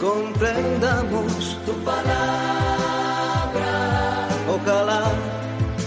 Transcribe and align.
comprendamos 0.00 1.56
tu 1.66 1.72
palabra. 1.84 3.70
Ojalá 4.48 5.02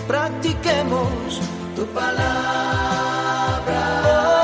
practiquemos 0.08 1.41
tu 1.76 1.85
palabra. 1.88 3.81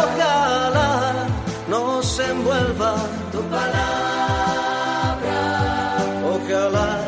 Ojalá 0.02 1.28
nos 1.70 2.20
envuelva 2.20 2.96
tu 3.32 3.42
palabra. 3.44 5.40
Ojalá 6.34 7.06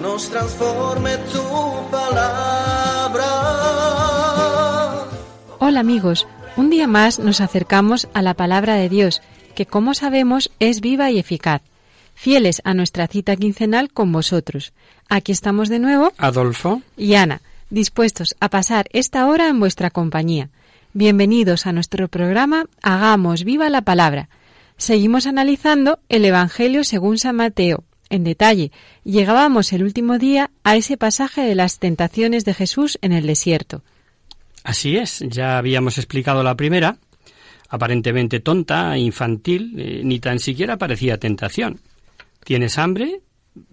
nos 0.00 0.30
transforme 0.30 1.18
tu 1.32 1.42
palabra. 1.90 3.26
Hola 5.58 5.80
amigos, 5.80 6.28
un 6.56 6.70
día 6.70 6.86
más 6.86 7.18
nos 7.18 7.40
acercamos 7.40 8.06
a 8.14 8.22
la 8.22 8.34
palabra 8.34 8.76
de 8.76 8.88
Dios, 8.88 9.20
que 9.56 9.66
como 9.66 9.94
sabemos 9.94 10.52
es 10.60 10.80
viva 10.80 11.10
y 11.10 11.18
eficaz. 11.18 11.60
Fieles 12.16 12.62
a 12.64 12.72
nuestra 12.72 13.06
cita 13.08 13.36
quincenal 13.36 13.92
con 13.92 14.10
vosotros. 14.10 14.72
Aquí 15.08 15.32
estamos 15.32 15.68
de 15.68 15.78
nuevo. 15.78 16.12
Adolfo. 16.16 16.80
Y 16.96 17.14
Ana, 17.14 17.42
dispuestos 17.68 18.34
a 18.40 18.48
pasar 18.48 18.86
esta 18.92 19.26
hora 19.26 19.48
en 19.48 19.60
vuestra 19.60 19.90
compañía. 19.90 20.48
Bienvenidos 20.94 21.66
a 21.66 21.72
nuestro 21.72 22.08
programa 22.08 22.64
Hagamos 22.82 23.44
viva 23.44 23.68
la 23.68 23.82
palabra. 23.82 24.30
Seguimos 24.78 25.26
analizando 25.26 26.00
el 26.08 26.24
Evangelio 26.24 26.84
según 26.84 27.18
San 27.18 27.36
Mateo. 27.36 27.84
En 28.08 28.24
detalle, 28.24 28.72
llegábamos 29.04 29.74
el 29.74 29.82
último 29.82 30.18
día 30.18 30.50
a 30.64 30.74
ese 30.74 30.96
pasaje 30.96 31.42
de 31.42 31.54
las 31.54 31.78
tentaciones 31.78 32.46
de 32.46 32.54
Jesús 32.54 32.98
en 33.02 33.12
el 33.12 33.26
desierto. 33.26 33.82
Así 34.64 34.96
es, 34.96 35.22
ya 35.28 35.58
habíamos 35.58 35.98
explicado 35.98 36.42
la 36.42 36.56
primera, 36.56 36.96
aparentemente 37.68 38.40
tonta, 38.40 38.96
infantil, 38.96 39.74
eh, 39.76 40.00
ni 40.02 40.18
tan 40.18 40.38
siquiera 40.38 40.78
parecía 40.78 41.18
tentación. 41.18 41.78
¿Tienes 42.46 42.78
hambre? 42.78 43.22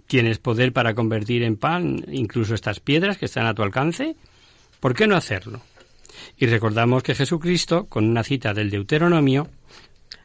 ¿Tienes 0.07 0.39
poder 0.39 0.73
para 0.73 0.95
convertir 0.95 1.43
en 1.43 1.57
pan 1.57 2.03
incluso 2.11 2.55
estas 2.55 2.79
piedras 2.79 3.19
que 3.19 3.25
están 3.25 3.45
a 3.45 3.53
tu 3.53 3.61
alcance? 3.61 4.15
¿Por 4.79 4.95
qué 4.95 5.05
no 5.05 5.15
hacerlo? 5.15 5.61
Y 6.39 6.47
recordamos 6.47 7.03
que 7.03 7.13
Jesucristo, 7.13 7.85
con 7.85 8.09
una 8.09 8.23
cita 8.23 8.51
del 8.55 8.71
Deuteronomio, 8.71 9.47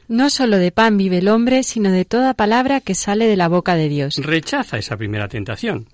No 0.09 0.31
solo 0.31 0.57
de 0.57 0.73
pan 0.73 0.97
vive 0.97 1.19
el 1.19 1.29
hombre, 1.29 1.63
sino 1.63 1.91
de 1.93 2.07
toda 2.07 2.33
palabra 2.33 2.81
que 2.81 2.95
sale 2.95 3.27
de 3.27 3.37
la 3.37 3.49
boca 3.49 3.75
de 3.75 3.91
Dios. 3.91 4.17
rechaza 4.17 4.79
esa 4.79 4.97
primera 4.97 5.29
tentación, 5.29 5.87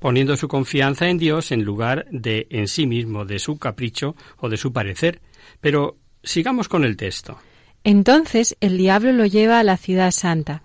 poniendo 0.00 0.36
su 0.36 0.48
confianza 0.48 1.08
en 1.08 1.16
Dios 1.16 1.52
en 1.52 1.62
lugar 1.62 2.06
de 2.10 2.48
en 2.50 2.66
sí 2.66 2.88
mismo, 2.88 3.24
de 3.24 3.38
su 3.38 3.56
capricho 3.56 4.16
o 4.38 4.48
de 4.48 4.56
su 4.56 4.72
parecer. 4.72 5.20
Pero 5.60 5.96
sigamos 6.24 6.68
con 6.68 6.82
el 6.82 6.96
texto. 6.96 7.38
Entonces 7.84 8.56
el 8.58 8.78
diablo 8.78 9.12
lo 9.12 9.26
lleva 9.26 9.60
a 9.60 9.64
la 9.64 9.76
ciudad 9.76 10.10
santa, 10.10 10.64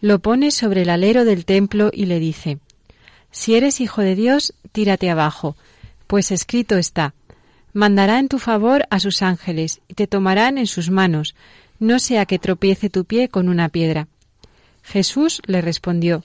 lo 0.00 0.18
pone 0.18 0.50
sobre 0.50 0.82
el 0.82 0.90
alero 0.90 1.24
del 1.24 1.44
templo 1.44 1.90
y 1.92 2.06
le 2.06 2.18
dice 2.18 2.58
Si 3.30 3.54
eres 3.54 3.80
hijo 3.80 4.02
de 4.02 4.14
Dios, 4.14 4.54
tírate 4.72 5.10
abajo, 5.10 5.56
pues 6.06 6.30
escrito 6.30 6.76
está 6.76 7.14
Mandará 7.72 8.18
en 8.18 8.28
tu 8.28 8.38
favor 8.38 8.86
a 8.88 9.00
sus 9.00 9.20
ángeles 9.20 9.80
y 9.86 9.94
te 9.94 10.06
tomarán 10.06 10.56
en 10.56 10.66
sus 10.66 10.90
manos, 10.90 11.34
no 11.78 11.98
sea 11.98 12.24
que 12.24 12.38
tropiece 12.38 12.88
tu 12.88 13.04
pie 13.04 13.28
con 13.28 13.50
una 13.50 13.68
piedra. 13.68 14.08
Jesús 14.82 15.42
le 15.46 15.60
respondió 15.60 16.24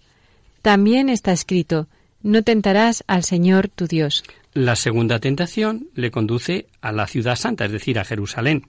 También 0.61 1.09
está 1.09 1.31
escrito 1.33 1.87
No 2.23 2.43
tentarás 2.43 3.03
al 3.07 3.23
Señor 3.23 3.67
tu 3.67 3.87
Dios. 3.87 4.23
La 4.53 4.75
segunda 4.75 5.19
tentación 5.19 5.87
le 5.95 6.11
conduce 6.11 6.67
a 6.81 6.91
la 6.91 7.07
ciudad 7.07 7.35
santa, 7.35 7.65
es 7.65 7.71
decir, 7.71 7.97
a 7.97 8.05
Jerusalén, 8.05 8.67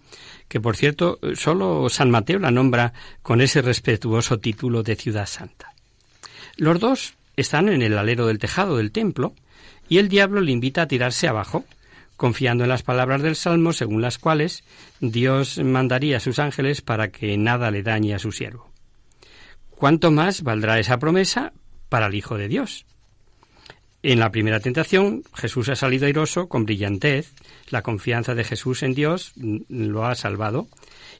que 0.48 0.60
por 0.60 0.76
cierto 0.76 1.18
solo 1.34 1.88
San 1.88 2.10
Mateo 2.10 2.38
la 2.38 2.50
nombra 2.50 2.92
con 3.22 3.40
ese 3.40 3.62
respetuoso 3.62 4.38
título 4.38 4.82
de 4.82 4.96
ciudad 4.96 5.26
santa. 5.26 5.74
Los 6.56 6.78
dos 6.78 7.14
están 7.36 7.68
en 7.68 7.82
el 7.82 7.98
alero 7.98 8.26
del 8.26 8.38
tejado 8.38 8.76
del 8.76 8.92
templo 8.92 9.34
y 9.88 9.98
el 9.98 10.08
diablo 10.08 10.40
le 10.40 10.52
invita 10.52 10.82
a 10.82 10.88
tirarse 10.88 11.28
abajo, 11.28 11.64
confiando 12.16 12.64
en 12.64 12.70
las 12.70 12.82
palabras 12.82 13.22
del 13.22 13.36
Salmo 13.36 13.72
según 13.72 14.00
las 14.00 14.18
cuales 14.18 14.64
Dios 15.00 15.58
mandaría 15.58 16.18
a 16.18 16.20
sus 16.20 16.38
ángeles 16.38 16.80
para 16.80 17.08
que 17.08 17.36
nada 17.36 17.70
le 17.70 17.82
dañe 17.82 18.14
a 18.14 18.18
su 18.18 18.32
siervo. 18.32 18.70
¿Cuánto 19.70 20.12
más 20.12 20.42
valdrá 20.42 20.78
esa 20.78 20.98
promesa 20.98 21.52
para 21.88 22.06
el 22.06 22.14
Hijo 22.14 22.38
de 22.38 22.48
Dios? 22.48 22.86
En 24.04 24.18
la 24.18 24.32
primera 24.32 24.58
tentación, 24.58 25.22
Jesús 25.32 25.68
ha 25.68 25.76
salido 25.76 26.06
airoso 26.06 26.48
con 26.48 26.64
brillantez. 26.64 27.32
La 27.68 27.82
confianza 27.82 28.34
de 28.34 28.42
Jesús 28.42 28.82
en 28.82 28.94
Dios 28.94 29.32
lo 29.36 30.04
ha 30.04 30.16
salvado. 30.16 30.66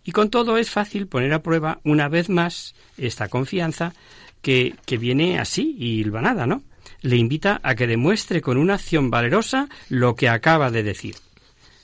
Y 0.04 0.10
con 0.10 0.30
todo 0.30 0.58
es 0.58 0.70
fácil 0.70 1.06
poner 1.06 1.32
a 1.32 1.42
prueba 1.44 1.80
una 1.84 2.08
vez 2.08 2.28
más 2.28 2.74
esta 2.98 3.28
confianza 3.28 3.94
que, 4.40 4.74
que 4.84 4.98
viene 4.98 5.38
así 5.38 5.76
y 5.78 6.00
hilvanada, 6.00 6.48
¿no? 6.48 6.64
Le 7.02 7.16
invita 7.16 7.60
a 7.62 7.76
que 7.76 7.86
demuestre 7.86 8.40
con 8.40 8.56
una 8.56 8.74
acción 8.74 9.10
valerosa 9.10 9.68
lo 9.88 10.16
que 10.16 10.28
acaba 10.28 10.72
de 10.72 10.82
decir. 10.82 11.14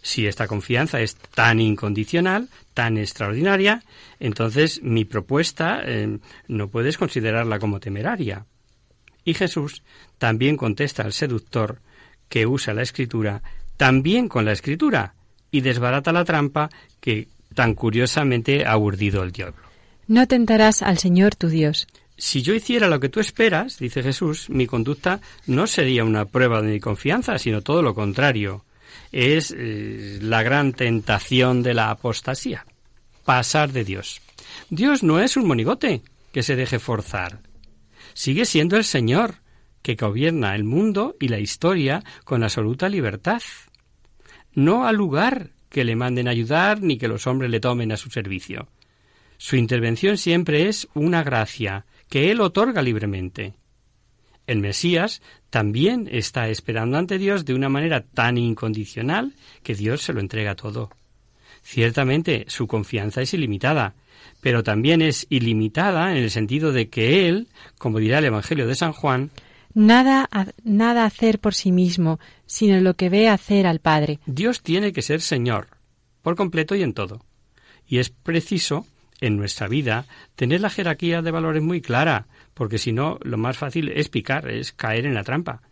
Si 0.03 0.27
esta 0.27 0.49
confianza 0.49 1.01
es 1.01 1.15
tan 1.15 1.61
incondicional, 1.61 2.49
tan 2.75 2.99
extraordinaria, 2.99 3.85
entonces 4.19 4.83
mi 4.83 5.05
propuesta 5.05 5.81
eh, 5.85 6.19
no 6.49 6.69
puedes 6.69 6.99
considerarla 6.99 7.61
como 7.61 7.79
temeraria. 7.79 8.47
Y 9.29 9.35
Jesús 9.35 9.83
también 10.17 10.57
contesta 10.57 11.03
al 11.03 11.13
seductor 11.13 11.81
que 12.31 12.47
usa 12.47 12.73
la 12.73 12.81
escritura 12.81 13.43
también 13.77 14.27
con 14.27 14.47
la 14.47 14.53
escritura 14.53 15.13
y 15.51 15.61
desbarata 15.61 16.13
la 16.13 16.25
trampa 16.25 16.71
que 16.99 17.29
tan 17.55 17.75
curiosamente 17.75 18.65
ha 18.65 18.79
urdido 18.79 19.23
el 19.23 19.33
diablo. 19.33 19.61
No 20.07 20.27
tentarás 20.27 20.81
al 20.81 20.97
Señor 20.97 21.35
tu 21.35 21.49
Dios. 21.49 21.89
Si 22.17 22.41
yo 22.41 22.55
hiciera 22.55 22.89
lo 22.89 23.01
que 23.01 23.11
tú 23.11 23.21
esperas, 23.21 23.79
dice 23.79 24.03
Jesús, 24.03 24.49
mi 24.49 24.67
conducta 24.67 25.21
no 25.47 25.67
sería 25.67 26.05
una 26.05 26.25
prueba 26.25 26.63
de 26.63 26.73
mi 26.73 26.81
confianza, 26.81 27.39
sino 27.39 27.61
todo 27.61 27.83
lo 27.83 27.95
contrario. 27.95 28.65
Es 29.13 29.55
eh, 29.55 30.21
la 30.23 30.43
gran 30.43 30.73
tentación 30.73 31.63
de 31.63 31.75
la 31.75 31.91
apostasía, 31.91 32.65
pasar 33.27 33.73
de 33.73 33.85
Dios. 33.85 34.23
Dios 34.71 35.03
no 35.03 35.21
es 35.21 35.37
un 35.37 35.47
monigote 35.47 36.01
que 36.33 36.43
se 36.43 36.57
deje 36.57 36.79
forzar. 36.79 37.41
Sigue 38.19 38.47
siendo 38.47 38.77
el 38.77 38.83
Señor, 38.83 39.37
que 39.81 39.95
gobierna 39.95 40.57
el 40.57 40.65
mundo 40.65 41.15
y 41.21 41.29
la 41.29 41.39
historia 41.39 42.03
con 42.25 42.43
absoluta 42.43 42.89
libertad. 42.89 43.41
No 44.53 44.89
al 44.89 44.97
lugar 44.97 45.51
que 45.69 45.85
le 45.85 45.95
manden 45.95 46.27
ayudar 46.27 46.83
ni 46.83 46.99
que 46.99 47.07
los 47.07 47.29
hombres 47.29 47.49
le 47.49 47.61
tomen 47.61 47.93
a 47.93 47.97
su 47.97 48.11
servicio. 48.11 48.67
Su 49.37 49.55
intervención 49.55 50.19
siempre 50.19 50.67
es 50.69 50.89
una 50.95 51.23
gracia 51.23 51.87
que 52.09 52.33
Él 52.33 52.41
otorga 52.41 52.83
libremente. 52.83 53.55
El 54.49 54.59
Mesías 54.59 55.23
también 55.49 56.09
está 56.11 56.49
esperando 56.49 56.99
ante 56.99 57.19
Dios 57.19 57.45
de 57.45 57.55
una 57.55 57.69
manera 57.69 58.01
tan 58.03 58.37
incondicional 58.37 59.33
que 59.63 59.77
Dios 59.77 60.03
se 60.03 60.13
lo 60.13 60.19
entrega 60.19 60.57
todo. 60.57 60.91
Ciertamente 61.63 62.47
su 62.49 62.67
confianza 62.67 63.23
es 63.23 63.33
ilimitada, 63.33 63.95
pero 64.41 64.63
también 64.63 65.03
es 65.03 65.27
ilimitada 65.31 66.11
en 66.13 66.19
el 66.19 66.31
sentido 66.31 66.73
de 66.73 66.89
que 66.89 67.29
Él, 67.29 67.49
como 67.79 67.99
dirá 67.99 68.19
el 68.19 68.27
Evangelio 68.27 68.67
de 68.67 68.75
San 68.75 68.93
Juan, 68.93 69.31
Nada, 69.75 70.29
nada 70.65 71.05
hacer 71.05 71.39
por 71.39 71.55
sí 71.55 71.71
mismo, 71.73 72.19
sino 72.47 72.81
lo 72.81 72.95
que 72.95 73.11
ve 73.11 73.29
hacer 73.29 73.67
al 73.67 73.79
Padre. 73.81 74.19
Dios 74.27 74.63
tiene 74.63 74.93
que 74.93 75.03
ser 75.03 75.21
Señor, 75.21 75.69
por 76.23 76.35
completo 76.37 76.75
y 76.75 76.83
en 76.83 76.95
todo. 76.95 77.25
Y 77.87 77.99
es 77.99 78.11
preciso, 78.11 78.87
en 79.21 79.37
nuestra 79.37 79.69
vida, 79.69 80.07
tener 80.37 80.63
la 80.63 80.71
jerarquía 80.71 81.23
de 81.23 81.31
valores 81.31 81.63
muy 81.63 81.81
clara, 81.81 82.27
porque 82.55 82.79
si 82.79 82.93
no, 82.93 83.19
lo 83.23 83.39
más 83.39 83.57
fácil 83.57 83.91
es 83.91 84.09
picar, 84.09 84.51
es 84.51 84.73
caer 84.73 85.07
en 85.07 85.15
la 85.15 85.25
trampa. 85.25 85.63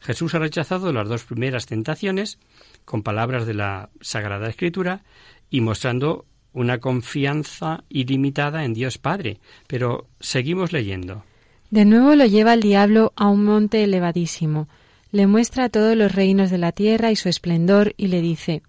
Jesús 0.00 0.34
ha 0.34 0.38
rechazado 0.38 0.92
las 0.92 1.08
dos 1.08 1.24
primeras 1.24 1.66
tentaciones 1.66 2.38
con 2.84 3.02
palabras 3.02 3.46
de 3.46 3.54
la 3.54 3.90
Sagrada 4.00 4.48
Escritura 4.48 5.02
y 5.50 5.60
mostrando 5.60 6.26
una 6.56 6.78
confianza 6.78 7.84
ilimitada 7.90 8.64
en 8.64 8.72
Dios 8.72 8.96
Padre. 8.96 9.38
Pero 9.66 10.06
seguimos 10.20 10.72
leyendo. 10.72 11.22
De 11.70 11.84
nuevo 11.84 12.14
lo 12.14 12.24
lleva 12.24 12.54
el 12.54 12.62
diablo 12.62 13.12
a 13.14 13.28
un 13.28 13.44
monte 13.44 13.84
elevadísimo, 13.84 14.66
le 15.12 15.26
muestra 15.26 15.68
todos 15.68 15.96
los 15.96 16.12
reinos 16.12 16.50
de 16.50 16.58
la 16.58 16.72
tierra 16.72 17.10
y 17.10 17.16
su 17.16 17.28
esplendor 17.28 17.94
y 17.98 18.06
le 18.06 18.22
dice 18.22 18.62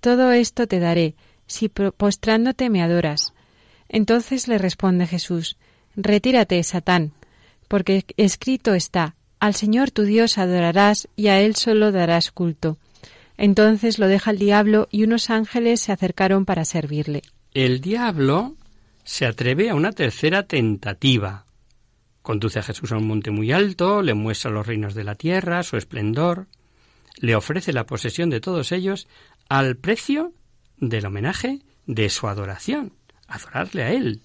Todo 0.00 0.32
esto 0.32 0.66
te 0.66 0.78
daré, 0.78 1.14
si 1.46 1.68
postrándote 1.68 2.68
me 2.68 2.82
adoras. 2.82 3.32
Entonces 3.88 4.46
le 4.46 4.58
responde 4.58 5.06
Jesús 5.06 5.56
Retírate, 5.96 6.62
Satán, 6.62 7.12
porque 7.68 8.04
escrito 8.18 8.74
está, 8.74 9.16
al 9.40 9.54
Señor 9.54 9.90
tu 9.90 10.02
Dios 10.02 10.36
adorarás 10.36 11.08
y 11.16 11.28
a 11.28 11.40
Él 11.40 11.56
solo 11.56 11.92
darás 11.92 12.30
culto. 12.30 12.76
Entonces 13.36 13.98
lo 13.98 14.08
deja 14.08 14.30
el 14.30 14.38
diablo 14.38 14.88
y 14.90 15.04
unos 15.04 15.30
ángeles 15.30 15.80
se 15.80 15.92
acercaron 15.92 16.44
para 16.44 16.64
servirle. 16.64 17.22
El 17.54 17.80
diablo 17.80 18.56
se 19.04 19.26
atreve 19.26 19.70
a 19.70 19.74
una 19.74 19.92
tercera 19.92 20.44
tentativa. 20.46 21.46
Conduce 22.22 22.58
a 22.58 22.62
Jesús 22.62 22.92
a 22.92 22.96
un 22.96 23.06
monte 23.06 23.30
muy 23.30 23.52
alto, 23.52 24.02
le 24.02 24.14
muestra 24.14 24.50
los 24.50 24.66
reinos 24.66 24.94
de 24.94 25.04
la 25.04 25.14
tierra, 25.14 25.62
su 25.62 25.76
esplendor, 25.76 26.48
le 27.18 27.36
ofrece 27.36 27.72
la 27.72 27.86
posesión 27.86 28.30
de 28.30 28.40
todos 28.40 28.72
ellos 28.72 29.06
al 29.48 29.76
precio 29.76 30.32
del 30.78 31.06
homenaje 31.06 31.60
de 31.86 32.10
su 32.10 32.28
adoración, 32.28 32.92
adorarle 33.28 33.82
a 33.84 33.92
Él. 33.92 34.22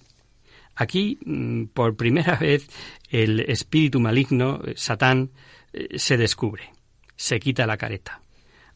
Aquí, 0.74 1.18
mm, 1.24 1.66
por 1.66 1.96
primera 1.96 2.36
vez, 2.40 2.68
el 3.10 3.40
espíritu 3.40 4.00
maligno, 4.00 4.60
eh, 4.64 4.74
Satán, 4.76 5.30
eh, 5.72 5.98
se 5.98 6.16
descubre, 6.16 6.70
se 7.16 7.40
quita 7.40 7.66
la 7.66 7.76
careta, 7.76 8.21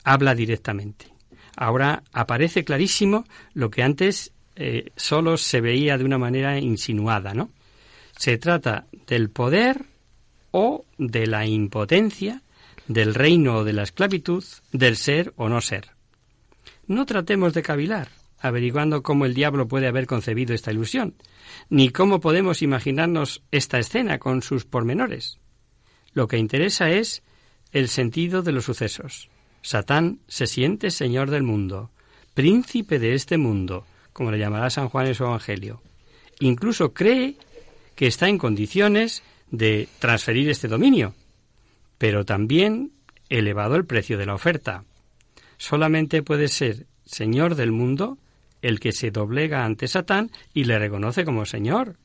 habla 0.06 0.37
directamente. 0.37 1.06
Ahora 1.56 2.05
aparece 2.12 2.64
clarísimo 2.64 3.25
lo 3.55 3.70
que 3.70 3.82
antes 3.82 4.32
eh, 4.55 4.93
solo 4.97 5.37
se 5.37 5.61
veía 5.61 5.99
de 5.99 6.05
una 6.05 6.17
manera 6.17 6.58
insinuada, 6.58 7.35
¿no? 7.35 7.50
Se 8.17 8.38
trata 8.38 8.87
del 9.08 9.31
poder 9.31 9.85
o 10.53 10.87
de 10.97 11.26
la 11.26 11.44
impotencia, 11.44 12.43
del 12.87 13.14
reino 13.14 13.56
o 13.56 13.64
de 13.64 13.73
la 13.73 13.82
esclavitud, 13.82 14.44
del 14.70 14.97
ser 14.97 15.35
o 15.37 15.49
no 15.49 15.61
ser. 15.61 15.88
No 16.87 17.05
tratemos 17.05 17.53
de 17.53 17.62
cavilar, 17.62 18.08
averiguando 18.38 19.03
cómo 19.03 19.26
el 19.26 19.35
diablo 19.35 19.67
puede 19.67 19.88
haber 19.88 20.06
concebido 20.06 20.55
esta 20.55 20.70
ilusión, 20.70 21.17
ni 21.69 21.91
cómo 21.91 22.20
podemos 22.20 22.62
imaginarnos 22.62 23.43
esta 23.50 23.81
escena 23.81 24.20
con 24.20 24.41
sus 24.41 24.67
pormenores. 24.67 25.41
Lo 26.12 26.29
que 26.29 26.38
interesa 26.38 26.91
es 26.91 27.25
el 27.73 27.88
sentido 27.88 28.43
de 28.43 28.53
los 28.53 28.67
sucesos. 28.67 29.31
Satán 29.66 30.20
se 30.28 30.46
siente 30.46 30.92
señor 30.92 31.28
del 31.28 31.42
mundo, 31.42 31.90
príncipe 32.34 33.00
de 33.00 33.14
este 33.14 33.36
mundo, 33.36 33.84
como 34.12 34.30
le 34.30 34.38
llamará 34.38 34.70
San 34.70 34.88
Juan 34.88 35.08
en 35.08 35.16
su 35.16 35.24
Evangelio. 35.24 35.82
Incluso 36.38 36.94
cree 36.94 37.34
que 37.96 38.06
está 38.06 38.28
en 38.28 38.38
condiciones 38.38 39.24
de 39.50 39.88
transferir 39.98 40.48
este 40.48 40.68
dominio, 40.68 41.16
pero 41.98 42.24
también 42.24 42.92
elevado 43.28 43.74
el 43.74 43.84
precio 43.84 44.16
de 44.18 44.26
la 44.26 44.34
oferta. 44.34 44.84
Solamente 45.56 46.22
puede 46.22 46.46
ser 46.46 46.86
señor 47.04 47.56
del 47.56 47.72
mundo 47.72 48.19
el 48.62 48.78
que 48.78 48.92
se 48.92 49.10
doblega 49.10 49.64
ante 49.64 49.88
Satán 49.88 50.30
y 50.54 50.62
le 50.62 50.78
reconoce 50.78 51.24
como 51.24 51.44
Señor. 51.44 51.96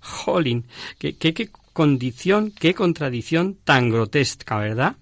Jolín, 0.00 0.66
qué, 0.98 1.16
qué, 1.16 1.32
qué 1.32 1.48
condición, 1.72 2.50
qué 2.50 2.74
contradicción 2.74 3.54
tan 3.64 3.88
grotesca, 3.88 4.58
¿verdad? 4.58 4.96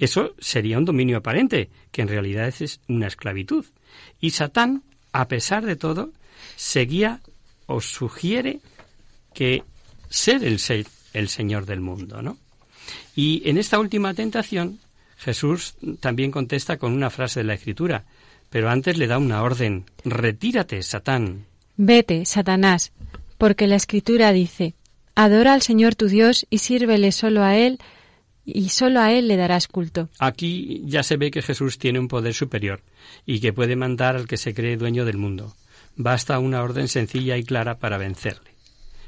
Eso 0.00 0.34
sería 0.38 0.78
un 0.78 0.86
dominio 0.86 1.18
aparente, 1.18 1.68
que 1.92 2.00
en 2.00 2.08
realidad 2.08 2.52
es 2.58 2.80
una 2.88 3.06
esclavitud. 3.06 3.66
Y 4.18 4.30
Satán, 4.30 4.82
a 5.12 5.28
pesar 5.28 5.64
de 5.66 5.76
todo, 5.76 6.10
seguía 6.56 7.20
o 7.66 7.82
sugiere 7.82 8.60
que 9.34 9.62
ser 10.08 10.42
el, 10.42 10.58
el 11.12 11.28
Señor 11.28 11.66
del 11.66 11.80
mundo, 11.80 12.22
¿no? 12.22 12.38
Y 13.14 13.42
en 13.44 13.58
esta 13.58 13.78
última 13.78 14.14
tentación, 14.14 14.78
Jesús 15.18 15.74
también 16.00 16.30
contesta 16.30 16.78
con 16.78 16.94
una 16.94 17.10
frase 17.10 17.40
de 17.40 17.44
la 17.44 17.54
Escritura, 17.54 18.04
pero 18.48 18.70
antes 18.70 18.96
le 18.96 19.06
da 19.06 19.18
una 19.18 19.42
orden. 19.42 19.84
Retírate, 20.04 20.82
Satán. 20.82 21.44
Vete, 21.76 22.24
Satanás, 22.24 22.92
porque 23.36 23.66
la 23.66 23.76
Escritura 23.76 24.32
dice, 24.32 24.74
Adora 25.14 25.52
al 25.52 25.60
Señor 25.60 25.94
tu 25.94 26.08
Dios 26.08 26.46
y 26.48 26.58
sírvele 26.58 27.12
solo 27.12 27.42
a 27.42 27.56
Él, 27.56 27.78
y 28.54 28.68
solo 28.68 29.00
a 29.00 29.12
Él 29.12 29.28
le 29.28 29.36
darás 29.36 29.68
culto. 29.68 30.08
Aquí 30.18 30.82
ya 30.84 31.02
se 31.02 31.16
ve 31.16 31.30
que 31.30 31.42
Jesús 31.42 31.78
tiene 31.78 31.98
un 31.98 32.08
poder 32.08 32.34
superior 32.34 32.82
y 33.26 33.40
que 33.40 33.52
puede 33.52 33.76
mandar 33.76 34.16
al 34.16 34.26
que 34.26 34.36
se 34.36 34.54
cree 34.54 34.76
dueño 34.76 35.04
del 35.04 35.16
mundo. 35.16 35.54
Basta 35.96 36.38
una 36.38 36.62
orden 36.62 36.88
sencilla 36.88 37.36
y 37.36 37.44
clara 37.44 37.78
para 37.78 37.98
vencerle. 37.98 38.50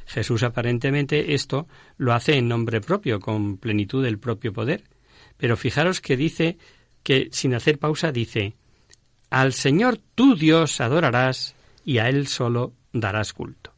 Jesús 0.07 0.43
aparentemente 0.43 1.35
esto 1.35 1.67
lo 1.97 2.13
hace 2.13 2.37
en 2.37 2.49
nombre 2.49 2.81
propio, 2.81 3.21
con 3.21 3.57
plenitud 3.57 4.03
del 4.03 4.19
propio 4.19 4.53
poder. 4.53 4.85
Pero 5.37 5.57
fijaros 5.57 6.01
que 6.01 6.17
dice 6.17 6.59
que 7.03 7.29
sin 7.33 7.55
hacer 7.55 7.79
pausa 7.79 8.13
dice 8.13 8.55
al 9.31 9.55
Señor 9.55 9.99
tu 10.15 10.37
Dios 10.37 10.81
adorarás 10.83 11.55
y 11.87 11.99
a 11.99 12.09
Él 12.09 12.27
solo 12.27 12.75
darás 12.93 13.33
culto. 13.33 13.73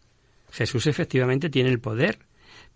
Jesús 0.51 0.89
efectivamente 0.89 1.49
tiene 1.49 1.71
el 1.71 1.79
poder, 1.79 2.19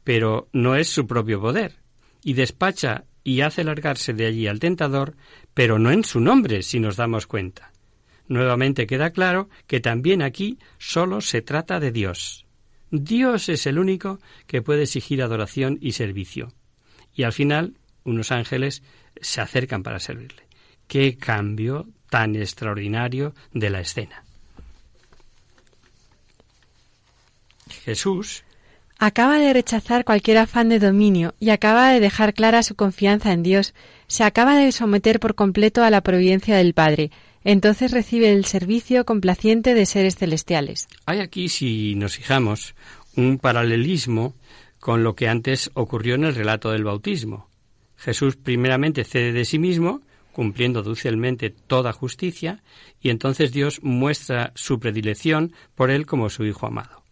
pero 0.04 0.48
no 0.52 0.76
es 0.76 0.88
su 0.88 1.06
propio 1.06 1.40
poder, 1.40 1.74
y 2.22 2.34
despacha 2.34 3.04
y 3.24 3.42
hace 3.42 3.64
largarse 3.64 4.12
de 4.12 4.26
allí 4.26 4.46
al 4.46 4.60
tentador, 4.60 5.16
pero 5.54 5.78
no 5.78 5.90
en 5.90 6.04
su 6.04 6.20
nombre, 6.20 6.62
si 6.62 6.80
nos 6.80 6.96
damos 6.96 7.26
cuenta. 7.26 7.72
Nuevamente 8.26 8.86
queda 8.86 9.10
claro 9.10 9.48
que 9.66 9.80
también 9.80 10.22
aquí 10.22 10.58
solo 10.78 11.20
se 11.20 11.42
trata 11.42 11.80
de 11.80 11.92
Dios. 11.92 12.46
Dios 12.90 13.48
es 13.48 13.66
el 13.66 13.78
único 13.78 14.20
que 14.46 14.62
puede 14.62 14.82
exigir 14.82 15.22
adoración 15.22 15.78
y 15.80 15.92
servicio. 15.92 16.52
Y 17.14 17.24
al 17.24 17.32
final, 17.32 17.74
unos 18.04 18.32
ángeles 18.32 18.82
se 19.20 19.40
acercan 19.40 19.82
para 19.82 19.98
servirle. 19.98 20.44
Qué 20.86 21.16
cambio 21.16 21.86
tan 22.08 22.36
extraordinario 22.36 23.34
de 23.52 23.70
la 23.70 23.80
escena. 23.80 24.24
Jesús 27.84 28.44
acaba 28.98 29.38
de 29.38 29.52
rechazar 29.52 30.04
cualquier 30.04 30.38
afán 30.38 30.68
de 30.68 30.80
dominio 30.80 31.34
y 31.38 31.50
acaba 31.50 31.92
de 31.92 32.00
dejar 32.00 32.34
clara 32.34 32.62
su 32.62 32.74
confianza 32.74 33.32
en 33.32 33.42
Dios. 33.42 33.74
Se 34.08 34.24
acaba 34.24 34.56
de 34.56 34.72
someter 34.72 35.20
por 35.20 35.34
completo 35.34 35.82
a 35.82 35.90
la 35.90 36.02
providencia 36.02 36.56
del 36.56 36.74
Padre. 36.74 37.10
Entonces 37.44 37.92
recibe 37.92 38.32
el 38.32 38.44
servicio 38.44 39.04
complaciente 39.04 39.74
de 39.74 39.86
seres 39.86 40.16
celestiales. 40.16 40.88
Hay 41.06 41.20
aquí, 41.20 41.48
si 41.48 41.94
nos 41.94 42.16
fijamos, 42.16 42.74
un 43.16 43.38
paralelismo 43.38 44.34
con 44.80 45.04
lo 45.04 45.14
que 45.14 45.28
antes 45.28 45.70
ocurrió 45.74 46.16
en 46.16 46.24
el 46.24 46.34
relato 46.34 46.70
del 46.70 46.84
bautismo. 46.84 47.48
Jesús 47.96 48.36
primeramente 48.36 49.04
cede 49.04 49.32
de 49.32 49.44
sí 49.44 49.58
mismo 49.58 50.02
cumpliendo 50.32 50.84
dulcemente 50.84 51.50
toda 51.50 51.92
justicia, 51.92 52.62
y 53.00 53.10
entonces 53.10 53.50
Dios 53.50 53.80
muestra 53.82 54.52
su 54.54 54.78
predilección 54.78 55.52
por 55.74 55.90
él 55.90 56.06
como 56.06 56.30
su 56.30 56.44
Hijo 56.44 56.68
amado. 56.68 57.02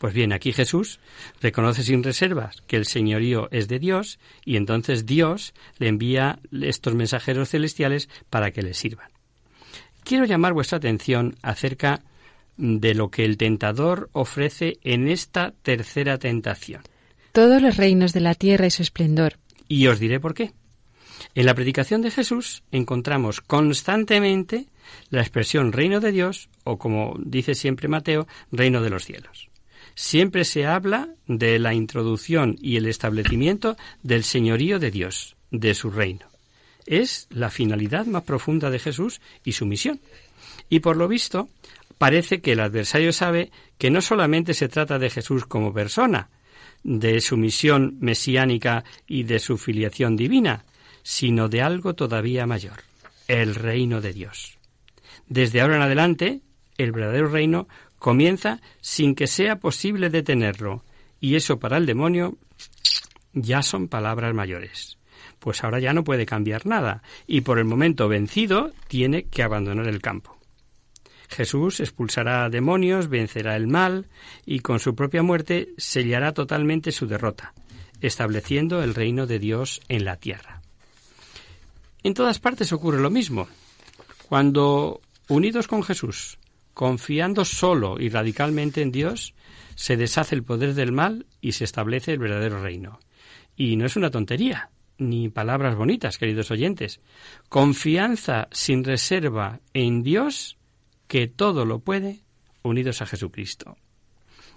Pues 0.00 0.14
bien, 0.14 0.32
aquí 0.32 0.54
Jesús 0.54 0.98
reconoce 1.42 1.82
sin 1.82 2.02
reservas 2.02 2.62
que 2.66 2.76
el 2.76 2.86
señorío 2.86 3.48
es 3.50 3.68
de 3.68 3.78
Dios 3.78 4.18
y 4.46 4.56
entonces 4.56 5.04
Dios 5.04 5.52
le 5.76 5.88
envía 5.88 6.38
estos 6.50 6.94
mensajeros 6.94 7.50
celestiales 7.50 8.08
para 8.30 8.50
que 8.50 8.62
le 8.62 8.72
sirvan. 8.72 9.10
Quiero 10.02 10.24
llamar 10.24 10.54
vuestra 10.54 10.78
atención 10.78 11.36
acerca 11.42 12.00
de 12.56 12.94
lo 12.94 13.10
que 13.10 13.26
el 13.26 13.36
tentador 13.36 14.08
ofrece 14.12 14.78
en 14.84 15.06
esta 15.06 15.52
tercera 15.62 16.16
tentación. 16.16 16.80
Todos 17.32 17.60
los 17.60 17.76
reinos 17.76 18.14
de 18.14 18.20
la 18.20 18.34
tierra 18.34 18.68
y 18.68 18.70
su 18.70 18.80
esplendor. 18.80 19.36
Y 19.68 19.86
os 19.88 20.00
diré 20.00 20.18
por 20.18 20.32
qué. 20.32 20.52
En 21.34 21.44
la 21.44 21.54
predicación 21.54 22.00
de 22.00 22.10
Jesús 22.10 22.62
encontramos 22.72 23.42
constantemente 23.42 24.64
la 25.10 25.20
expresión 25.20 25.72
reino 25.72 26.00
de 26.00 26.10
Dios 26.10 26.48
o 26.64 26.78
como 26.78 27.16
dice 27.18 27.54
siempre 27.54 27.86
Mateo, 27.86 28.26
reino 28.50 28.80
de 28.80 28.88
los 28.88 29.04
cielos. 29.04 29.49
Siempre 30.00 30.46
se 30.46 30.64
habla 30.64 31.10
de 31.26 31.58
la 31.58 31.74
introducción 31.74 32.56
y 32.58 32.78
el 32.78 32.86
establecimiento 32.86 33.76
del 34.02 34.24
señorío 34.24 34.78
de 34.78 34.90
Dios, 34.90 35.36
de 35.50 35.74
su 35.74 35.90
reino. 35.90 36.24
Es 36.86 37.26
la 37.28 37.50
finalidad 37.50 38.06
más 38.06 38.22
profunda 38.22 38.70
de 38.70 38.78
Jesús 38.78 39.20
y 39.44 39.52
su 39.52 39.66
misión. 39.66 40.00
Y 40.70 40.80
por 40.80 40.96
lo 40.96 41.06
visto, 41.06 41.50
parece 41.98 42.40
que 42.40 42.52
el 42.52 42.60
adversario 42.60 43.12
sabe 43.12 43.52
que 43.76 43.90
no 43.90 44.00
solamente 44.00 44.54
se 44.54 44.70
trata 44.70 44.98
de 44.98 45.10
Jesús 45.10 45.44
como 45.44 45.74
persona, 45.74 46.30
de 46.82 47.20
su 47.20 47.36
misión 47.36 47.98
mesiánica 48.00 48.84
y 49.06 49.24
de 49.24 49.38
su 49.38 49.58
filiación 49.58 50.16
divina, 50.16 50.64
sino 51.02 51.50
de 51.50 51.60
algo 51.60 51.94
todavía 51.94 52.46
mayor, 52.46 52.80
el 53.28 53.54
reino 53.54 54.00
de 54.00 54.14
Dios. 54.14 54.56
Desde 55.28 55.60
ahora 55.60 55.76
en 55.76 55.82
adelante, 55.82 56.40
el 56.78 56.92
verdadero 56.92 57.28
reino 57.28 57.68
comienza 58.00 58.60
sin 58.80 59.14
que 59.14 59.28
sea 59.28 59.60
posible 59.60 60.10
detenerlo, 60.10 60.82
y 61.20 61.36
eso 61.36 61.60
para 61.60 61.76
el 61.76 61.86
demonio 61.86 62.36
ya 63.32 63.62
son 63.62 63.86
palabras 63.86 64.34
mayores. 64.34 64.98
Pues 65.38 65.62
ahora 65.62 65.78
ya 65.78 65.92
no 65.92 66.02
puede 66.02 66.26
cambiar 66.26 66.66
nada, 66.66 67.02
y 67.28 67.42
por 67.42 67.58
el 67.58 67.66
momento 67.66 68.08
vencido 68.08 68.72
tiene 68.88 69.24
que 69.24 69.44
abandonar 69.44 69.86
el 69.86 70.00
campo. 70.00 70.36
Jesús 71.28 71.78
expulsará 71.78 72.44
a 72.44 72.50
demonios, 72.50 73.08
vencerá 73.08 73.54
el 73.54 73.68
mal, 73.68 74.08
y 74.44 74.60
con 74.60 74.80
su 74.80 74.96
propia 74.96 75.22
muerte 75.22 75.68
sellará 75.76 76.32
totalmente 76.32 76.90
su 76.90 77.06
derrota, 77.06 77.52
estableciendo 78.00 78.82
el 78.82 78.94
reino 78.94 79.26
de 79.26 79.38
Dios 79.38 79.80
en 79.88 80.04
la 80.04 80.16
tierra. 80.16 80.62
En 82.02 82.14
todas 82.14 82.40
partes 82.40 82.72
ocurre 82.72 83.00
lo 83.00 83.10
mismo. 83.10 83.46
Cuando, 84.28 85.02
unidos 85.28 85.68
con 85.68 85.82
Jesús, 85.82 86.38
confiando 86.80 87.44
solo 87.44 88.00
y 88.00 88.08
radicalmente 88.08 88.80
en 88.80 88.90
Dios, 88.90 89.34
se 89.74 89.98
deshace 89.98 90.34
el 90.34 90.44
poder 90.44 90.72
del 90.72 90.92
mal 90.92 91.26
y 91.42 91.52
se 91.52 91.64
establece 91.64 92.14
el 92.14 92.18
verdadero 92.18 92.62
reino. 92.62 93.00
Y 93.54 93.76
no 93.76 93.84
es 93.84 93.96
una 93.96 94.10
tontería, 94.10 94.70
ni 94.96 95.28
palabras 95.28 95.76
bonitas, 95.76 96.16
queridos 96.16 96.50
oyentes. 96.50 97.02
Confianza 97.50 98.48
sin 98.50 98.82
reserva 98.82 99.60
en 99.74 100.02
Dios, 100.02 100.56
que 101.06 101.26
todo 101.26 101.66
lo 101.66 101.80
puede, 101.80 102.20
unidos 102.62 103.02
a 103.02 103.06
Jesucristo. 103.06 103.76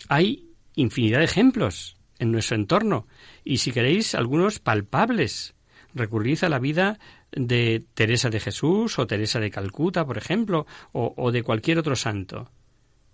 Hay 0.08 0.48
infinidad 0.75 1.20
de 1.20 1.25
ejemplos 1.25 1.98
en 2.20 2.32
nuestro 2.32 2.56
entorno 2.56 3.06
y 3.44 3.58
si 3.58 3.74
queréis 3.74 4.15
algunos 4.15 4.60
palpables. 4.60 5.56
Recurrid 5.94 6.42
a 6.46 6.50
la 6.50 6.60
vida 6.60 7.00
de 7.36 7.84
Teresa 7.94 8.30
de 8.30 8.40
Jesús 8.40 8.98
o 9.00 9.08
Teresa 9.08 9.40
de 9.40 9.52
Calcuta, 9.52 10.06
por 10.06 10.18
ejemplo, 10.18 10.66
o, 10.92 11.32
de 11.32 11.44
cualquier 11.44 11.80
otro 11.80 11.96
santo. 11.96 12.50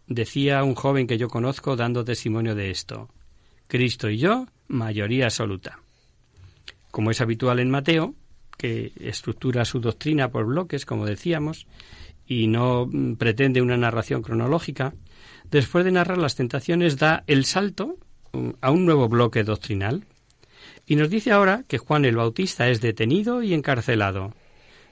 Decía 0.07 0.63
un 0.63 0.75
joven 0.75 1.07
que 1.07 1.17
yo 1.17 1.27
conozco 1.27 1.75
dando 1.75 2.03
testimonio 2.03 2.55
de 2.55 2.71
esto. 2.71 3.09
Cristo 3.67 4.09
y 4.09 4.17
yo, 4.17 4.47
mayoría 4.67 5.25
absoluta. 5.25 5.79
Como 6.91 7.11
es 7.11 7.21
habitual 7.21 7.59
en 7.59 7.69
Mateo, 7.69 8.15
que 8.57 8.91
estructura 8.99 9.63
su 9.63 9.79
doctrina 9.79 10.31
por 10.31 10.45
bloques, 10.45 10.85
como 10.85 11.05
decíamos, 11.05 11.67
y 12.25 12.47
no 12.47 12.87
mm, 12.87 13.15
pretende 13.15 13.61
una 13.61 13.77
narración 13.77 14.21
cronológica, 14.21 14.93
después 15.49 15.85
de 15.85 15.91
narrar 15.91 16.17
las 16.17 16.35
tentaciones 16.35 16.97
da 16.97 17.23
el 17.27 17.45
salto 17.45 17.97
mm, 18.33 18.49
a 18.61 18.71
un 18.71 18.85
nuevo 18.85 19.07
bloque 19.07 19.43
doctrinal 19.43 20.05
y 20.89 20.95
nos 20.95 21.11
dice 21.11 21.31
ahora 21.31 21.63
que 21.67 21.77
Juan 21.77 22.03
el 22.03 22.17
Bautista 22.17 22.67
es 22.67 22.81
detenido 22.81 23.43
y 23.43 23.53
encarcelado. 23.53 24.33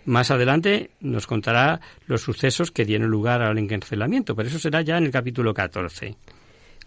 Más 0.05 0.29
adelante 0.29 0.91
nos 1.01 1.25
contará 1.25 1.81
los 2.05 2.21
sucesos 2.21 2.69
que 2.69 2.85
dieron 2.85 3.09
lugar 3.09 3.41
al 3.41 3.57
encarcelamiento, 3.57 4.35
pero 4.35 4.47
eso 4.47 4.59
será 4.59 4.83
ya 4.83 4.99
en 4.99 5.05
el 5.05 5.11
capítulo 5.11 5.55
14. 5.55 6.15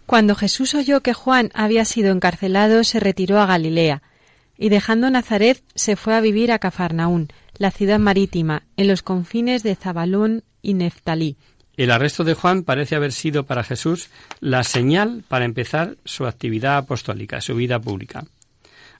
Cuando 0.05 0.33
Jesús 0.33 0.73
oyó 0.75 1.01
que 1.01 1.13
Juan 1.13 1.51
había 1.53 1.83
sido 1.83 2.13
encarcelado, 2.13 2.85
se 2.85 3.01
retiró 3.01 3.39
a 3.39 3.45
Galilea, 3.45 4.01
y 4.57 4.69
dejando 4.69 5.09
Nazaret 5.09 5.61
se 5.75 5.97
fue 5.97 6.15
a 6.15 6.21
vivir 6.21 6.53
a 6.53 6.59
Cafarnaún, 6.59 7.27
la 7.57 7.71
ciudad 7.71 7.99
marítima, 7.99 8.63
en 8.77 8.87
los 8.87 9.01
confines 9.01 9.61
de 9.61 9.75
Zabalón 9.75 10.45
y 10.61 10.73
Neftalí. 10.73 11.35
El 11.75 11.91
arresto 11.91 12.23
de 12.23 12.33
Juan 12.33 12.63
parece 12.63 12.95
haber 12.95 13.11
sido 13.11 13.45
para 13.45 13.65
Jesús 13.65 14.09
la 14.39 14.63
señal 14.63 15.25
para 15.27 15.43
empezar 15.43 15.97
su 16.05 16.25
actividad 16.25 16.77
apostólica, 16.77 17.41
su 17.41 17.55
vida 17.55 17.79
pública. 17.79 18.23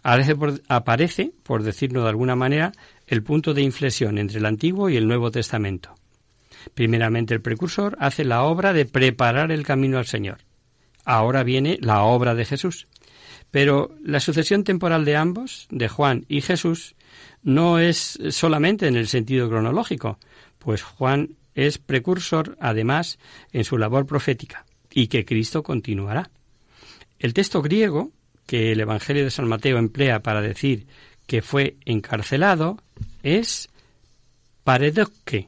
Aparece 0.04 1.32
por, 1.44 1.64
decirlo 1.64 2.04
de 2.04 2.10
alguna 2.10 2.36
manera, 2.36 2.72
el 3.08 3.24
punto 3.24 3.54
de 3.54 3.62
inflexión 3.62 4.18
entre 4.18 4.40
el 4.40 4.46
Antiguo 4.46 4.90
y 4.90 4.98
el 4.98 5.08
Nuevo 5.08 5.32
Testamento. 5.32 5.96
Primeramente 6.74 7.34
el 7.34 7.42
precursor 7.42 7.98
hace 8.00 8.24
la 8.24 8.44
obra 8.44 8.74
de 8.74 8.86
preparar 8.86 9.52
el 9.52 9.66
camino 9.66 9.98
al 9.98 10.06
Señor. 10.06 10.40
Ahora 11.06 11.44
viene 11.44 11.78
la 11.82 12.04
obra 12.04 12.36
de 12.36 12.46
Jesús. 12.46 12.88
Pero 13.52 13.96
la 14.02 14.20
sucesión 14.20 14.64
temporal 14.64 15.04
de 15.04 15.18
ambos, 15.18 15.68
de 15.70 15.90
Juan 15.90 16.26
y 16.30 16.42
Jesús, 16.42 16.96
no 17.44 17.80
es 17.80 18.18
solamente 18.30 18.88
en 18.88 18.96
el 18.96 19.08
sentido 19.08 19.50
cronológico, 19.50 20.20
pues 20.58 20.84
Juan 20.84 21.36
es 21.54 21.78
precursor, 21.78 22.58
además, 22.62 23.20
en 23.52 23.66
su 23.66 23.78
labor 23.78 24.06
profética, 24.06 24.66
y 24.90 25.08
que 25.08 25.26
Cristo 25.26 25.64
continuará. 25.64 26.32
El 27.20 27.34
texto 27.34 27.62
griego 27.62 28.12
que 28.52 28.74
el 28.74 28.82
Evangelio 28.82 29.24
de 29.24 29.32
San 29.32 29.48
Mateo 29.48 29.78
emplea 29.78 30.20
para 30.20 30.42
decir 30.42 30.86
que 31.26 31.42
fue 31.42 31.78
encarcelado 31.86 32.84
es 33.24 33.70
paredoque, 34.66 35.48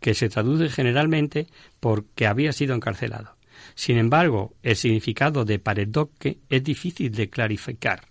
que 0.00 0.14
se 0.14 0.30
traduce 0.30 0.70
generalmente 0.70 1.46
por 1.78 2.06
que 2.06 2.26
había 2.26 2.54
sido 2.54 2.74
encarcelado. 2.74 3.36
Sin 3.74 3.98
embargo, 3.98 4.54
el 4.62 4.76
significado 4.76 5.44
de 5.44 5.58
paredoque 5.58 6.38
es 6.48 6.64
difícil 6.64 7.12
de 7.12 7.28
clarificar. 7.28 8.06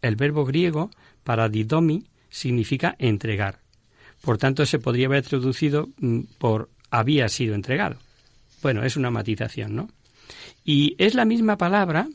El 0.00 0.16
verbo 0.16 0.44
griego 0.44 0.90
paradidomi 1.22 2.02
significa 2.30 2.96
entregar. 2.98 3.60
Por 4.22 4.38
tanto, 4.38 4.66
se 4.66 4.80
podría 4.80 5.06
haber 5.06 5.22
traducido 5.22 5.88
mm, 6.00 6.22
por 6.38 6.68
había 6.90 7.28
sido 7.28 7.54
entregado. 7.54 7.94
Bueno, 8.60 8.82
es 8.82 8.96
una 8.96 9.12
matización, 9.12 9.76
¿no? 9.76 9.88
Y 10.64 10.96
es 10.98 11.14
la 11.14 11.24
misma 11.24 11.56
palabra 11.56 12.08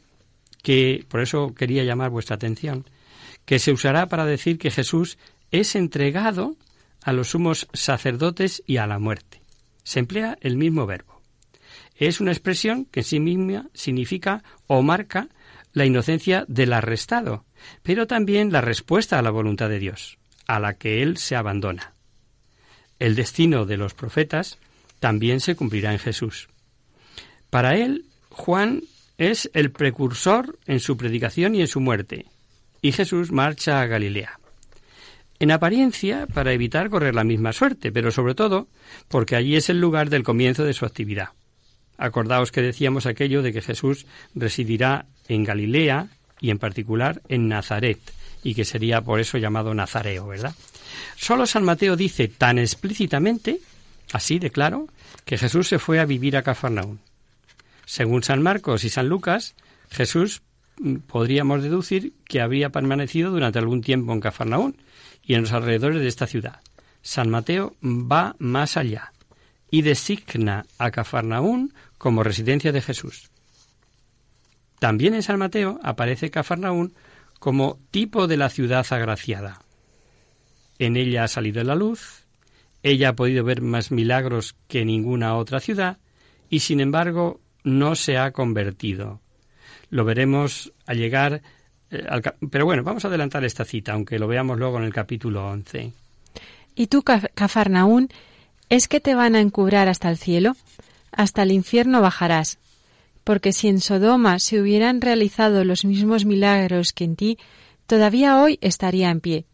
que, 0.63 1.05
por 1.07 1.21
eso 1.21 1.53
quería 1.55 1.83
llamar 1.83 2.09
vuestra 2.09 2.35
atención, 2.35 2.85
que 3.45 3.59
se 3.59 3.71
usará 3.71 4.07
para 4.07 4.25
decir 4.25 4.57
que 4.57 4.71
Jesús 4.71 5.17
es 5.51 5.75
entregado 5.75 6.55
a 7.03 7.13
los 7.13 7.29
sumos 7.29 7.67
sacerdotes 7.73 8.63
y 8.65 8.77
a 8.77 8.87
la 8.87 8.99
muerte. 8.99 9.41
Se 9.83 9.99
emplea 9.99 10.37
el 10.41 10.57
mismo 10.57 10.85
verbo 10.85 11.17
es 11.97 12.21
una 12.21 12.31
expresión 12.31 12.85
que 12.85 13.01
en 13.01 13.05
sí 13.05 13.19
misma 13.19 13.69
significa 13.73 14.43
o 14.67 14.81
marca 14.81 15.29
la 15.73 15.85
inocencia 15.85 16.45
del 16.47 16.73
arrestado, 16.73 17.45
pero 17.83 18.07
también 18.07 18.51
la 18.51 18.61
respuesta 18.61 19.17
a 19.17 19.21
la 19.21 19.31
voluntad 19.31 19.69
de 19.69 19.79
Dios, 19.79 20.17
a 20.47 20.59
la 20.59 20.75
que 20.75 21.01
él 21.01 21.17
se 21.17 21.35
abandona. 21.35 21.93
El 22.99 23.15
destino 23.15 23.65
de 23.65 23.77
los 23.77 23.93
profetas 23.93 24.57
también 24.99 25.39
se 25.39 25.55
cumplirá 25.55 25.91
en 25.91 25.99
Jesús. 25.99 26.49
Para 27.49 27.75
él, 27.75 28.05
Juan 28.29 28.83
es 29.17 29.49
el 29.53 29.71
precursor 29.71 30.57
en 30.65 30.79
su 30.79 30.97
predicación 30.97 31.55
y 31.55 31.61
en 31.61 31.67
su 31.67 31.79
muerte, 31.79 32.25
y 32.81 32.91
Jesús 32.91 33.31
marcha 33.31 33.81
a 33.81 33.87
Galilea. 33.87 34.39
En 35.39 35.51
apariencia, 35.51 36.27
para 36.33 36.53
evitar 36.53 36.89
correr 36.89 37.13
la 37.13 37.23
misma 37.23 37.53
suerte, 37.53 37.91
pero 37.91 38.11
sobre 38.11 38.35
todo 38.35 38.67
porque 39.07 39.35
allí 39.35 39.55
es 39.55 39.69
el 39.69 39.79
lugar 39.79 40.09
del 40.09 40.23
comienzo 40.23 40.63
de 40.63 40.73
su 40.73 40.85
actividad. 40.85 41.29
Acordaos 41.97 42.51
que 42.51 42.61
decíamos 42.61 43.05
aquello 43.05 43.41
de 43.41 43.53
que 43.53 43.61
Jesús 43.61 44.05
residirá 44.33 45.05
en 45.27 45.43
Galilea 45.43 46.07
y 46.39 46.49
en 46.49 46.59
particular 46.59 47.21
en 47.27 47.47
Nazaret, 47.47 47.99
y 48.43 48.55
que 48.55 48.65
sería 48.65 49.01
por 49.01 49.19
eso 49.19 49.37
llamado 49.37 49.73
Nazareo, 49.73 50.27
¿verdad? 50.27 50.55
Solo 51.15 51.45
San 51.45 51.63
Mateo 51.63 51.95
dice 51.95 52.27
tan 52.27 52.59
explícitamente, 52.59 53.59
así 54.13 54.39
de 54.39 54.51
claro, 54.51 54.87
que 55.25 55.37
Jesús 55.37 55.67
se 55.67 55.79
fue 55.79 55.99
a 55.99 56.05
vivir 56.05 56.37
a 56.37 56.43
Cafarnaún. 56.43 56.99
Según 57.87 58.21
San 58.21 58.43
Marcos 58.43 58.83
y 58.83 58.89
San 58.89 59.07
Lucas, 59.07 59.55
Jesús 59.89 60.41
mm, 60.77 60.97
podríamos 61.07 61.63
deducir 61.63 62.11
que 62.25 62.41
habría 62.41 62.69
permanecido 62.69 63.31
durante 63.31 63.59
algún 63.59 63.79
tiempo 63.79 64.11
en 64.11 64.19
Cafarnaún 64.19 64.75
y 65.23 65.35
en 65.35 65.43
los 65.43 65.53
alrededores 65.53 66.01
de 66.01 66.09
esta 66.09 66.27
ciudad. 66.27 66.59
San 67.01 67.29
Mateo 67.29 67.77
va 67.81 68.35
más 68.39 68.75
allá 68.75 69.13
y 69.71 69.83
designa 69.83 70.65
a 70.77 70.91
Cafarnaún 70.91 71.73
como 71.97 72.23
residencia 72.23 72.73
de 72.73 72.81
Jesús. 72.81 73.29
También 74.79 75.13
en 75.13 75.23
San 75.23 75.39
Mateo 75.39 75.79
aparece 75.81 76.29
Cafarnaún 76.29 76.93
como 77.39 77.79
tipo 77.89 78.27
de 78.27 78.35
la 78.35 78.49
ciudad 78.49 78.85
agraciada. 78.89 79.61
En 80.77 80.97
ella 80.97 81.23
ha 81.23 81.27
salido 81.29 81.63
la 81.63 81.75
luz, 81.75 82.25
ella 82.83 83.09
ha 83.09 83.15
podido 83.15 83.45
ver 83.45 83.61
más 83.61 83.91
milagros 83.91 84.57
que 84.67 84.83
ninguna 84.83 85.37
otra 85.37 85.61
ciudad 85.61 85.99
y 86.49 86.59
sin 86.59 86.81
embargo 86.81 87.39
no 87.67 87.95
se 87.95 88.17
ha 88.17 88.31
convertido. 88.31 89.21
Lo 89.89 90.05
veremos 90.05 90.73
al 90.85 90.97
llegar 90.97 91.41
eh, 91.91 92.05
al, 92.09 92.21
pero 92.51 92.65
bueno, 92.65 92.83
vamos 92.83 93.05
a 93.05 93.07
adelantar 93.07 93.45
esta 93.45 93.65
cita, 93.65 93.93
aunque 93.93 94.19
lo 94.19 94.27
veamos 94.27 94.57
luego 94.57 94.77
en 94.77 94.83
el 94.83 94.93
capítulo 94.93 95.47
11. 95.47 95.93
¿Y 96.75 96.87
tú, 96.87 97.03
Cafarnaún, 97.03 98.09
es 98.69 98.87
que 98.87 98.99
te 98.99 99.15
van 99.15 99.35
a 99.35 99.39
encubrar 99.39 99.87
hasta 99.87 100.09
el 100.09 100.17
cielo? 100.17 100.55
hasta 101.17 101.43
el 101.43 101.51
infierno 101.51 102.01
bajarás. 102.01 102.59
Porque 103.23 103.51
si 103.51 103.67
en 103.67 103.81
Sodoma 103.81 104.39
se 104.39 104.61
hubieran 104.61 105.01
realizado 105.01 105.65
los 105.65 105.83
mismos 105.83 106.23
milagros 106.23 106.93
que 106.93 107.03
en 107.03 107.15
ti, 107.17 107.37
todavía 107.87 108.41
hoy 108.41 108.57
estaría 108.61 109.09
en 109.09 109.19
pie. 109.19 109.45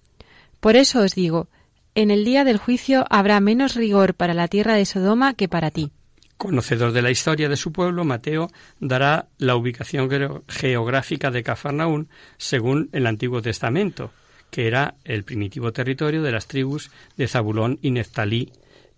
Por 0.60 0.76
eso 0.76 1.00
os 1.00 1.16
digo, 1.16 1.48
en 1.96 2.12
el 2.12 2.26
día 2.26 2.44
del 2.44 2.58
juicio 2.58 3.06
habrá 3.10 3.40
menos 3.40 3.76
rigor 3.76 4.14
para 4.14 4.34
la 4.34 4.48
tierra 4.48 4.76
de 4.76 4.86
Sodoma 4.86 5.34
que 5.34 5.48
para 5.48 5.72
ti. 5.72 5.92
Conocedor 6.38 6.92
de 6.92 7.02
la 7.02 7.12
historia 7.12 7.48
de 7.48 7.58
su 7.58 7.72
pueblo, 7.72 8.04
Mateo 8.04 8.50
dará 8.80 9.28
la 9.38 9.56
ubicación 9.56 10.10
geográfica 10.48 11.32
de 11.32 11.44
Cafarnaún 11.44 12.10
según 12.38 12.90
el 12.92 13.08
Antiguo 13.08 13.42
Testamento, 13.42 14.12
que 14.50 14.68
era 14.68 14.96
el 15.04 15.24
primitivo 15.24 15.72
territorio 15.72 16.22
de 16.22 16.32
las 16.32 16.48
tribus 16.48 16.92
de 17.18 17.28
Zabulón 17.28 17.80
y 17.82 17.92
Neftalí 17.92 18.52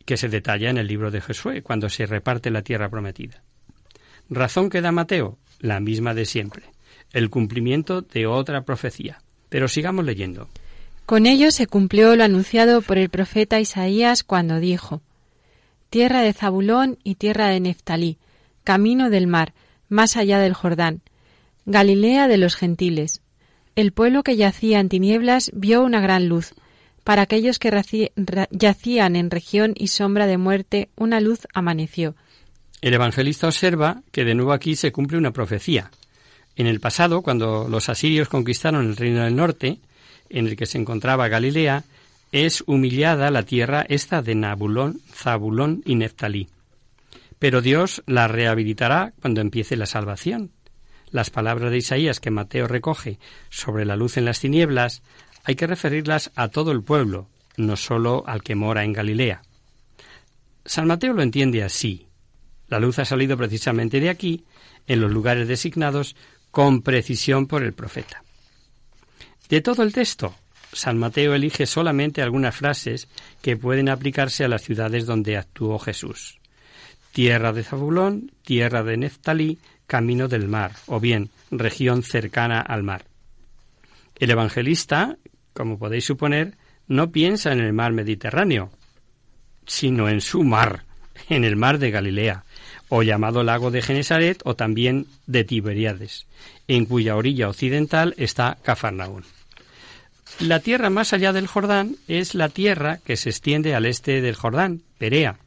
que 0.06 0.18
se 0.18 0.30
detalla 0.30 0.70
en 0.70 0.78
el 0.78 0.88
libro 0.88 1.12
de 1.12 1.20
Josué, 1.20 1.62
cuando 1.64 1.90
se 1.90 2.06
reparte 2.06 2.52
la 2.52 2.62
tierra 2.62 2.90
prometida. 2.90 3.42
Razón 4.30 4.70
que 4.70 4.82
da 4.82 4.92
Mateo, 4.92 5.38
la 5.60 5.80
misma 5.80 6.14
de 6.14 6.26
siempre, 6.26 6.64
el 7.12 7.30
cumplimiento 7.30 8.02
de 8.02 8.28
otra 8.28 8.62
profecía. 8.62 9.20
Pero 9.50 9.68
sigamos 9.68 10.06
leyendo. 10.06 10.50
Con 11.06 11.26
ello 11.26 11.52
se 11.52 11.68
cumplió 11.68 12.16
lo 12.16 12.24
anunciado 12.24 12.82
por 12.82 12.98
el 12.98 13.10
profeta 13.10 13.60
Isaías 13.60 14.24
cuando 14.24 14.60
dijo 14.60 15.02
Tierra 15.96 16.24
de 16.24 16.34
Zabulón 16.34 17.00
y 17.06 17.16
tierra 17.16 17.48
de 17.48 17.62
Neftalí, 17.62 18.18
camino 18.66 19.10
del 19.10 19.28
mar, 19.28 19.54
más 19.88 20.18
allá 20.18 20.40
del 20.40 20.54
Jordán, 20.54 21.00
Galilea 21.66 22.28
de 22.28 22.36
los 22.36 22.58
gentiles. 22.58 23.22
El 23.78 23.94
pueblo 23.94 24.22
que 24.22 24.36
yacía 24.36 24.82
en 24.82 24.90
tinieblas 24.90 25.52
vio 25.54 25.84
una 25.84 26.02
gran 26.02 26.28
luz 26.28 26.54
para 27.06 27.22
aquellos 27.22 27.60
que 27.60 27.72
yacían 28.52 29.16
en 29.16 29.32
región 29.32 29.74
y 29.74 29.88
sombra 29.88 30.28
de 30.28 30.38
muerte, 30.38 30.90
una 30.98 31.22
luz 31.22 31.48
amaneció. 31.54 32.14
El 32.82 32.94
evangelista 32.94 33.48
observa 33.48 34.02
que 34.12 34.26
de 34.26 34.36
nuevo 34.36 34.52
aquí 34.52 34.76
se 34.76 34.92
cumple 34.92 35.18
una 35.18 35.32
profecía. 35.32 35.92
En 36.58 36.68
el 36.68 36.82
pasado, 36.82 37.22
cuando 37.22 37.70
los 37.70 37.88
asirios 37.88 38.28
conquistaron 38.28 38.86
el 38.86 38.98
reino 38.98 39.24
del 39.24 39.38
norte, 39.38 39.80
en 40.28 40.48
el 40.48 40.58
que 40.58 40.66
se 40.66 40.78
encontraba 40.78 41.30
Galilea, 41.30 41.86
es 42.36 42.66
humillada 42.68 43.32
la 43.32 43.44
tierra 43.44 43.86
esta 43.88 44.22
de 44.22 44.36
Nabulón, 44.36 45.00
Zabulón 45.10 45.82
y 45.86 45.96
Neftalí. 45.96 46.50
Pero 47.40 47.62
Dios 47.62 48.04
la 48.08 48.28
rehabilitará 48.28 49.14
cuando 49.22 49.40
empiece 49.40 49.78
la 49.78 49.86
salvación. 49.86 50.52
Las 51.12 51.30
palabras 51.30 51.72
de 51.72 51.78
Isaías 51.78 52.20
que 52.20 52.32
Mateo 52.32 52.68
recoge 52.68 53.20
sobre 53.50 53.86
la 53.86 53.96
luz 53.96 54.18
en 54.18 54.26
las 54.26 54.42
tinieblas 54.42 55.02
hay 55.46 55.56
que 55.56 55.66
referirlas 55.66 56.34
a 56.36 56.50
todo 56.50 56.74
el 56.74 56.84
pueblo, 56.84 57.30
no 57.56 57.78
sólo 57.78 58.26
al 58.28 58.44
que 58.44 58.56
mora 58.56 58.84
en 58.84 58.92
Galilea. 58.92 59.42
San 60.66 60.88
Mateo 60.88 61.14
lo 61.14 61.22
entiende 61.22 61.64
así. 61.64 62.10
La 62.68 62.82
luz 62.82 63.00
ha 63.00 63.06
salido 63.06 63.38
precisamente 63.38 64.02
de 64.02 64.10
aquí, 64.10 64.44
en 64.88 65.00
los 65.00 65.10
lugares 65.10 65.48
designados 65.48 66.18
con 66.52 66.82
precisión 66.82 67.48
por 67.48 67.64
el 67.64 67.72
profeta. 67.72 68.26
De 69.48 69.62
todo 69.62 69.84
el 69.84 69.94
texto, 69.94 70.36
San 70.76 70.98
Mateo 70.98 71.34
elige 71.34 71.66
solamente 71.66 72.22
algunas 72.22 72.54
frases 72.54 73.08
que 73.42 73.56
pueden 73.56 73.88
aplicarse 73.88 74.44
a 74.44 74.50
las 74.50 74.62
ciudades 74.62 75.06
donde 75.06 75.38
actuó 75.38 75.80
Jesús. 75.80 76.38
Tierra 77.14 77.54
de 77.54 77.64
Zabulón, 77.64 78.34
tierra 78.44 78.84
de 78.84 78.98
Neftalí, 78.98 79.58
camino 79.88 80.28
del 80.28 80.50
mar, 80.50 80.74
o 80.88 81.00
bien 81.00 81.30
región 81.50 82.04
cercana 82.04 82.60
al 82.60 82.84
mar. 82.84 83.06
El 84.20 84.32
evangelista, 84.32 85.18
como 85.54 85.80
podéis 85.80 86.04
suponer, 86.04 86.58
no 86.88 87.10
piensa 87.10 87.54
en 87.54 87.62
el 87.62 87.72
mar 87.72 87.94
Mediterráneo, 87.94 88.70
sino 89.66 90.10
en 90.10 90.20
su 90.20 90.44
mar, 90.44 90.84
en 91.30 91.46
el 91.46 91.56
mar 91.56 91.80
de 91.80 91.92
Galilea, 91.92 92.44
o 92.90 93.02
llamado 93.02 93.44
lago 93.44 93.72
de 93.72 93.82
Genesaret 93.82 94.42
o 94.44 94.58
también 94.58 95.08
de 95.26 95.46
Tiberíades, 95.46 96.28
en 96.68 96.86
cuya 96.86 97.16
orilla 97.16 97.48
occidental 97.48 98.14
está 98.18 98.58
Cafarnaún. 98.62 99.24
La 100.40 100.60
tierra 100.60 100.90
más 100.90 101.14
allá 101.14 101.32
del 101.32 101.48
Jordán 101.48 101.96
es 102.10 102.36
la 102.36 102.50
tierra 102.50 103.00
que 103.06 103.16
se 103.16 103.30
extiende 103.30 103.74
al 103.74 103.86
este 103.86 104.22
del 104.22 104.36
Jordán, 104.36 104.82
Perea. 104.98 105.40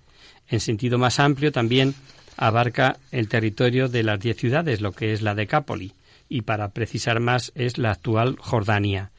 En 0.48 0.60
sentido 0.60 0.96
más 0.96 1.20
amplio 1.20 1.52
también 1.52 1.94
abarca 2.38 2.96
el 3.10 3.28
territorio 3.28 3.88
de 3.88 4.02
las 4.02 4.18
diez 4.18 4.38
ciudades, 4.38 4.80
lo 4.80 4.92
que 4.92 5.12
es 5.12 5.20
la 5.20 5.34
Decápoli, 5.34 5.92
y 6.30 6.42
para 6.42 6.70
precisar 6.70 7.20
más 7.20 7.52
es 7.54 7.76
la 7.76 7.90
actual 7.90 8.36
Jordania, 8.38 9.10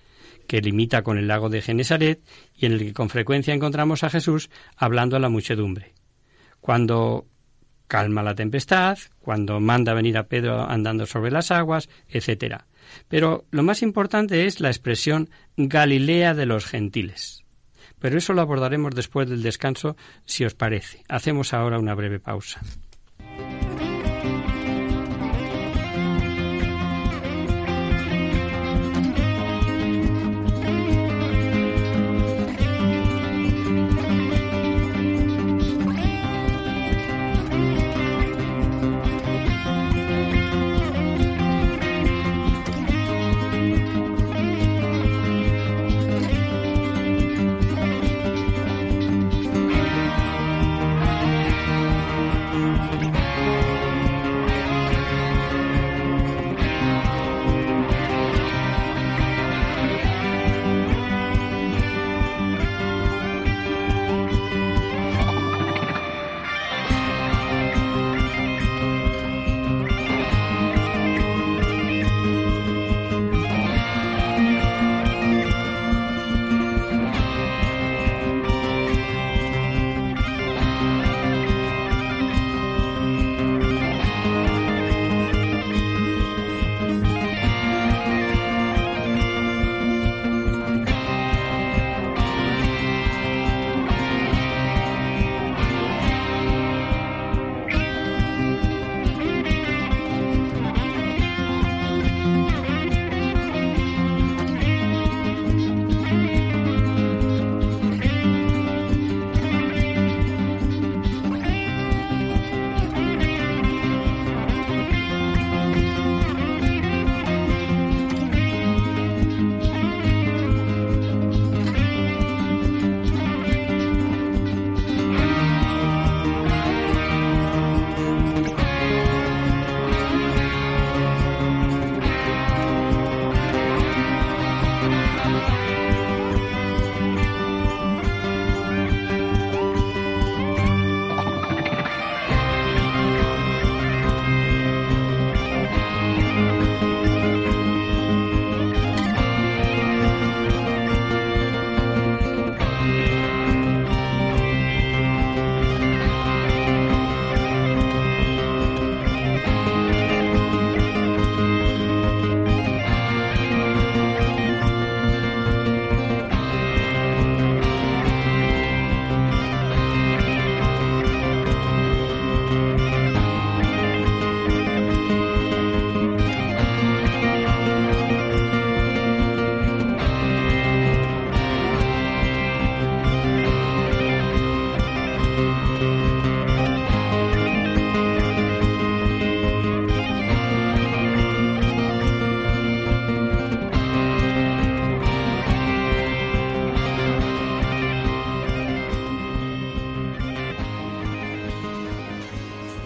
que 0.47 0.59
limita 0.59 1.03
con 1.03 1.19
el 1.19 1.27
lago 1.27 1.49
de 1.49 1.61
Genesaret 1.61 2.19
y 2.55 2.65
en 2.65 2.71
el 2.71 2.79
que 2.79 2.93
con 2.93 3.09
frecuencia 3.09 3.53
encontramos 3.53 4.03
a 4.03 4.09
Jesús 4.09 4.49
hablando 4.75 5.17
a 5.17 5.19
la 5.19 5.29
muchedumbre. 5.29 5.93
Cuando 6.61 7.27
calma 7.87 8.23
la 8.23 8.35
tempestad, 8.35 8.97
cuando 9.19 9.59
manda 9.59 9.93
venir 9.93 10.17
a 10.17 10.23
Pedro 10.23 10.67
andando 10.67 11.05
sobre 11.05 11.31
las 11.31 11.51
aguas, 11.51 11.89
etc. 12.09 12.63
Pero 13.07 13.45
lo 13.51 13.63
más 13.63 13.81
importante 13.81 14.45
es 14.45 14.59
la 14.59 14.69
expresión 14.69 15.29
Galilea 15.57 16.33
de 16.33 16.45
los 16.45 16.65
gentiles. 16.65 17.43
Pero 17.99 18.17
eso 18.17 18.33
lo 18.33 18.41
abordaremos 18.41 18.95
después 18.95 19.29
del 19.29 19.43
descanso, 19.43 19.95
si 20.25 20.45
os 20.45 20.55
parece. 20.55 21.03
Hacemos 21.09 21.53
ahora 21.53 21.79
una 21.79 21.95
breve 21.95 22.19
pausa. 22.19 22.61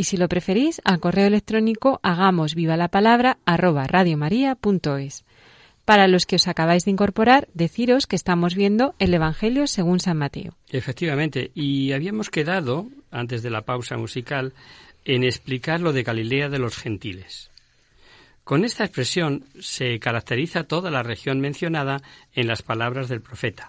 Y 0.00 0.04
si 0.04 0.16
lo 0.16 0.30
preferís, 0.30 0.80
al 0.84 0.98
correo 0.98 1.26
electrónico 1.26 2.00
hagamos 2.02 2.54
viva 2.54 2.78
la 2.78 2.88
palabra 2.88 3.36
arroba 3.44 3.86
radiomaria.es. 3.86 5.26
Para 5.84 6.08
los 6.08 6.24
que 6.24 6.36
os 6.36 6.48
acabáis 6.48 6.86
de 6.86 6.92
incorporar, 6.92 7.48
deciros 7.52 8.06
que 8.06 8.16
estamos 8.16 8.54
viendo 8.54 8.94
el 8.98 9.12
Evangelio 9.12 9.66
según 9.66 10.00
San 10.00 10.16
Mateo. 10.16 10.56
Efectivamente, 10.70 11.50
y 11.54 11.92
habíamos 11.92 12.30
quedado, 12.30 12.86
antes 13.10 13.42
de 13.42 13.50
la 13.50 13.66
pausa 13.66 13.98
musical, 13.98 14.54
en 15.04 15.22
explicar 15.22 15.82
lo 15.82 15.92
de 15.92 16.02
Galilea 16.02 16.48
de 16.48 16.60
los 16.60 16.78
gentiles. 16.78 17.50
Con 18.42 18.64
esta 18.64 18.86
expresión 18.86 19.44
se 19.60 19.98
caracteriza 19.98 20.64
toda 20.64 20.90
la 20.90 21.02
región 21.02 21.40
mencionada 21.40 22.00
en 22.32 22.46
las 22.46 22.62
palabras 22.62 23.10
del 23.10 23.20
profeta. 23.20 23.68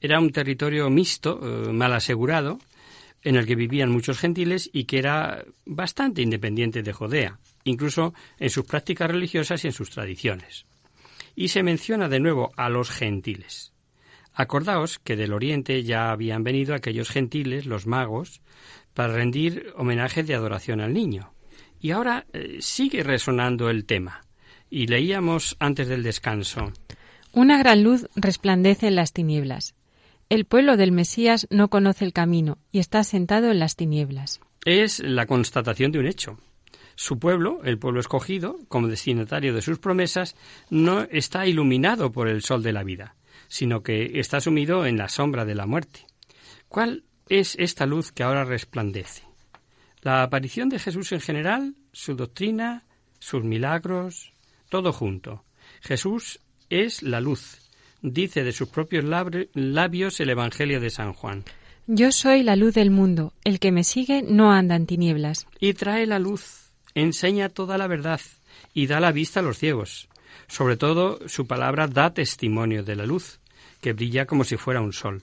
Era 0.00 0.18
un 0.18 0.32
territorio 0.32 0.88
mixto, 0.88 1.38
eh, 1.42 1.72
mal 1.74 1.92
asegurado, 1.92 2.58
en 3.22 3.36
el 3.36 3.46
que 3.46 3.54
vivían 3.54 3.90
muchos 3.90 4.18
gentiles 4.18 4.68
y 4.72 4.84
que 4.84 4.98
era 4.98 5.44
bastante 5.64 6.22
independiente 6.22 6.82
de 6.82 6.92
Judea, 6.92 7.38
incluso 7.64 8.14
en 8.38 8.50
sus 8.50 8.64
prácticas 8.64 9.10
religiosas 9.10 9.64
y 9.64 9.68
en 9.68 9.72
sus 9.72 9.90
tradiciones 9.90 10.66
y 11.34 11.48
se 11.48 11.62
menciona 11.62 12.08
de 12.08 12.20
nuevo 12.20 12.52
a 12.56 12.68
los 12.68 12.90
gentiles. 12.90 13.72
Acordaos 14.34 14.98
que 14.98 15.16
del 15.16 15.32
oriente 15.32 15.82
ya 15.82 16.10
habían 16.10 16.42
venido 16.42 16.74
aquellos 16.74 17.10
gentiles, 17.10 17.66
los 17.66 17.86
magos, 17.86 18.40
para 18.94 19.14
rendir 19.14 19.72
homenaje 19.76 20.22
de 20.22 20.34
adoración 20.34 20.80
al 20.80 20.92
niño. 20.92 21.32
Y 21.80 21.90
ahora 21.90 22.26
eh, 22.32 22.58
sigue 22.60 23.02
resonando 23.02 23.68
el 23.68 23.84
tema. 23.84 24.22
Y 24.70 24.86
leíamos 24.86 25.56
antes 25.58 25.88
del 25.88 26.02
descanso. 26.02 26.72
Una 27.32 27.58
gran 27.58 27.82
luz 27.82 28.08
resplandece 28.14 28.86
en 28.86 28.96
las 28.96 29.12
tinieblas. 29.12 29.74
El 30.32 30.46
pueblo 30.46 30.78
del 30.78 30.92
Mesías 30.92 31.46
no 31.50 31.68
conoce 31.68 32.06
el 32.06 32.14
camino 32.14 32.56
y 32.70 32.78
está 32.78 33.04
sentado 33.04 33.50
en 33.50 33.58
las 33.58 33.76
tinieblas. 33.76 34.40
Es 34.64 34.98
la 35.00 35.26
constatación 35.26 35.92
de 35.92 35.98
un 35.98 36.06
hecho. 36.06 36.38
Su 36.94 37.18
pueblo, 37.18 37.60
el 37.64 37.78
pueblo 37.78 38.00
escogido, 38.00 38.56
como 38.68 38.88
destinatario 38.88 39.52
de 39.52 39.60
sus 39.60 39.78
promesas, 39.78 40.34
no 40.70 41.02
está 41.02 41.46
iluminado 41.46 42.12
por 42.12 42.28
el 42.28 42.40
sol 42.40 42.62
de 42.62 42.72
la 42.72 42.82
vida, 42.82 43.14
sino 43.48 43.82
que 43.82 44.18
está 44.20 44.40
sumido 44.40 44.86
en 44.86 44.96
la 44.96 45.10
sombra 45.10 45.44
de 45.44 45.54
la 45.54 45.66
muerte. 45.66 46.06
¿Cuál 46.66 47.04
es 47.28 47.54
esta 47.58 47.84
luz 47.84 48.10
que 48.10 48.22
ahora 48.22 48.44
resplandece? 48.44 49.24
La 50.00 50.22
aparición 50.22 50.70
de 50.70 50.78
Jesús 50.78 51.12
en 51.12 51.20
general, 51.20 51.74
su 51.92 52.14
doctrina, 52.14 52.84
sus 53.18 53.44
milagros, 53.44 54.32
todo 54.70 54.94
junto. 54.94 55.44
Jesús 55.82 56.40
es 56.70 57.02
la 57.02 57.20
luz, 57.20 57.61
dice 58.02 58.44
de 58.44 58.52
sus 58.52 58.68
propios 58.68 59.04
labios 59.54 60.20
el 60.20 60.30
Evangelio 60.30 60.80
de 60.80 60.90
San 60.90 61.12
Juan. 61.12 61.44
Yo 61.86 62.12
soy 62.12 62.42
la 62.42 62.56
luz 62.56 62.74
del 62.74 62.90
mundo, 62.90 63.32
el 63.44 63.58
que 63.58 63.72
me 63.72 63.84
sigue 63.84 64.22
no 64.22 64.52
anda 64.52 64.76
en 64.76 64.86
tinieblas. 64.86 65.46
Y 65.58 65.74
trae 65.74 66.06
la 66.06 66.18
luz 66.18 66.62
enseña 66.94 67.48
toda 67.48 67.78
la 67.78 67.86
verdad 67.86 68.20
y 68.74 68.86
da 68.86 69.00
la 69.00 69.12
vista 69.12 69.40
a 69.40 69.42
los 69.42 69.58
ciegos. 69.58 70.08
Sobre 70.48 70.76
todo, 70.76 71.20
su 71.28 71.46
palabra 71.46 71.86
da 71.86 72.12
testimonio 72.12 72.82
de 72.82 72.96
la 72.96 73.06
luz, 73.06 73.40
que 73.80 73.92
brilla 73.92 74.26
como 74.26 74.44
si 74.44 74.56
fuera 74.56 74.80
un 74.80 74.92
sol. 74.92 75.22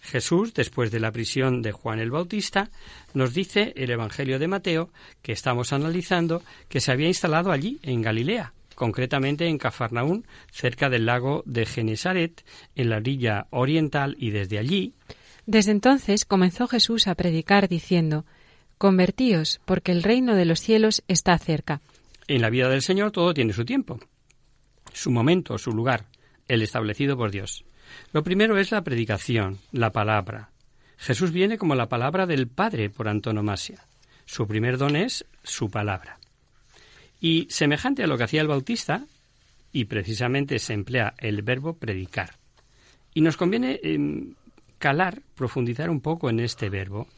Jesús, 0.00 0.54
después 0.54 0.90
de 0.90 1.00
la 1.00 1.12
prisión 1.12 1.60
de 1.60 1.72
Juan 1.72 1.98
el 1.98 2.10
Bautista, 2.10 2.70
nos 3.12 3.34
dice 3.34 3.74
el 3.76 3.90
Evangelio 3.90 4.38
de 4.38 4.48
Mateo, 4.48 4.90
que 5.22 5.32
estamos 5.32 5.72
analizando, 5.72 6.42
que 6.68 6.80
se 6.80 6.92
había 6.92 7.08
instalado 7.08 7.52
allí, 7.52 7.78
en 7.82 8.00
Galilea, 8.00 8.54
concretamente 8.78 9.48
en 9.48 9.58
Cafarnaún, 9.58 10.24
cerca 10.52 10.88
del 10.88 11.04
lago 11.04 11.42
de 11.46 11.66
Genesaret, 11.66 12.44
en 12.76 12.90
la 12.90 12.98
orilla 12.98 13.48
oriental, 13.50 14.14
y 14.20 14.30
desde 14.30 14.56
allí. 14.56 14.94
Desde 15.46 15.72
entonces 15.72 16.24
comenzó 16.24 16.68
Jesús 16.68 17.08
a 17.08 17.16
predicar 17.16 17.68
diciendo 17.68 18.24
Convertíos, 18.78 19.60
porque 19.64 19.90
el 19.90 20.04
reino 20.04 20.36
de 20.36 20.44
los 20.44 20.60
cielos 20.60 21.02
está 21.08 21.36
cerca. 21.38 21.80
En 22.28 22.40
la 22.40 22.50
vida 22.50 22.68
del 22.68 22.82
Señor 22.82 23.10
todo 23.10 23.34
tiene 23.34 23.52
su 23.52 23.64
tiempo, 23.64 23.98
su 24.92 25.10
momento, 25.10 25.58
su 25.58 25.72
lugar, 25.72 26.06
el 26.46 26.62
establecido 26.62 27.16
por 27.16 27.32
Dios. 27.32 27.64
Lo 28.12 28.22
primero 28.22 28.58
es 28.58 28.70
la 28.70 28.84
predicación, 28.84 29.58
la 29.72 29.90
palabra. 29.90 30.50
Jesús 30.98 31.32
viene 31.32 31.58
como 31.58 31.74
la 31.74 31.88
palabra 31.88 32.26
del 32.26 32.46
Padre 32.46 32.90
por 32.90 33.08
antonomasia. 33.08 33.84
Su 34.24 34.46
primer 34.46 34.78
don 34.78 34.94
es 34.94 35.24
su 35.42 35.68
palabra. 35.68 36.17
Y 37.20 37.46
semejante 37.50 38.04
a 38.04 38.06
lo 38.06 38.16
que 38.16 38.24
hacía 38.24 38.40
el 38.40 38.48
Bautista, 38.48 39.04
y 39.72 39.84
precisamente 39.84 40.58
se 40.58 40.72
emplea 40.74 41.14
el 41.18 41.42
verbo 41.42 41.74
predicar. 41.74 42.30
Y 43.14 43.20
nos 43.20 43.36
conviene 43.36 43.80
em, 43.82 44.34
calar, 44.78 45.22
profundizar 45.34 45.90
un 45.90 46.00
poco 46.00 46.30
en 46.30 46.40
este 46.40 46.70
verbo, 46.70 47.08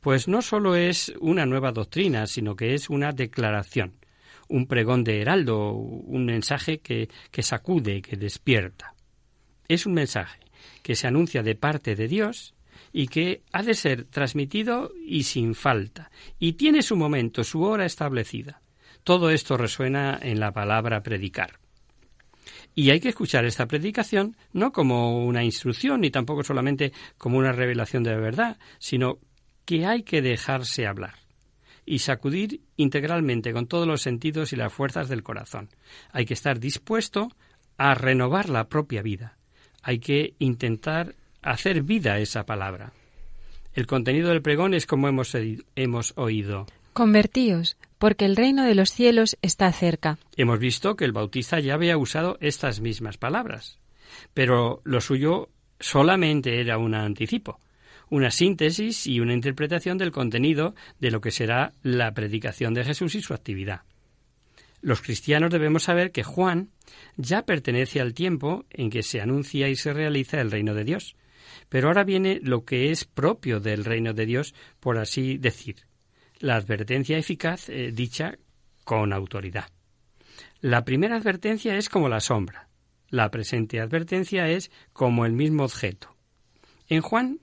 pues 0.00 0.28
no 0.28 0.42
solo 0.42 0.74
es 0.74 1.12
una 1.20 1.46
nueva 1.46 1.72
doctrina, 1.72 2.26
sino 2.26 2.56
que 2.56 2.74
es 2.74 2.90
una 2.90 3.12
declaración, 3.12 3.94
un 4.48 4.66
pregón 4.66 5.04
de 5.04 5.20
heraldo, 5.20 5.72
un 5.72 6.24
mensaje 6.24 6.78
que, 6.78 7.08
que 7.30 7.42
sacude, 7.42 8.02
que 8.02 8.16
despierta. 8.16 8.94
Es 9.68 9.86
un 9.86 9.94
mensaje 9.94 10.40
que 10.82 10.94
se 10.94 11.06
anuncia 11.06 11.42
de 11.42 11.54
parte 11.54 11.94
de 11.94 12.08
Dios 12.08 12.54
y 12.92 13.06
que 13.08 13.42
ha 13.52 13.62
de 13.62 13.74
ser 13.74 14.04
transmitido 14.04 14.92
y 15.06 15.22
sin 15.22 15.54
falta, 15.54 16.10
y 16.38 16.54
tiene 16.54 16.82
su 16.82 16.96
momento, 16.96 17.44
su 17.44 17.62
hora 17.62 17.86
establecida. 17.86 18.61
Todo 19.04 19.30
esto 19.30 19.56
resuena 19.56 20.18
en 20.20 20.40
la 20.40 20.52
palabra 20.52 21.02
predicar. 21.02 21.58
Y 22.74 22.90
hay 22.90 23.00
que 23.00 23.10
escuchar 23.10 23.44
esta 23.44 23.66
predicación 23.66 24.36
no 24.52 24.72
como 24.72 25.24
una 25.24 25.44
instrucción 25.44 26.00
ni 26.00 26.10
tampoco 26.10 26.42
solamente 26.42 26.92
como 27.18 27.38
una 27.38 27.52
revelación 27.52 28.02
de 28.02 28.12
la 28.12 28.18
verdad, 28.18 28.58
sino 28.78 29.18
que 29.64 29.86
hay 29.86 30.02
que 30.02 30.22
dejarse 30.22 30.86
hablar 30.86 31.14
y 31.84 31.98
sacudir 31.98 32.60
integralmente 32.76 33.52
con 33.52 33.66
todos 33.66 33.86
los 33.86 34.02
sentidos 34.02 34.52
y 34.52 34.56
las 34.56 34.72
fuerzas 34.72 35.08
del 35.08 35.22
corazón. 35.22 35.68
Hay 36.12 36.24
que 36.24 36.34
estar 36.34 36.58
dispuesto 36.58 37.28
a 37.76 37.94
renovar 37.94 38.48
la 38.48 38.68
propia 38.68 39.02
vida. 39.02 39.36
Hay 39.82 39.98
que 39.98 40.34
intentar 40.38 41.14
hacer 41.42 41.82
vida 41.82 42.18
esa 42.18 42.46
palabra. 42.46 42.92
El 43.74 43.86
contenido 43.86 44.28
del 44.28 44.42
pregón 44.42 44.74
es 44.74 44.86
como 44.86 45.08
hemos, 45.08 45.36
hemos 45.74 46.12
oído. 46.16 46.66
Convertíos, 46.92 47.76
porque 47.98 48.24
el 48.24 48.36
reino 48.36 48.64
de 48.64 48.74
los 48.74 48.90
cielos 48.90 49.36
está 49.42 49.72
cerca. 49.72 50.18
Hemos 50.36 50.58
visto 50.58 50.96
que 50.96 51.04
el 51.04 51.12
Bautista 51.12 51.60
ya 51.60 51.74
había 51.74 51.96
usado 51.96 52.36
estas 52.40 52.80
mismas 52.80 53.16
palabras, 53.16 53.78
pero 54.34 54.80
lo 54.84 55.00
suyo 55.00 55.48
solamente 55.80 56.60
era 56.60 56.78
un 56.78 56.94
anticipo 56.94 57.58
una 58.12 58.30
síntesis 58.30 59.06
y 59.06 59.20
una 59.20 59.32
interpretación 59.32 59.96
del 59.96 60.12
contenido 60.12 60.74
de 61.00 61.10
lo 61.10 61.22
que 61.22 61.30
será 61.30 61.72
la 61.82 62.12
predicación 62.12 62.74
de 62.74 62.84
Jesús 62.84 63.14
y 63.14 63.22
su 63.22 63.32
actividad. 63.32 63.84
Los 64.82 65.00
cristianos 65.00 65.50
debemos 65.50 65.84
saber 65.84 66.12
que 66.12 66.22
Juan 66.22 66.68
ya 67.16 67.46
pertenece 67.46 68.02
al 68.02 68.12
tiempo 68.12 68.66
en 68.68 68.90
que 68.90 69.02
se 69.02 69.22
anuncia 69.22 69.70
y 69.70 69.76
se 69.76 69.94
realiza 69.94 70.42
el 70.42 70.50
reino 70.50 70.74
de 70.74 70.84
Dios. 70.84 71.16
Pero 71.70 71.88
ahora 71.88 72.04
viene 72.04 72.38
lo 72.42 72.66
que 72.66 72.90
es 72.90 73.06
propio 73.06 73.60
del 73.60 73.82
reino 73.82 74.12
de 74.12 74.26
Dios, 74.26 74.54
por 74.78 74.98
así 74.98 75.38
decir, 75.38 75.76
la 76.42 76.56
advertencia 76.56 77.16
eficaz 77.16 77.68
eh, 77.68 77.92
dicha 77.92 78.36
con 78.84 79.12
autoridad. 79.12 79.70
La 80.60 80.84
primera 80.84 81.16
advertencia 81.16 81.76
es 81.76 81.88
como 81.88 82.08
la 82.08 82.20
sombra. 82.20 82.68
La 83.08 83.30
presente 83.30 83.80
advertencia 83.80 84.48
es 84.48 84.70
como 84.92 85.24
el 85.24 85.32
mismo 85.32 85.64
objeto. 85.64 86.16
En 86.88 87.00
Juan 87.00 87.38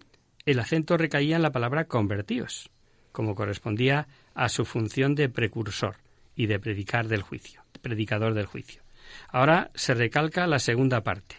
el 0.46 0.60
acento 0.60 0.98
recaía 0.98 1.38
en 1.38 1.42
la 1.42 1.52
palabra 1.52 1.86
convertíos, 1.86 2.70
como 3.12 3.36
correspondía 3.36 4.08
a 4.34 4.50
su 4.50 4.66
función 4.66 5.16
de 5.16 5.30
precursor 5.30 5.98
y 6.36 6.48
de 6.48 6.60
predicar 6.60 7.08
del 7.08 7.22
juicio, 7.22 7.64
predicador 7.82 8.34
del 8.34 8.48
juicio. 8.48 8.82
Ahora 9.30 9.72
se 9.76 9.94
recalca 9.94 10.46
la 10.46 10.60
segunda 10.60 11.02
parte. 11.04 11.38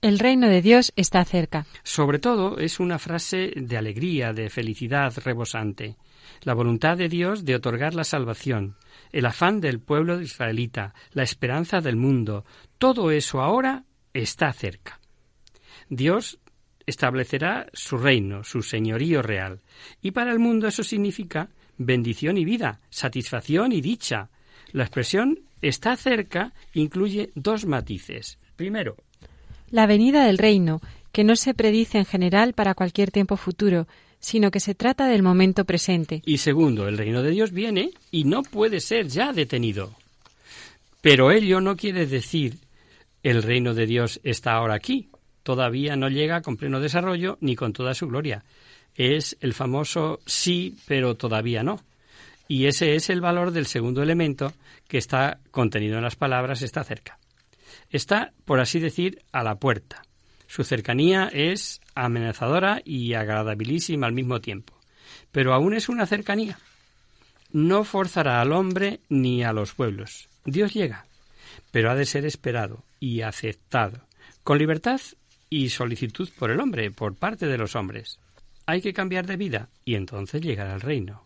El 0.00 0.18
reino 0.18 0.48
de 0.48 0.62
Dios 0.62 0.92
está 0.96 1.24
cerca. 1.24 1.66
Sobre 1.82 2.20
todo 2.20 2.58
es 2.58 2.78
una 2.78 2.98
frase 2.98 3.52
de 3.56 3.76
alegría, 3.76 4.32
de 4.32 4.48
felicidad 4.48 5.12
rebosante. 5.24 5.96
La 6.42 6.54
voluntad 6.54 6.96
de 6.96 7.08
Dios 7.08 7.44
de 7.44 7.54
otorgar 7.54 7.94
la 7.94 8.04
salvación, 8.04 8.76
el 9.12 9.26
afán 9.26 9.60
del 9.60 9.80
pueblo 9.80 10.20
israelita, 10.20 10.94
la 11.12 11.22
esperanza 11.22 11.80
del 11.80 11.96
mundo, 11.96 12.44
todo 12.78 13.10
eso 13.10 13.40
ahora 13.40 13.84
está 14.12 14.52
cerca. 14.52 15.00
Dios 15.88 16.38
establecerá 16.86 17.66
su 17.72 17.98
reino, 17.98 18.44
su 18.44 18.62
señorío 18.62 19.22
real. 19.22 19.60
Y 20.00 20.12
para 20.12 20.32
el 20.32 20.38
mundo 20.38 20.68
eso 20.68 20.82
significa 20.82 21.50
bendición 21.76 22.38
y 22.38 22.44
vida, 22.44 22.80
satisfacción 22.90 23.72
y 23.72 23.80
dicha. 23.80 24.30
La 24.72 24.84
expresión 24.84 25.40
está 25.60 25.96
cerca 25.96 26.52
incluye 26.74 27.30
dos 27.34 27.66
matices. 27.66 28.38
Primero, 28.56 28.96
la 29.70 29.86
venida 29.86 30.24
del 30.24 30.38
reino, 30.38 30.80
que 31.12 31.24
no 31.24 31.36
se 31.36 31.54
predice 31.54 31.98
en 31.98 32.04
general 32.06 32.54
para 32.54 32.74
cualquier 32.74 33.10
tiempo 33.10 33.36
futuro, 33.36 33.86
sino 34.20 34.50
que 34.50 34.60
se 34.60 34.74
trata 34.74 35.06
del 35.06 35.22
momento 35.22 35.64
presente. 35.64 36.22
Y 36.26 36.38
segundo, 36.38 36.88
el 36.88 36.98
reino 36.98 37.22
de 37.22 37.30
Dios 37.30 37.52
viene 37.52 37.90
y 38.10 38.24
no 38.24 38.42
puede 38.42 38.80
ser 38.80 39.08
ya 39.08 39.32
detenido. 39.32 39.94
Pero 41.00 41.30
ello 41.30 41.60
no 41.60 41.76
quiere 41.76 42.06
decir 42.06 42.58
el 43.22 43.42
reino 43.42 43.74
de 43.74 43.86
Dios 43.86 44.20
está 44.24 44.52
ahora 44.52 44.74
aquí. 44.74 45.10
Todavía 45.42 45.96
no 45.96 46.08
llega 46.08 46.42
con 46.42 46.56
pleno 46.56 46.80
desarrollo 46.80 47.38
ni 47.40 47.56
con 47.56 47.72
toda 47.72 47.94
su 47.94 48.06
gloria. 48.06 48.44
Es 48.96 49.36
el 49.40 49.54
famoso 49.54 50.20
sí, 50.26 50.76
pero 50.86 51.14
todavía 51.14 51.62
no. 51.62 51.80
Y 52.48 52.66
ese 52.66 52.94
es 52.94 53.10
el 53.10 53.20
valor 53.20 53.52
del 53.52 53.66
segundo 53.66 54.02
elemento 54.02 54.52
que 54.88 54.98
está 54.98 55.38
contenido 55.50 55.96
en 55.96 56.02
las 56.02 56.16
palabras, 56.16 56.62
está 56.62 56.82
cerca. 56.82 57.18
Está, 57.90 58.32
por 58.44 58.60
así 58.60 58.80
decir, 58.80 59.22
a 59.32 59.42
la 59.42 59.56
puerta. 59.56 60.02
Su 60.46 60.64
cercanía 60.64 61.28
es 61.32 61.80
amenazadora 62.04 62.82
y 62.84 63.14
agradabilísima 63.14 64.06
al 64.06 64.12
mismo 64.12 64.40
tiempo. 64.40 64.74
Pero 65.32 65.54
aún 65.54 65.74
es 65.74 65.88
una 65.88 66.06
cercanía. 66.06 66.58
No 67.52 67.84
forzará 67.84 68.40
al 68.40 68.52
hombre 68.52 69.00
ni 69.08 69.42
a 69.42 69.52
los 69.52 69.74
pueblos. 69.74 70.28
Dios 70.44 70.74
llega, 70.74 71.06
pero 71.70 71.90
ha 71.90 71.94
de 71.94 72.06
ser 72.06 72.24
esperado 72.24 72.84
y 73.00 73.22
aceptado, 73.22 74.00
con 74.42 74.58
libertad 74.58 75.00
y 75.50 75.70
solicitud 75.70 76.28
por 76.38 76.50
el 76.50 76.60
hombre, 76.60 76.90
por 76.90 77.14
parte 77.14 77.46
de 77.46 77.58
los 77.58 77.74
hombres. 77.76 78.18
Hay 78.66 78.82
que 78.82 78.92
cambiar 78.92 79.26
de 79.26 79.36
vida 79.36 79.68
y 79.84 79.94
entonces 79.94 80.42
llegará 80.42 80.74
al 80.74 80.80
reino. 80.80 81.22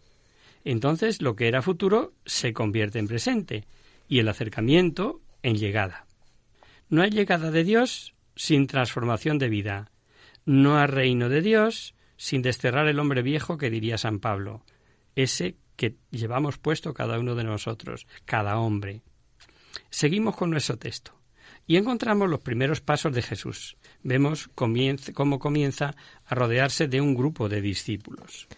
Entonces 0.64 1.22
lo 1.22 1.35
que 1.35 1.48
era 1.48 1.62
futuro 1.62 2.12
se 2.24 2.52
convierte 2.52 2.98
en 2.98 3.08
presente 3.08 3.64
y 4.08 4.20
el 4.20 4.28
acercamiento 4.28 5.20
en 5.42 5.56
llegada. 5.56 6.06
No 6.88 7.02
hay 7.02 7.11
llegada 7.11 7.50
de 7.50 7.64
Dios 7.64 8.14
sin 8.37 8.66
transformación 8.66 9.38
de 9.38 9.48
vida. 9.48 9.90
No 10.44 10.78
hay 10.78 10.87
reino 10.87 11.28
de 11.28 11.40
Dios 11.40 11.94
sin 12.16 12.42
desterrar 12.42 12.88
el 12.88 12.98
hombre 12.98 13.22
viejo 13.22 13.59
que 13.59 13.70
diría 13.70 13.98
San 13.98 14.18
Pablo, 14.18 14.64
ese 15.16 15.57
que 15.76 15.96
llevamos 16.11 16.59
puesto 16.59 16.94
cada 16.94 17.18
uno 17.18 17.35
de 17.35 17.44
nosotros, 17.44 18.07
cada 18.24 18.59
hombre. 18.59 19.02
Seguimos 19.90 20.37
con 20.37 20.50
nuestro 20.50 20.76
texto 20.78 21.12
y 21.66 21.76
encontramos 21.76 22.28
los 22.28 22.40
primeros 22.40 22.81
pasos 22.81 23.14
de 23.14 23.22
Jesús. 23.22 23.76
Vemos 24.02 24.50
cómo 24.55 25.38
comienza 25.38 25.94
a 26.26 26.35
rodearse 26.35 26.88
de 26.88 27.00
un 27.00 27.14
grupo 27.14 27.48
de 27.48 27.61
discípulos. 27.61 28.48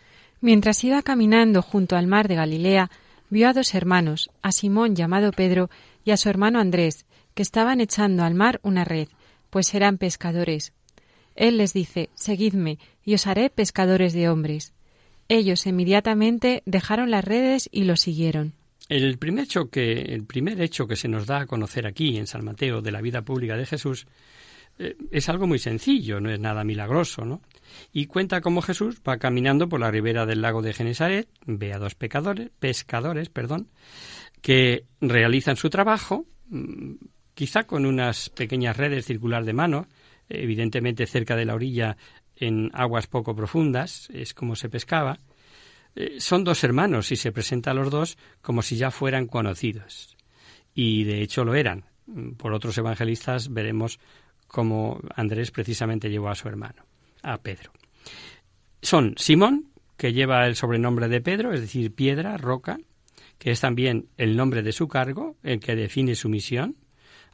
Mientras 0.41 0.83
iba 0.85 1.03
caminando 1.03 1.63
junto 1.63 1.97
al 1.97 2.07
mar 2.07 2.29
de 2.29 2.35
Galilea, 2.35 2.91
vio 3.31 3.49
a 3.49 3.53
dos 3.53 3.75
hermanos, 3.75 4.31
a 4.43 4.53
Simón 4.53 4.95
llamado 4.95 5.33
Pedro 5.33 5.71
y 6.05 6.11
a 6.11 6.17
su 6.17 6.29
hermano 6.29 6.61
Andrés, 6.61 7.07
que 7.35 7.43
estaban 7.43 7.81
echando 7.81 8.25
al 8.25 8.35
mar 8.35 8.61
una 8.63 8.85
red, 8.85 9.09
pues 9.51 9.75
eran 9.75 9.99
pescadores. 9.99 10.73
Él 11.35 11.59
les 11.59 11.73
dice, 11.73 12.11
Seguidme, 12.15 12.79
y 13.05 13.15
os 13.15 13.27
haré 13.27 13.51
pescadores 13.51 14.13
de 14.13 14.29
hombres. 14.29 14.73
Ellos 15.29 15.67
inmediatamente 15.67 16.63
dejaron 16.67 17.11
las 17.11 17.25
redes 17.25 17.69
y 17.73 17.85
lo 17.85 17.97
siguieron. 17.97 18.53
El 18.89 19.17
primer, 19.19 19.45
hecho 19.45 19.71
que, 19.71 19.93
el 19.93 20.25
primer 20.25 20.61
hecho 20.61 20.87
que 20.87 20.97
se 20.97 21.09
nos 21.09 21.27
da 21.27 21.41
a 21.41 21.47
conocer 21.47 21.87
aquí 21.87 22.19
en 22.19 22.27
San 22.27 22.45
Mateo 22.45 22.83
de 22.83 22.93
la 22.93 23.01
vida 23.01 23.23
pública 23.23 23.57
de 23.57 23.65
Jesús 23.65 24.07
eh, 24.79 24.97
es 25.11 25.29
algo 25.29 25.47
muy 25.47 25.59
sencillo, 25.59 26.21
no 26.21 26.31
es 26.31 26.39
nada 26.39 26.65
milagroso, 26.65 27.25
¿no? 27.25 27.41
Y 27.93 28.07
cuenta 28.07 28.43
cómo 28.43 28.61
Jesús 28.61 29.01
va 29.09 29.17
caminando 29.17 29.69
por 29.69 29.81
la 29.81 29.91
ribera 29.91 30.27
del 30.27 30.43
lago 30.43 30.61
de 30.61 30.75
Genesaret, 30.75 31.29
ve 31.47 31.73
a 31.73 31.79
dos 31.79 31.95
pecadores, 31.95 32.51
pescadores, 32.59 33.31
perdón, 33.31 33.69
que 34.43 34.85
realizan 35.01 35.57
su 35.57 35.71
trabajo, 35.71 36.27
mm, 36.49 36.93
quizá 37.35 37.65
con 37.65 37.87
unas 37.87 38.29
pequeñas 38.29 38.77
redes 38.77 39.07
circular 39.07 39.45
de 39.45 39.53
mano, 39.55 39.87
evidentemente 40.29 41.07
cerca 41.07 41.37
de 41.37 41.45
la 41.45 41.55
orilla 41.55 41.97
en 42.37 42.71
aguas 42.75 43.07
poco 43.07 43.35
profundas, 43.35 44.09
es 44.13 44.35
como 44.35 44.57
se 44.57 44.69
pescaba, 44.69 45.21
eh, 45.97 46.21
son 46.21 46.45
dos 46.45 46.65
hermanos 46.65 47.13
y 47.13 47.17
se 47.17 47.33
presenta 47.33 47.71
a 47.71 47.75
los 47.75 47.91
dos 47.91 48.19
como 48.43 48.63
si 48.63 48.77
ya 48.77 48.91
fueran 48.91 49.27
conocidos. 49.27 50.17
Y 50.75 51.05
de 51.05 51.23
hecho 51.23 51.45
lo 51.45 51.55
eran. 51.55 51.85
Por 52.37 52.53
otros 52.53 52.77
evangelistas 52.77 53.53
veremos 53.53 53.99
cómo 54.47 55.01
Andrés 55.15 55.51
precisamente 55.51 56.11
llevó 56.11 56.29
a 56.29 56.35
su 56.35 56.49
hermano, 56.49 56.85
a 57.23 57.39
Pedro. 57.39 57.73
Son 58.83 59.15
Simón, 59.17 59.71
que 59.97 60.13
lleva 60.13 60.47
el 60.47 60.57
sobrenombre 60.57 61.09
de 61.09 61.21
Pedro, 61.21 61.53
es 61.53 61.61
decir, 61.61 61.95
piedra, 61.95 62.37
roca, 62.37 62.79
que 63.39 63.51
es 63.51 63.61
también 63.61 64.09
el 64.17 64.37
nombre 64.37 64.63
de 64.63 64.73
su 64.73 64.89
cargo, 64.89 65.37
el 65.43 65.61
que 65.61 65.77
define 65.77 66.15
su 66.15 66.29
misión. 66.29 66.77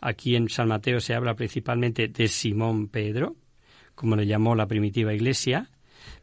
Aquí 0.00 0.36
en 0.36 0.48
San 0.48 0.68
Mateo 0.68 1.00
se 1.00 1.14
habla 1.14 1.34
principalmente 1.34 2.08
de 2.08 2.28
Simón 2.28 2.88
Pedro, 2.88 3.36
como 3.94 4.16
le 4.16 4.26
llamó 4.26 4.54
la 4.54 4.66
primitiva 4.66 5.12
iglesia, 5.12 5.70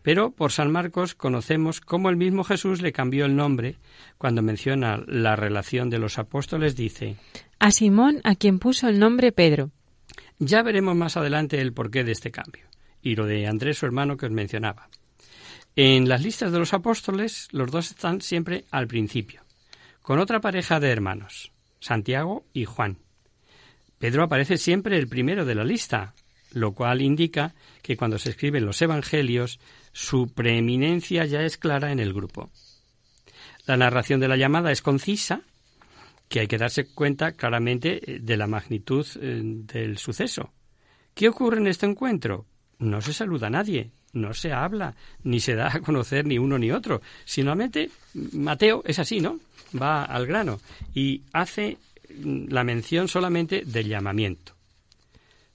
pero 0.01 0.31
por 0.31 0.51
San 0.51 0.71
Marcos 0.71 1.15
conocemos 1.15 1.81
cómo 1.81 2.09
el 2.09 2.17
mismo 2.17 2.43
Jesús 2.43 2.81
le 2.81 2.91
cambió 2.91 3.25
el 3.25 3.35
nombre 3.35 3.77
cuando 4.17 4.41
menciona 4.41 5.03
la 5.05 5.35
relación 5.35 5.89
de 5.89 5.99
los 5.99 6.17
apóstoles, 6.17 6.75
dice 6.75 7.17
A 7.59 7.71
Simón 7.71 8.21
a 8.23 8.35
quien 8.35 8.59
puso 8.59 8.87
el 8.87 8.99
nombre 8.99 9.31
Pedro. 9.31 9.71
Ya 10.39 10.63
veremos 10.63 10.95
más 10.95 11.17
adelante 11.17 11.61
el 11.61 11.73
porqué 11.73 12.03
de 12.03 12.11
este 12.13 12.31
cambio 12.31 12.67
y 13.01 13.15
lo 13.15 13.25
de 13.25 13.47
Andrés, 13.47 13.77
su 13.77 13.85
hermano, 13.85 14.17
que 14.17 14.25
os 14.25 14.31
mencionaba. 14.31 14.89
En 15.75 16.09
las 16.09 16.23
listas 16.23 16.51
de 16.51 16.59
los 16.59 16.73
apóstoles, 16.73 17.47
los 17.51 17.71
dos 17.71 17.91
están 17.91 18.21
siempre 18.21 18.65
al 18.71 18.87
principio, 18.87 19.43
con 20.01 20.19
otra 20.19 20.41
pareja 20.41 20.79
de 20.79 20.89
hermanos, 20.89 21.51
Santiago 21.79 22.45
y 22.53 22.65
Juan. 22.65 22.97
Pedro 23.99 24.23
aparece 24.23 24.57
siempre 24.57 24.97
el 24.97 25.07
primero 25.07 25.45
de 25.45 25.55
la 25.55 25.63
lista, 25.63 26.13
lo 26.51 26.73
cual 26.73 27.01
indica 27.01 27.53
que 27.81 27.97
cuando 27.97 28.19
se 28.19 28.29
escriben 28.29 28.65
los 28.65 28.81
Evangelios, 28.81 29.59
su 29.91 30.33
preeminencia 30.33 31.25
ya 31.25 31.41
es 31.41 31.57
clara 31.57 31.91
en 31.91 31.99
el 31.99 32.13
grupo. 32.13 32.49
La 33.65 33.77
narración 33.77 34.19
de 34.19 34.27
la 34.27 34.37
llamada 34.37 34.71
es 34.71 34.81
concisa, 34.81 35.41
que 36.29 36.41
hay 36.41 36.47
que 36.47 36.57
darse 36.57 36.85
cuenta 36.85 37.33
claramente 37.33 38.11
eh, 38.11 38.19
de 38.19 38.37
la 38.37 38.47
magnitud 38.47 39.05
eh, 39.19 39.41
del 39.43 39.97
suceso. 39.97 40.51
¿Qué 41.13 41.29
ocurre 41.29 41.57
en 41.57 41.67
este 41.67 41.85
encuentro? 41.85 42.45
No 42.79 43.01
se 43.01 43.13
saluda 43.13 43.47
a 43.47 43.51
nadie, 43.51 43.91
no 44.13 44.33
se 44.33 44.53
habla, 44.53 44.95
ni 45.23 45.39
se 45.39 45.55
da 45.55 45.73
a 45.73 45.79
conocer 45.79 46.25
ni 46.25 46.37
uno 46.37 46.57
ni 46.57 46.71
otro. 46.71 47.01
Simplemente 47.25 47.89
Mateo 48.33 48.83
es 48.85 48.99
así, 48.99 49.19
¿no? 49.19 49.39
Va 49.79 50.03
al 50.03 50.27
grano 50.27 50.59
y 50.93 51.23
hace 51.33 51.77
la 52.09 52.63
mención 52.63 53.07
solamente 53.07 53.63
del 53.65 53.87
llamamiento. 53.87 54.53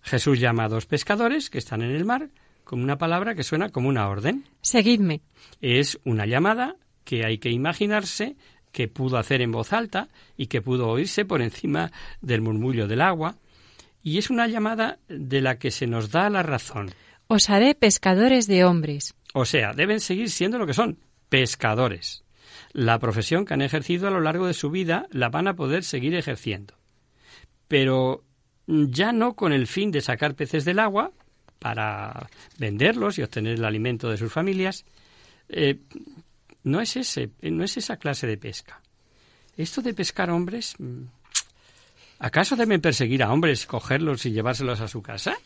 Jesús 0.03 0.41
llama 0.41 0.65
a 0.65 0.69
dos 0.69 0.87
pescadores 0.87 1.51
que 1.51 1.59
están 1.59 1.83
en 1.83 1.93
el 1.93 2.05
mar 2.05 2.31
con 2.65 2.83
una 2.83 2.99
palabra 2.99 3.35
que 3.35 3.43
suena 3.43 3.71
como 3.71 3.89
una 3.89 4.09
orden. 4.09 4.45
Seguidme. 4.61 5.21
Es 5.61 5.99
una 6.05 6.27
llamada 6.27 6.77
que 7.05 7.25
hay 7.25 7.39
que 7.39 7.51
imaginarse 7.51 8.37
que 8.73 8.89
pudo 8.89 9.19
hacer 9.19 9.43
en 9.43 9.53
voz 9.53 9.73
alta 9.73 10.09
y 10.37 10.47
que 10.47 10.63
pudo 10.63 10.89
oírse 10.89 11.25
por 11.25 11.43
encima 11.43 11.93
del 12.21 12.41
murmullo 12.41 12.89
del 12.89 13.03
agua. 13.03 13.37
Y 14.03 14.19
es 14.19 14.31
una 14.31 14.49
llamada 14.49 14.99
de 15.09 15.41
la 15.41 15.59
que 15.59 15.71
se 15.71 15.87
nos 15.87 16.11
da 16.11 16.29
la 16.31 16.43
razón. 16.43 16.91
Os 17.29 17.51
haré 17.51 17.75
pescadores 17.75 18.47
de 18.47 18.65
hombres. 18.65 19.15
O 19.35 19.45
sea, 19.45 19.73
deben 19.73 20.01
seguir 20.01 20.31
siendo 20.31 20.59
lo 20.59 20.67
que 20.67 20.75
son, 20.75 20.99
pescadores. 21.29 22.22
La 22.73 22.99
profesión 22.99 23.45
que 23.45 23.55
han 23.55 23.63
ejercido 23.63 24.09
a 24.09 24.11
lo 24.11 24.21
largo 24.21 24.47
de 24.47 24.55
su 24.55 24.71
vida 24.71 25.07
la 25.11 25.29
van 25.29 25.49
a 25.49 25.55
poder 25.55 25.85
seguir 25.85 26.15
ejerciendo. 26.15 26.75
Pero 27.69 28.25
ya 28.67 29.13
no 29.13 29.35
con 29.35 29.53
el 29.53 29.67
fin 29.67 29.91
de 29.91 30.01
sacar 30.01 30.35
peces 30.35 30.65
del 30.65 30.79
agua 30.79 31.13
para 31.59 32.29
venderlos 32.59 33.19
y 33.19 33.23
obtener 33.23 33.55
el 33.55 33.65
alimento 33.65 34.11
de 34.11 34.17
sus 34.17 34.33
familias. 34.33 34.85
Eh, 35.49 35.79
no 36.65 36.81
es 36.81 36.97
ese, 36.97 37.31
no 37.43 37.65
es 37.65 37.77
esa 37.77 37.97
clase 37.97 38.27
de 38.27 38.37
pesca. 38.37 38.81
Esto 39.57 39.83
de 39.83 39.95
pescar 39.95 40.31
hombres, 40.31 40.75
mm, 40.79 41.03
¿acaso 42.21 42.57
deben 42.57 42.81
perseguir 42.81 43.23
a 43.23 43.33
hombres, 43.33 43.67
cogerlos 43.67 44.25
y 44.27 44.33
llevárselos 44.33 44.81
a 44.81 44.89
su 44.89 45.03
casa? 45.03 45.37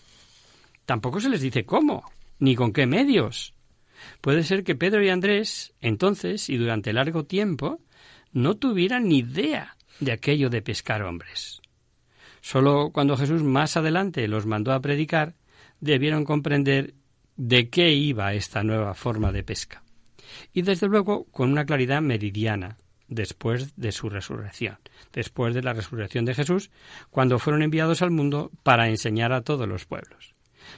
Tampoco 0.84 1.20
se 1.20 1.28
les 1.28 1.40
dice 1.40 1.64
cómo, 1.64 2.08
ni 2.38 2.54
con 2.54 2.72
qué 2.72 2.86
medios. 2.86 3.55
Puede 4.20 4.42
ser 4.42 4.64
que 4.64 4.74
Pedro 4.74 5.04
y 5.04 5.08
Andrés, 5.08 5.74
entonces 5.80 6.48
y 6.48 6.56
durante 6.56 6.92
largo 6.92 7.24
tiempo, 7.24 7.80
no 8.32 8.56
tuvieran 8.56 9.08
ni 9.08 9.18
idea 9.18 9.76
de 10.00 10.12
aquello 10.12 10.50
de 10.50 10.62
pescar 10.62 11.02
hombres. 11.02 11.60
Solo 12.40 12.90
cuando 12.92 13.16
Jesús 13.16 13.42
más 13.42 13.76
adelante 13.76 14.28
los 14.28 14.46
mandó 14.46 14.72
a 14.72 14.80
predicar, 14.80 15.34
debieron 15.80 16.24
comprender 16.24 16.94
de 17.36 17.68
qué 17.68 17.92
iba 17.92 18.34
esta 18.34 18.62
nueva 18.62 18.94
forma 18.94 19.32
de 19.32 19.42
pesca. 19.42 19.82
Y 20.52 20.62
desde 20.62 20.88
luego 20.88 21.24
con 21.30 21.50
una 21.50 21.64
claridad 21.64 22.02
meridiana, 22.02 22.76
después 23.08 23.74
de 23.76 23.92
su 23.92 24.08
resurrección, 24.08 24.78
después 25.12 25.54
de 25.54 25.62
la 25.62 25.72
resurrección 25.72 26.24
de 26.24 26.34
Jesús, 26.34 26.70
cuando 27.10 27.38
fueron 27.38 27.62
enviados 27.62 28.02
al 28.02 28.10
mundo 28.10 28.50
para 28.62 28.88
enseñar 28.88 29.32
a 29.32 29.42
todos 29.42 29.68
los 29.68 29.84
pueblos. 29.84 30.34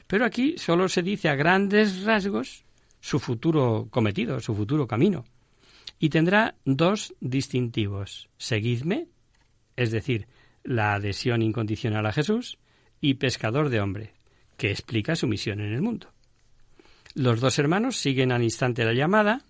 Pero 0.07 0.25
aquí 0.25 0.59
solo 0.59 0.89
se 0.89 1.03
dice 1.03 1.29
a 1.29 1.35
grandes 1.35 2.05
rasgos 2.05 2.65
su 3.01 3.19
futuro 3.19 3.89
cometido, 3.91 4.41
su 4.41 4.55
futuro 4.55 4.87
camino. 4.87 5.25
Y 5.99 6.11
tendrá 6.11 6.55
dos 6.65 7.15
distintivos. 7.21 8.29
Seguidme, 8.39 9.09
es 9.77 9.91
decir, 9.91 10.27
la 10.63 10.95
adhesión 10.95 11.43
incondicional 11.43 12.07
a 12.07 12.13
Jesús, 12.13 12.59
y 13.01 13.15
pescador 13.15 13.69
de 13.69 13.81
hombre, 13.81 14.13
que 14.57 14.71
explica 14.71 15.17
su 15.17 15.27
misión 15.27 15.61
en 15.61 15.73
el 15.73 15.83
mundo. 15.83 16.13
Los 17.15 17.41
dos 17.41 17.59
hermanos 17.59 17.97
siguen 17.97 18.33
al 18.33 18.43
instante 18.43 18.85
la 18.85 18.93
llamada. 18.93 19.43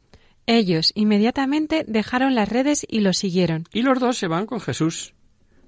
Ellos 0.47 0.93
inmediatamente 0.95 1.85
dejaron 1.87 2.35
las 2.35 2.49
redes 2.49 2.87
y 2.89 3.01
lo 3.01 3.13
siguieron. 3.13 3.65
Y 3.73 3.83
los 3.83 3.99
dos 4.01 4.17
se 4.17 4.29
van 4.29 4.47
con 4.47 4.61
Jesús, 4.61 5.15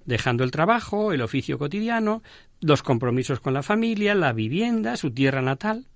dejando 0.07 0.45
el 0.45 0.51
trabajo, 0.51 1.12
el 1.12 1.21
oficio 1.21 1.59
cotidiano, 1.59 2.23
los 2.61 2.83
compromisos 2.83 3.40
con 3.40 3.55
la 3.55 3.62
familia, 3.62 4.14
la 4.14 4.33
vivienda, 4.33 4.97
su 4.97 5.11
tierra 5.11 5.43
natal. 5.43 5.87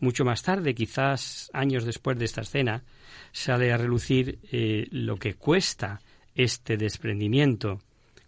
Mucho 0.00 0.24
más 0.24 0.42
tarde, 0.42 0.74
quizás 0.74 1.50
años 1.52 1.84
después 1.84 2.18
de 2.18 2.24
esta 2.24 2.40
escena, 2.40 2.82
sale 3.32 3.72
a 3.72 3.76
relucir 3.76 4.38
eh, 4.50 4.86
lo 4.90 5.16
que 5.16 5.34
cuesta 5.34 6.00
este 6.34 6.76
desprendimiento. 6.76 7.80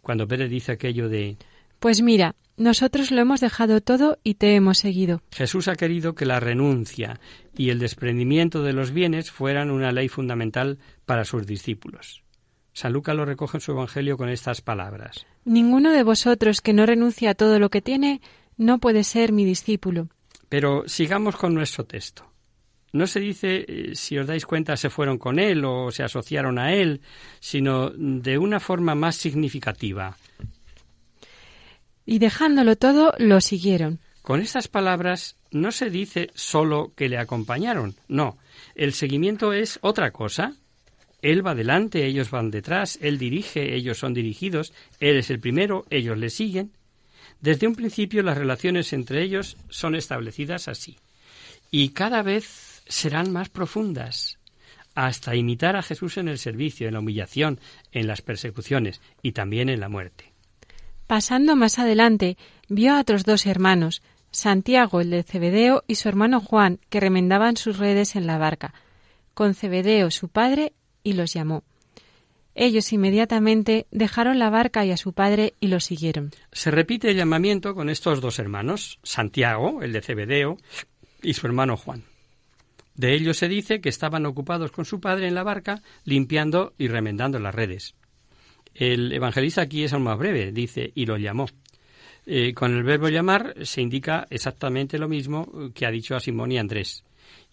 Cuando 0.02 0.28
Pérez 0.28 0.50
dice 0.50 0.72
aquello 0.72 1.08
de 1.08 1.36
Pues 1.80 2.02
mira, 2.02 2.34
nosotros 2.56 3.10
lo 3.10 3.20
hemos 3.20 3.40
dejado 3.40 3.80
todo 3.80 4.18
y 4.22 4.34
te 4.34 4.54
hemos 4.54 4.78
seguido. 4.78 5.22
Jesús 5.32 5.68
ha 5.68 5.76
querido 5.76 6.14
que 6.14 6.26
la 6.26 6.40
renuncia 6.40 7.18
y 7.56 7.70
el 7.70 7.78
desprendimiento 7.78 8.62
de 8.62 8.74
los 8.74 8.92
bienes 8.92 9.30
fueran 9.30 9.70
una 9.70 9.92
ley 9.92 10.08
fundamental 10.08 10.78
para 11.06 11.24
sus 11.24 11.46
discípulos. 11.46 12.22
San 12.74 12.92
Lucas 12.92 13.16
lo 13.16 13.24
recoge 13.24 13.58
en 13.58 13.60
su 13.60 13.72
Evangelio 13.72 14.16
con 14.16 14.28
estas 14.28 14.60
palabras. 14.60 15.26
Ninguno 15.44 15.90
de 15.90 16.02
vosotros 16.02 16.60
que 16.60 16.72
no 16.72 16.86
renuncia 16.86 17.30
a 17.30 17.34
todo 17.34 17.58
lo 17.58 17.70
que 17.70 17.82
tiene 17.82 18.20
no 18.56 18.78
puede 18.78 19.04
ser 19.04 19.32
mi 19.32 19.44
discípulo. 19.44 20.08
Pero 20.52 20.84
sigamos 20.86 21.36
con 21.36 21.54
nuestro 21.54 21.86
texto. 21.86 22.30
No 22.92 23.06
se 23.06 23.20
dice, 23.20 23.64
eh, 23.66 23.94
si 23.94 24.18
os 24.18 24.26
dais 24.26 24.44
cuenta, 24.44 24.76
se 24.76 24.90
fueron 24.90 25.16
con 25.16 25.38
él 25.38 25.64
o 25.64 25.90
se 25.90 26.02
asociaron 26.02 26.58
a 26.58 26.74
él, 26.74 27.00
sino 27.40 27.88
de 27.88 28.36
una 28.36 28.60
forma 28.60 28.94
más 28.94 29.16
significativa. 29.16 30.14
Y 32.04 32.18
dejándolo 32.18 32.76
todo, 32.76 33.14
lo 33.16 33.40
siguieron. 33.40 34.00
Con 34.20 34.42
estas 34.42 34.68
palabras 34.68 35.36
no 35.52 35.72
se 35.72 35.88
dice 35.88 36.28
solo 36.34 36.92
que 36.94 37.08
le 37.08 37.16
acompañaron, 37.16 37.94
no. 38.06 38.36
El 38.74 38.92
seguimiento 38.92 39.54
es 39.54 39.78
otra 39.80 40.10
cosa. 40.10 40.52
Él 41.22 41.46
va 41.46 41.54
delante, 41.54 42.04
ellos 42.04 42.30
van 42.30 42.50
detrás, 42.50 42.98
él 43.00 43.16
dirige, 43.16 43.74
ellos 43.74 43.96
son 43.96 44.12
dirigidos, 44.12 44.74
él 45.00 45.16
es 45.16 45.30
el 45.30 45.40
primero, 45.40 45.86
ellos 45.88 46.18
le 46.18 46.28
siguen. 46.28 46.72
Desde 47.40 47.66
un 47.66 47.74
principio 47.74 48.22
las 48.22 48.38
relaciones 48.38 48.92
entre 48.92 49.22
ellos 49.22 49.56
son 49.68 49.94
establecidas 49.94 50.68
así. 50.68 50.96
Y 51.70 51.90
cada 51.90 52.22
vez 52.22 52.82
serán 52.86 53.32
más 53.32 53.48
profundas, 53.48 54.38
hasta 54.94 55.34
imitar 55.34 55.76
a 55.76 55.82
Jesús 55.82 56.18
en 56.18 56.28
el 56.28 56.38
servicio, 56.38 56.86
en 56.86 56.94
la 56.94 57.00
humillación, 57.00 57.60
en 57.92 58.06
las 58.06 58.22
persecuciones 58.22 59.00
y 59.22 59.32
también 59.32 59.68
en 59.68 59.80
la 59.80 59.88
muerte. 59.88 60.32
Pasando 61.06 61.56
más 61.56 61.78
adelante, 61.78 62.36
vio 62.68 62.94
a 62.94 63.00
otros 63.00 63.24
dos 63.24 63.46
hermanos, 63.46 64.02
Santiago 64.30 65.00
el 65.00 65.10
de 65.10 65.22
Cebedeo 65.22 65.84
y 65.86 65.96
su 65.96 66.08
hermano 66.08 66.40
Juan, 66.40 66.78
que 66.88 67.00
remendaban 67.00 67.56
sus 67.56 67.78
redes 67.78 68.16
en 68.16 68.26
la 68.26 68.38
barca, 68.38 68.72
con 69.34 69.54
Cebedeo 69.54 70.10
su 70.10 70.28
padre, 70.28 70.72
y 71.02 71.14
los 71.14 71.32
llamó. 71.32 71.64
Ellos 72.54 72.92
inmediatamente 72.92 73.86
dejaron 73.90 74.38
la 74.38 74.50
barca 74.50 74.84
y 74.84 74.90
a 74.90 74.96
su 74.96 75.12
padre 75.12 75.54
y 75.60 75.68
lo 75.68 75.80
siguieron. 75.80 76.30
Se 76.52 76.70
repite 76.70 77.10
el 77.10 77.16
llamamiento 77.16 77.74
con 77.74 77.88
estos 77.88 78.20
dos 78.20 78.38
hermanos, 78.38 78.98
Santiago, 79.02 79.82
el 79.82 79.92
de 79.92 80.02
Cebedeo, 80.02 80.58
y 81.22 81.34
su 81.34 81.46
hermano 81.46 81.76
Juan. 81.76 82.04
De 82.94 83.14
ellos 83.14 83.38
se 83.38 83.48
dice 83.48 83.80
que 83.80 83.88
estaban 83.88 84.26
ocupados 84.26 84.70
con 84.70 84.84
su 84.84 85.00
padre 85.00 85.28
en 85.28 85.34
la 85.34 85.42
barca, 85.42 85.82
limpiando 86.04 86.74
y 86.76 86.88
remendando 86.88 87.38
las 87.38 87.54
redes. 87.54 87.94
El 88.74 89.12
evangelista 89.12 89.62
aquí 89.62 89.84
es 89.84 89.92
aún 89.92 90.02
más 90.02 90.18
breve, 90.18 90.52
dice, 90.52 90.92
y 90.94 91.06
lo 91.06 91.16
llamó. 91.16 91.46
Eh, 92.26 92.54
con 92.54 92.72
el 92.74 92.84
verbo 92.84 93.08
llamar 93.08 93.54
se 93.62 93.80
indica 93.80 94.26
exactamente 94.30 94.98
lo 94.98 95.08
mismo 95.08 95.72
que 95.74 95.86
ha 95.86 95.90
dicho 95.90 96.14
a 96.14 96.20
Simón 96.20 96.52
y 96.52 96.58
Andrés. 96.58 97.04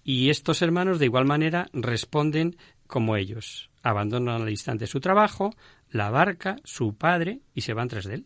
Y 0.04 0.30
estos 0.30 0.62
hermanos 0.62 1.00
de 1.00 1.06
igual 1.06 1.26
manera 1.26 1.68
responden 1.74 2.56
como 2.90 3.16
ellos. 3.16 3.70
Abandonan 3.84 4.42
al 4.42 4.50
instante 4.50 4.88
su 4.88 5.00
trabajo, 5.00 5.54
la 5.92 6.10
barca, 6.10 6.58
su 6.64 6.96
padre 6.96 7.42
y 7.54 7.62
se 7.62 7.74
van 7.74 7.88
tras 7.88 8.06
de 8.06 8.16
él. 8.16 8.26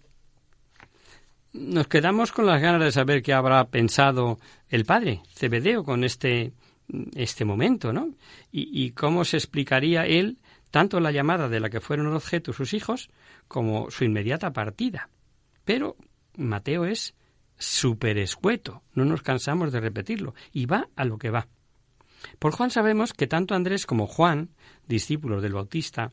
Nos 1.51 1.87
quedamos 1.87 2.31
con 2.31 2.47
las 2.47 2.61
ganas 2.61 2.81
de 2.81 2.91
saber 2.91 3.21
qué 3.21 3.33
habrá 3.33 3.65
pensado 3.65 4.39
el 4.69 4.85
padre, 4.85 5.21
Cebedeo, 5.35 5.83
con 5.83 6.03
este, 6.03 6.53
este 7.13 7.45
momento, 7.45 7.91
¿no? 7.91 8.15
Y, 8.51 8.85
y 8.85 8.91
cómo 8.91 9.25
se 9.25 9.37
explicaría 9.37 10.05
él 10.05 10.39
tanto 10.71 10.99
la 11.01 11.11
llamada 11.11 11.49
de 11.49 11.59
la 11.59 11.69
que 11.69 11.81
fueron 11.81 12.07
objeto 12.15 12.53
sus 12.53 12.73
hijos 12.73 13.09
como 13.47 13.91
su 13.91 14.05
inmediata 14.05 14.53
partida. 14.53 15.09
Pero 15.65 15.97
Mateo 16.37 16.85
es 16.85 17.13
súper 17.57 18.17
escueto, 18.17 18.81
no 18.93 19.03
nos 19.03 19.21
cansamos 19.21 19.73
de 19.73 19.81
repetirlo, 19.81 20.33
y 20.53 20.65
va 20.65 20.87
a 20.95 21.03
lo 21.05 21.17
que 21.17 21.29
va. 21.29 21.47
Por 22.39 22.53
Juan 22.53 22.69
sabemos 22.69 23.13
que 23.13 23.27
tanto 23.27 23.55
Andrés 23.55 23.85
como 23.85 24.07
Juan, 24.07 24.49
discípulos 24.87 25.41
del 25.41 25.53
Bautista, 25.53 26.11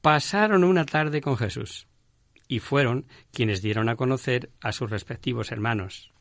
pasaron 0.00 0.64
una 0.64 0.84
tarde 0.84 1.20
con 1.20 1.36
Jesús 1.36 1.86
y 2.48 2.58
fueron 2.58 3.06
quienes 3.32 3.62
dieron 3.62 3.88
a 3.88 3.96
conocer 3.96 4.50
a 4.60 4.72
sus 4.72 4.90
respectivos 4.90 5.52
hermanos. 5.52 6.12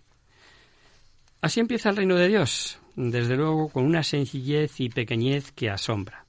Así 1.41 1.59
empieza 1.59 1.89
el 1.89 1.97
reino 1.97 2.15
de 2.15 2.27
Dios, 2.27 2.79
desde 2.95 3.35
luego 3.35 3.69
con 3.69 3.83
una 3.83 4.03
sencillez 4.03 4.79
y 4.79 4.89
pequeñez 4.89 5.51
que 5.51 5.69
asombra. 5.69 6.25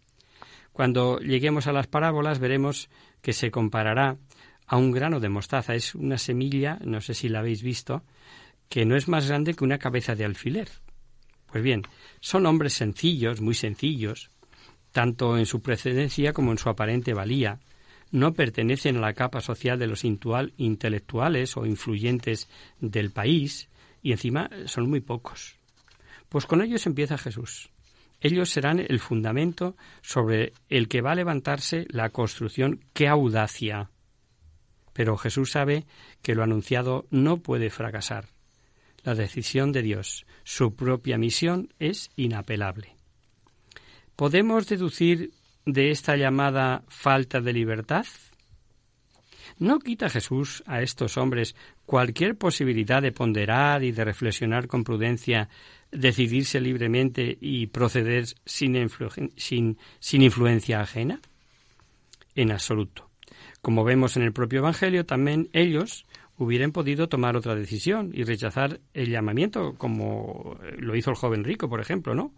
Cuando 0.72 1.18
lleguemos 1.18 1.66
a 1.66 1.72
las 1.72 1.86
parábolas 1.86 2.38
veremos 2.38 2.88
que 3.20 3.32
se 3.32 3.50
comparará 3.50 4.16
a 4.66 4.76
un 4.76 4.90
grano 4.90 5.20
de 5.20 5.28
mostaza. 5.28 5.74
Es 5.74 5.94
una 5.94 6.18
semilla, 6.18 6.78
no 6.82 7.00
sé 7.00 7.12
si 7.14 7.28
la 7.28 7.40
habéis 7.40 7.62
visto, 7.62 8.02
que 8.68 8.86
no 8.86 8.96
es 8.96 9.06
más 9.06 9.28
grande 9.28 9.54
que 9.54 9.64
una 9.64 9.78
cabeza 9.78 10.14
de 10.14 10.24
alfiler. 10.24 10.68
Pues 11.52 11.62
bien, 11.62 11.82
son 12.20 12.46
hombres 12.46 12.72
sencillos, 12.72 13.42
muy 13.42 13.52
sencillos, 13.52 14.30
tanto 14.90 15.36
en 15.36 15.44
su 15.44 15.60
precedencia 15.60 16.32
como 16.32 16.50
en 16.50 16.58
su 16.58 16.70
aparente 16.70 17.12
valía. 17.12 17.60
No 18.10 18.32
pertenecen 18.32 18.96
a 18.96 19.00
la 19.00 19.12
capa 19.12 19.42
social 19.42 19.78
de 19.78 19.86
los 19.86 20.04
intelectuales 20.04 21.56
o 21.58 21.66
influyentes 21.66 22.48
del 22.80 23.10
país 23.10 23.68
y 24.02 24.12
encima 24.12 24.48
son 24.64 24.88
muy 24.88 25.00
pocos. 25.00 25.58
Pues 26.30 26.46
con 26.46 26.62
ellos 26.62 26.86
empieza 26.86 27.18
Jesús. 27.18 27.68
Ellos 28.22 28.48
serán 28.48 28.78
el 28.78 28.98
fundamento 28.98 29.76
sobre 30.00 30.54
el 30.70 30.88
que 30.88 31.02
va 31.02 31.12
a 31.12 31.16
levantarse 31.16 31.86
la 31.90 32.08
construcción. 32.08 32.80
¡Qué 32.94 33.08
audacia! 33.08 33.90
Pero 34.94 35.18
Jesús 35.18 35.50
sabe 35.50 35.84
que 36.22 36.34
lo 36.34 36.42
anunciado 36.42 37.06
no 37.10 37.38
puede 37.38 37.68
fracasar. 37.68 38.26
La 39.04 39.14
decisión 39.14 39.72
de 39.72 39.82
Dios, 39.82 40.26
su 40.44 40.74
propia 40.74 41.18
misión, 41.18 41.72
es 41.78 42.10
inapelable. 42.16 42.94
¿Podemos 44.16 44.68
deducir 44.68 45.32
de 45.66 45.90
esta 45.90 46.16
llamada 46.16 46.84
falta 46.88 47.40
de 47.40 47.52
libertad? 47.52 48.06
¿No 49.58 49.78
quita 49.80 50.08
Jesús 50.08 50.62
a 50.66 50.82
estos 50.82 51.16
hombres 51.16 51.54
cualquier 51.86 52.36
posibilidad 52.36 53.02
de 53.02 53.12
ponderar 53.12 53.82
y 53.82 53.92
de 53.92 54.04
reflexionar 54.04 54.66
con 54.66 54.84
prudencia, 54.84 55.48
decidirse 55.90 56.60
libremente 56.60 57.38
y 57.40 57.66
proceder 57.66 58.26
sin, 58.44 58.76
influencia 60.12 60.80
ajena? 60.80 61.20
En 62.34 62.50
absoluto. 62.50 63.10
Como 63.60 63.84
vemos 63.84 64.16
en 64.16 64.22
el 64.22 64.32
propio 64.32 64.60
Evangelio, 64.60 65.06
también 65.06 65.48
ellos 65.52 66.06
hubieran 66.42 66.72
podido 66.72 67.08
tomar 67.08 67.36
otra 67.36 67.54
decisión 67.54 68.10
y 68.12 68.24
rechazar 68.24 68.80
el 68.94 69.10
llamamiento, 69.10 69.74
como 69.78 70.58
lo 70.78 70.96
hizo 70.96 71.10
el 71.10 71.16
joven 71.16 71.44
rico, 71.44 71.68
por 71.68 71.80
ejemplo, 71.80 72.14
¿no? 72.14 72.32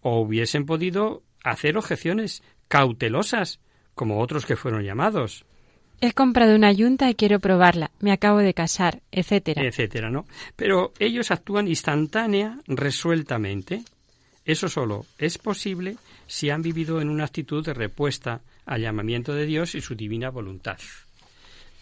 O 0.00 0.20
hubiesen 0.20 0.66
podido 0.66 1.22
hacer 1.44 1.76
objeciones 1.76 2.42
cautelosas, 2.68 3.60
como 3.94 4.20
otros 4.20 4.46
que 4.46 4.56
fueron 4.56 4.82
llamados. 4.82 5.44
He 6.00 6.12
comprado 6.12 6.54
una 6.54 6.72
yunta 6.72 7.10
y 7.10 7.14
quiero 7.14 7.40
probarla. 7.40 7.90
Me 8.00 8.12
acabo 8.12 8.38
de 8.38 8.54
casar, 8.54 9.02
etcétera. 9.12 9.62
Etcétera, 9.62 10.10
¿no? 10.10 10.24
Pero 10.56 10.92
ellos 10.98 11.30
actúan 11.30 11.68
instantánea, 11.68 12.58
resueltamente. 12.66 13.82
Eso 14.46 14.68
solo 14.68 15.04
es 15.18 15.36
posible 15.36 15.96
si 16.26 16.48
han 16.48 16.62
vivido 16.62 17.02
en 17.02 17.10
una 17.10 17.24
actitud 17.24 17.64
de 17.64 17.74
respuesta 17.74 18.40
al 18.64 18.80
llamamiento 18.80 19.34
de 19.34 19.44
Dios 19.44 19.74
y 19.74 19.82
su 19.82 19.94
divina 19.94 20.30
voluntad. 20.30 20.78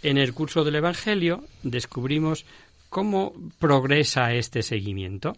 En 0.02 0.16
el 0.16 0.32
curso 0.32 0.64
del 0.64 0.76
Evangelio 0.76 1.44
descubrimos 1.62 2.44
cómo 2.88 3.32
progresa 3.58 4.32
este 4.32 4.62
seguimiento. 4.62 5.36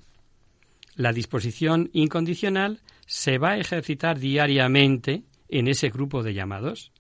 La 0.97 1.13
disposición 1.13 1.89
incondicional 1.93 2.81
se 3.07 3.39
va 3.39 3.53
a 3.53 3.59
ejercitar 3.59 4.19
diariamente 4.19 5.23
en 5.49 5.67
ese 5.67 5.89
grupo 5.89 6.23
de 6.23 6.35
llamados. 6.35 6.93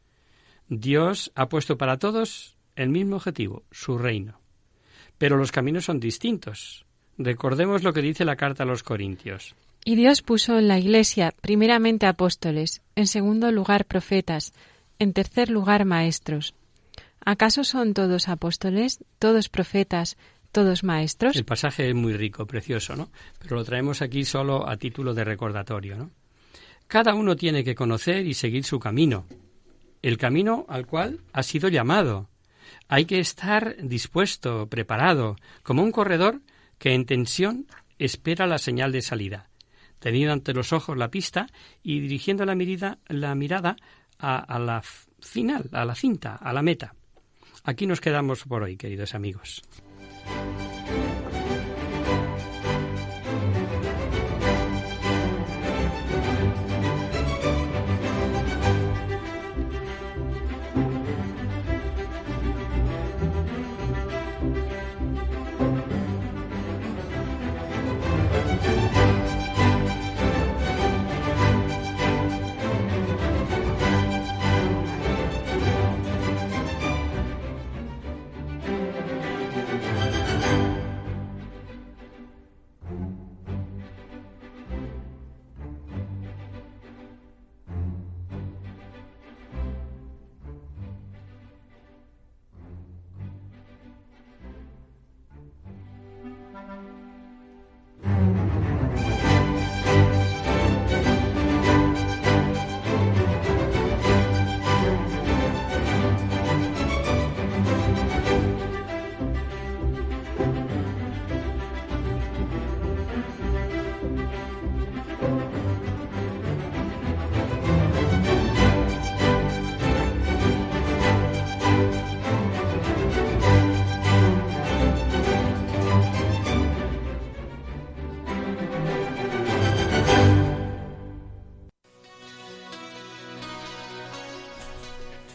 Dios 0.69 1.33
ha 1.35 1.49
puesto 1.49 1.77
para 1.77 1.99
todos 1.99 2.57
el 2.77 2.89
mismo 2.89 3.17
objetivo, 3.17 3.65
su 3.71 3.99
reino. 3.99 4.41
Pero 5.19 5.37
los 5.37 5.53
caminos 5.53 5.85
son 5.85 6.01
distintos. 6.01 6.87
Recordemos 7.19 7.83
lo 7.83 7.93
que 7.93 8.01
dice 8.01 8.25
la 8.25 8.37
carta 8.37 8.63
a 8.63 8.67
los 8.67 8.83
Corintios. 8.83 9.55
Y 9.85 9.97
Dios 9.97 10.23
puso 10.23 10.59
en 10.59 10.69
la 10.69 10.79
Iglesia 10.79 11.35
primeramente 11.41 12.07
apóstoles, 12.07 12.83
en 12.97 13.07
segundo 13.07 13.53
lugar 13.53 13.85
profetas, 13.85 14.55
en 14.99 15.13
tercer 15.13 15.51
lugar 15.51 15.85
maestros. 15.85 16.55
¿Acaso 17.25 17.65
son 17.65 17.95
todos 17.95 18.29
apóstoles, 18.29 19.05
todos 19.19 19.49
profetas, 19.49 20.17
todos 20.53 20.83
maestros. 20.83 21.37
El 21.37 21.45
pasaje 21.45 21.89
es 21.89 21.95
muy 21.95 22.13
rico, 22.15 22.47
precioso, 22.47 22.97
¿no? 22.97 23.11
Pero 23.39 23.57
lo 23.57 23.65
traemos 23.65 24.03
aquí 24.03 24.25
solo 24.25 24.69
a 24.69 24.77
título 24.77 25.15
de 25.15 25.25
recordatorio, 25.25 25.97
¿no? 25.97 26.11
Cada 26.87 27.15
uno 27.15 27.37
tiene 27.37 27.63
que 27.63 27.77
conocer 27.77 28.27
y 28.27 28.35
seguir 28.35 28.65
su 28.65 28.81
camino, 28.81 29.27
el 30.03 30.19
camino 30.19 30.67
al 30.69 30.87
cual 30.87 31.21
ha 31.33 31.43
sido 31.45 31.69
llamado. 31.69 32.29
Hay 32.89 33.05
que 33.05 33.21
estar 33.21 33.77
dispuesto, 33.81 34.67
preparado, 34.67 35.37
como 35.63 35.85
un 35.85 35.93
corredor 35.93 36.41
que 36.79 36.95
en 36.95 37.07
tensión 37.07 37.67
espera 37.99 38.47
la 38.49 38.59
señal 38.59 38.91
de 38.91 39.03
salida, 39.03 39.51
teniendo 40.01 40.33
ante 40.33 40.53
los 40.53 40.73
ojos 40.73 40.97
la 40.97 41.11
pista 41.11 41.47
y 41.83 42.01
dirigiendo 42.01 42.45
la 42.45 42.57
mirada, 42.57 42.99
la 43.07 43.37
mirada 43.37 43.77
a, 44.19 44.39
a 44.39 44.59
la 44.59 44.83
final, 45.21 45.69
a 45.73 45.85
la 45.85 45.95
cinta, 45.95 46.35
a 46.35 46.53
la 46.53 46.63
meta. 46.63 46.95
Aquí 47.65 47.87
nos 47.87 48.01
quedamos 48.01 48.45
por 48.45 48.63
hoy, 48.63 48.77
queridos 48.77 49.15
amigos. 49.15 49.63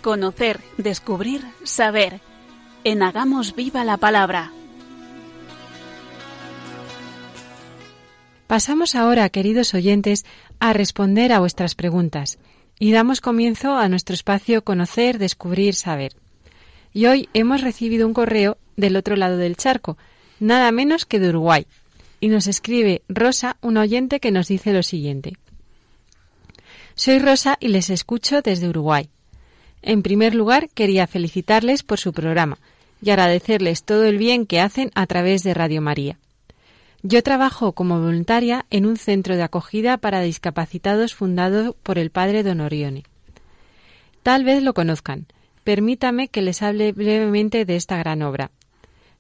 Conocer, 0.06 0.60
descubrir, 0.78 1.42
saber. 1.64 2.22
En 2.84 3.02
Hagamos 3.02 3.56
Viva 3.56 3.84
la 3.84 3.98
Palabra. 3.98 4.52
Pasamos 8.46 8.94
ahora, 8.94 9.28
queridos 9.30 9.74
oyentes, 9.74 10.24
a 10.60 10.74
responder 10.74 11.34
a 11.34 11.40
vuestras 11.40 11.74
preguntas 11.74 12.38
y 12.78 12.92
damos 12.92 13.20
comienzo 13.20 13.78
a 13.78 13.90
nuestro 13.90 14.14
espacio 14.14 14.64
Conocer, 14.64 15.18
Descubrir, 15.18 15.74
Saber. 15.74 16.12
Y 16.94 17.08
hoy 17.08 17.28
hemos 17.34 17.62
recibido 17.62 18.06
un 18.06 18.14
correo 18.14 18.60
del 18.76 18.98
otro 18.98 19.16
lado 19.16 19.38
del 19.38 19.58
charco, 19.58 19.98
nada 20.40 20.72
menos 20.72 21.08
que 21.08 21.20
de 21.20 21.30
Uruguay, 21.30 21.66
y 22.20 22.28
nos 22.28 22.46
escribe 22.46 23.02
Rosa, 23.10 23.58
un 23.62 23.78
oyente 23.78 24.20
que 24.20 24.30
nos 24.30 24.50
dice 24.50 24.72
lo 24.72 24.84
siguiente. 24.84 25.34
Soy 26.94 27.18
Rosa 27.18 27.58
y 27.60 27.70
les 27.70 27.90
escucho 27.90 28.44
desde 28.44 28.70
Uruguay. 28.70 29.10
En 29.86 30.02
primer 30.02 30.34
lugar, 30.34 30.68
quería 30.74 31.06
felicitarles 31.06 31.84
por 31.84 32.00
su 32.00 32.12
programa 32.12 32.58
y 33.04 33.12
agradecerles 33.12 33.84
todo 33.84 34.06
el 34.06 34.18
bien 34.18 34.48
que 34.48 34.60
hacen 34.60 34.90
a 34.96 35.06
través 35.06 35.44
de 35.44 35.54
Radio 35.54 35.80
María. 35.80 36.18
Yo 37.04 37.22
trabajo 37.22 37.74
como 37.74 38.02
voluntaria 38.02 38.66
en 38.72 38.88
un 38.88 38.98
centro 38.98 39.36
de 39.36 39.44
acogida 39.44 39.98
para 39.98 40.22
discapacitados 40.22 41.14
fundado 41.14 41.76
por 41.84 42.00
el 42.00 42.10
padre 42.10 42.42
Don 42.42 42.62
Orione. 42.62 43.04
Tal 44.24 44.44
vez 44.44 44.64
lo 44.64 44.74
conozcan. 44.74 45.28
Permítame 45.64 46.30
que 46.30 46.42
les 46.42 46.64
hable 46.64 46.92
brevemente 46.92 47.64
de 47.64 47.76
esta 47.76 47.96
gran 47.98 48.24
obra. 48.24 48.50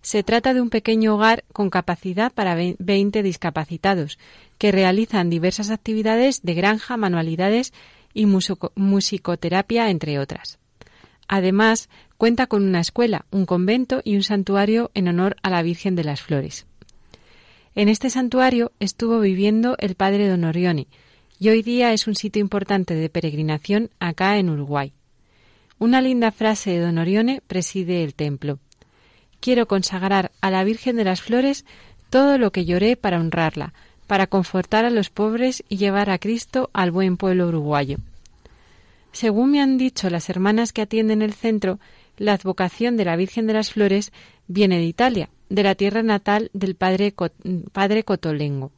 Se 0.01 0.23
trata 0.23 0.55
de 0.55 0.61
un 0.61 0.71
pequeño 0.71 1.13
hogar 1.13 1.43
con 1.53 1.69
capacidad 1.69 2.31
para 2.31 2.55
20 2.55 3.21
discapacitados, 3.21 4.17
que 4.57 4.71
realizan 4.71 5.29
diversas 5.29 5.69
actividades 5.69 6.41
de 6.41 6.55
granja, 6.55 6.97
manualidades 6.97 7.71
y 8.15 8.25
musicoterapia, 8.25 9.91
entre 9.91 10.17
otras. 10.17 10.57
Además, 11.27 11.89
cuenta 12.17 12.47
con 12.47 12.63
una 12.63 12.79
escuela, 12.79 13.25
un 13.29 13.45
convento 13.45 14.01
y 14.03 14.15
un 14.15 14.23
santuario 14.23 14.89
en 14.95 15.07
honor 15.07 15.35
a 15.43 15.51
la 15.51 15.61
Virgen 15.61 15.95
de 15.95 16.03
las 16.03 16.21
Flores. 16.21 16.65
En 17.75 17.89
este 17.89 18.09
santuario 18.09 18.71
estuvo 18.79 19.19
viviendo 19.19 19.75
el 19.79 19.95
padre 19.95 20.27
Don 20.29 20.45
Orione 20.45 20.87
y 21.39 21.49
hoy 21.49 21.61
día 21.61 21.91
es 21.91 22.07
un 22.07 22.15
sitio 22.15 22.39
importante 22.39 22.95
de 22.95 23.09
peregrinación 23.09 23.89
acá 23.99 24.37
en 24.37 24.49
Uruguay. 24.49 24.93
Una 25.77 26.01
linda 26.01 26.31
frase 26.31 26.71
de 26.71 26.79
Don 26.79 26.97
Orione 26.97 27.41
preside 27.45 28.03
el 28.03 28.15
templo. 28.15 28.59
Quiero 29.41 29.67
consagrar 29.67 30.31
a 30.39 30.49
la 30.49 30.63
Virgen 30.63 30.95
de 30.95 31.03
las 31.03 31.21
Flores 31.21 31.65
todo 32.09 32.37
lo 32.37 32.51
que 32.51 32.63
lloré 32.63 32.95
para 32.95 33.19
honrarla, 33.19 33.73
para 34.07 34.27
confortar 34.27 34.85
a 34.85 34.89
los 34.89 35.09
pobres 35.09 35.63
y 35.69 35.77
llevar 35.77 36.09
a 36.09 36.19
Cristo 36.19 36.69
al 36.73 36.91
buen 36.91 37.17
pueblo 37.17 37.47
uruguayo. 37.47 37.97
Según 39.11 39.51
me 39.51 39.61
han 39.61 39.77
dicho 39.77 40.09
las 40.09 40.29
hermanas 40.29 40.73
que 40.73 40.81
atienden 40.81 41.21
el 41.21 41.33
centro, 41.33 41.79
la 42.17 42.33
advocación 42.33 42.97
de 42.97 43.05
la 43.05 43.15
Virgen 43.15 43.47
de 43.47 43.53
las 43.53 43.71
Flores 43.71 44.11
viene 44.47 44.77
de 44.77 44.85
Italia, 44.85 45.29
de 45.49 45.63
la 45.63 45.75
tierra 45.75 46.03
natal 46.03 46.49
del 46.53 46.75
padre, 46.75 47.13
padre 47.71 48.03
Cotolengo, 48.03 48.71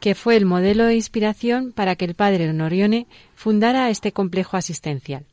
que 0.00 0.14
fue 0.14 0.36
el 0.36 0.46
modelo 0.46 0.84
de 0.86 0.94
inspiración 0.94 1.72
para 1.72 1.96
que 1.96 2.04
el 2.04 2.14
padre 2.14 2.48
Honorione 2.48 3.06
fundara 3.34 3.90
este 3.90 4.12
complejo 4.12 4.56
asistencial. 4.56 5.24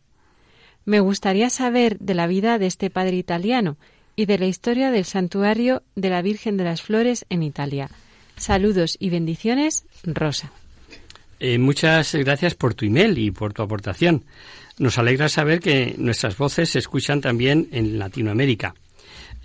Me 0.85 0.99
gustaría 0.99 1.49
saber 1.49 1.99
de 1.99 2.13
la 2.13 2.27
vida 2.27 2.57
de 2.57 2.67
este 2.67 2.89
padre 2.89 3.15
italiano 3.15 3.77
y 4.15 4.25
de 4.25 4.39
la 4.39 4.47
historia 4.47 4.91
del 4.91 5.05
santuario 5.05 5.83
de 5.95 6.09
la 6.09 6.21
Virgen 6.21 6.57
de 6.57 6.63
las 6.63 6.81
Flores 6.81 7.25
en 7.29 7.43
Italia, 7.43 7.89
Saludos 8.41 8.97
y 8.99 9.11
bendiciones, 9.11 9.85
Rosa. 10.03 10.51
Eh, 11.39 11.59
muchas 11.59 12.15
gracias 12.15 12.55
por 12.55 12.73
tu 12.73 12.85
email 12.85 13.15
y 13.19 13.29
por 13.29 13.53
tu 13.53 13.61
aportación. 13.61 14.23
Nos 14.79 14.97
alegra 14.97 15.29
saber 15.29 15.59
que 15.59 15.93
nuestras 15.99 16.35
voces 16.37 16.71
se 16.71 16.79
escuchan 16.79 17.21
también 17.21 17.69
en 17.71 17.99
Latinoamérica. 17.99 18.73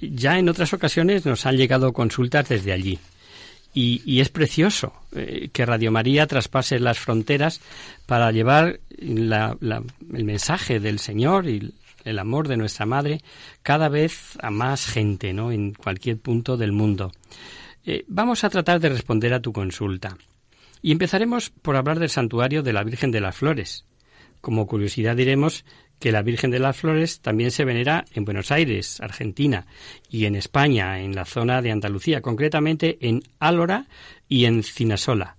Ya 0.01 0.39
en 0.39 0.49
otras 0.49 0.73
ocasiones 0.73 1.27
nos 1.27 1.45
han 1.45 1.59
llegado 1.59 1.93
consultas 1.93 2.49
desde 2.49 2.73
allí. 2.73 2.99
Y, 3.75 4.21
es 4.21 4.31
precioso 4.31 4.95
eh, 5.15 5.51
que 5.53 5.67
Radio 5.67 5.93
María 5.93 6.27
traspase 6.27 6.79
las 6.79 6.99
fronteras 6.99 7.61
para 8.07 8.33
llevar 8.33 8.81
el 8.99 10.25
mensaje 10.25 10.81
del 10.81 11.01
Señor 11.01 11.47
y 11.47 11.75
el 12.07 12.19
amor 12.19 12.49
de 12.49 12.57
nuestra 12.57 12.87
Madre 12.87 13.21
cada 13.63 13.91
vez 13.91 14.39
a 14.41 14.49
más 14.49 14.87
gente, 14.87 15.35
¿no? 15.35 15.53
En 15.53 15.75
cualquier 15.75 16.17
punto 16.17 16.57
del 16.57 16.73
mundo. 16.73 17.13
Eh, 17.87 18.05
vamos 18.09 18.43
a 18.43 18.51
tratar 18.51 18.81
de 18.81 18.89
responder 18.89 19.33
a 19.33 19.41
tu 19.41 19.53
consulta. 19.53 20.19
Y 20.83 20.91
empezaremos 20.91 21.51
por 21.51 21.77
hablar 21.77 22.01
del 22.01 22.11
santuario 22.11 22.65
de 22.65 22.73
la 22.73 22.83
Virgen 22.83 23.13
de 23.13 23.21
las 23.21 23.37
Flores. 23.37 23.87
Como 24.41 24.67
curiosidad 24.67 25.15
diremos 25.15 25.65
que 26.01 26.11
la 26.11 26.23
Virgen 26.23 26.51
de 26.51 26.59
las 26.59 26.77
Flores 26.77 27.21
también 27.21 27.53
se 27.53 27.65
venera 27.65 28.05
en 28.13 28.25
Buenos 28.25 28.51
Aires, 28.51 29.01
Argentina, 29.01 29.67
y 30.11 30.27
en 30.27 30.35
España, 30.35 31.01
en 31.01 31.15
la 31.15 31.25
zona 31.25 31.63
de 31.63 31.71
Andalucía, 31.71 32.21
concretamente 32.21 32.99
en 33.01 33.23
Álora 33.39 33.87
y 34.29 34.47
en 34.47 34.65
Cinasola. 34.65 35.37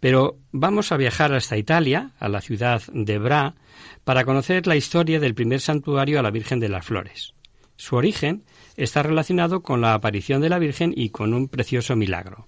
Pero 0.00 0.38
vamos 0.52 0.92
a 0.92 0.96
viajar 0.96 1.34
hasta 1.34 1.58
Italia, 1.58 2.12
a 2.18 2.30
la 2.30 2.40
ciudad 2.40 2.82
de 2.92 3.18
Bra, 3.18 3.54
para 4.04 4.24
conocer 4.24 4.66
la 4.66 4.76
historia 4.76 5.20
del 5.20 5.34
primer 5.34 5.60
santuario 5.60 6.18
a 6.18 6.22
la 6.22 6.30
Virgen 6.30 6.60
de 6.60 6.70
las 6.70 6.86
Flores. 6.86 7.34
Su 7.76 7.96
origen 7.96 8.44
está 8.76 9.02
relacionado 9.02 9.60
con 9.60 9.80
la 9.80 9.94
aparición 9.94 10.40
de 10.40 10.48
la 10.48 10.58
Virgen 10.58 10.92
y 10.96 11.10
con 11.10 11.34
un 11.34 11.48
precioso 11.48 11.96
milagro. 11.96 12.46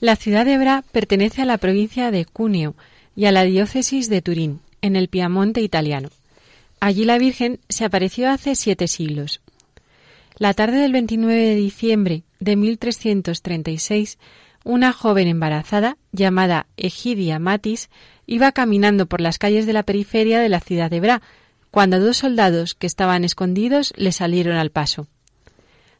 La 0.00 0.16
ciudad 0.16 0.44
de 0.44 0.58
Bra 0.58 0.84
pertenece 0.92 1.42
a 1.42 1.46
la 1.46 1.58
provincia 1.58 2.10
de 2.10 2.24
Cuneo 2.26 2.74
y 3.14 3.24
a 3.24 3.32
la 3.32 3.44
diócesis 3.44 4.10
de 4.10 4.20
Turín, 4.20 4.60
en 4.82 4.94
el 4.94 5.08
Piamonte 5.08 5.62
italiano. 5.62 6.10
Allí 6.80 7.04
la 7.04 7.18
Virgen 7.18 7.60
se 7.68 7.84
apareció 7.84 8.28
hace 8.28 8.54
siete 8.54 8.88
siglos. 8.88 9.40
La 10.36 10.52
tarde 10.52 10.78
del 10.78 10.92
29 10.92 11.34
de 11.34 11.54
diciembre, 11.54 12.22
de 12.40 12.56
1336, 12.56 14.18
una 14.64 14.92
joven 14.92 15.28
embarazada 15.28 15.96
llamada 16.12 16.66
Egidia 16.76 17.38
Matis 17.38 17.88
iba 18.26 18.52
caminando 18.52 19.06
por 19.06 19.20
las 19.20 19.38
calles 19.38 19.64
de 19.64 19.72
la 19.72 19.84
periferia 19.84 20.40
de 20.40 20.48
la 20.48 20.60
ciudad 20.60 20.90
de 20.90 21.00
Bra, 21.00 21.22
cuando 21.70 22.00
dos 22.00 22.18
soldados 22.18 22.74
que 22.74 22.86
estaban 22.86 23.24
escondidos 23.24 23.94
le 23.96 24.12
salieron 24.12 24.56
al 24.56 24.70
paso. 24.70 25.06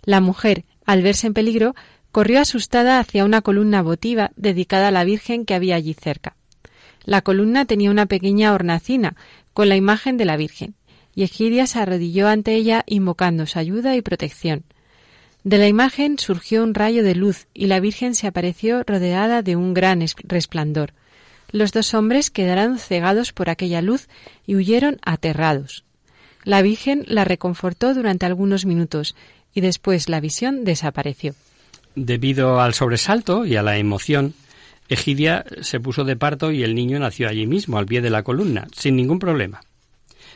La 0.06 0.22
mujer, 0.22 0.64
al 0.86 1.02
verse 1.02 1.26
en 1.26 1.34
peligro, 1.34 1.74
corrió 2.12 2.40
asustada 2.40 2.98
hacia 2.98 3.26
una 3.26 3.42
columna 3.42 3.82
votiva 3.82 4.30
dedicada 4.36 4.88
a 4.88 4.92
la 4.92 5.04
Virgen 5.04 5.44
que 5.44 5.52
había 5.52 5.74
allí 5.74 5.92
cerca. 5.92 6.36
La 7.04 7.20
columna 7.20 7.66
tenía 7.66 7.90
una 7.90 8.06
pequeña 8.06 8.54
hornacina 8.54 9.16
con 9.52 9.68
la 9.68 9.76
imagen 9.76 10.16
de 10.16 10.24
la 10.24 10.36
Virgen, 10.36 10.74
y 11.14 11.24
Egidia 11.24 11.66
se 11.66 11.80
arrodilló 11.80 12.28
ante 12.28 12.54
ella 12.54 12.84
invocando 12.86 13.46
su 13.46 13.58
ayuda 13.58 13.96
y 13.96 14.02
protección. 14.02 14.64
De 15.44 15.58
la 15.58 15.68
imagen 15.68 16.18
surgió 16.18 16.62
un 16.62 16.74
rayo 16.74 17.02
de 17.02 17.14
luz 17.14 17.46
y 17.54 17.66
la 17.66 17.80
Virgen 17.80 18.14
se 18.14 18.26
apareció 18.26 18.82
rodeada 18.84 19.42
de 19.42 19.56
un 19.56 19.74
gran 19.74 20.04
resplandor. 20.24 20.92
Los 21.50 21.72
dos 21.72 21.94
hombres 21.94 22.30
quedaron 22.30 22.78
cegados 22.78 23.32
por 23.32 23.50
aquella 23.50 23.82
luz 23.82 24.08
y 24.46 24.56
huyeron 24.56 24.98
aterrados. 25.04 25.84
La 26.44 26.62
Virgen 26.62 27.04
la 27.08 27.24
reconfortó 27.24 27.92
durante 27.92 28.24
algunos 28.24 28.66
minutos 28.66 29.16
y 29.56 29.62
después 29.62 30.10
la 30.10 30.20
visión 30.20 30.64
desapareció. 30.64 31.34
Debido 31.94 32.60
al 32.60 32.74
sobresalto 32.74 33.46
y 33.46 33.56
a 33.56 33.62
la 33.62 33.78
emoción, 33.78 34.34
Egidia 34.90 35.46
se 35.62 35.80
puso 35.80 36.04
de 36.04 36.14
parto 36.14 36.52
y 36.52 36.62
el 36.62 36.74
niño 36.74 36.98
nació 36.98 37.26
allí 37.26 37.46
mismo, 37.46 37.78
al 37.78 37.86
pie 37.86 38.02
de 38.02 38.10
la 38.10 38.22
columna, 38.22 38.68
sin 38.76 38.96
ningún 38.96 39.18
problema. 39.18 39.62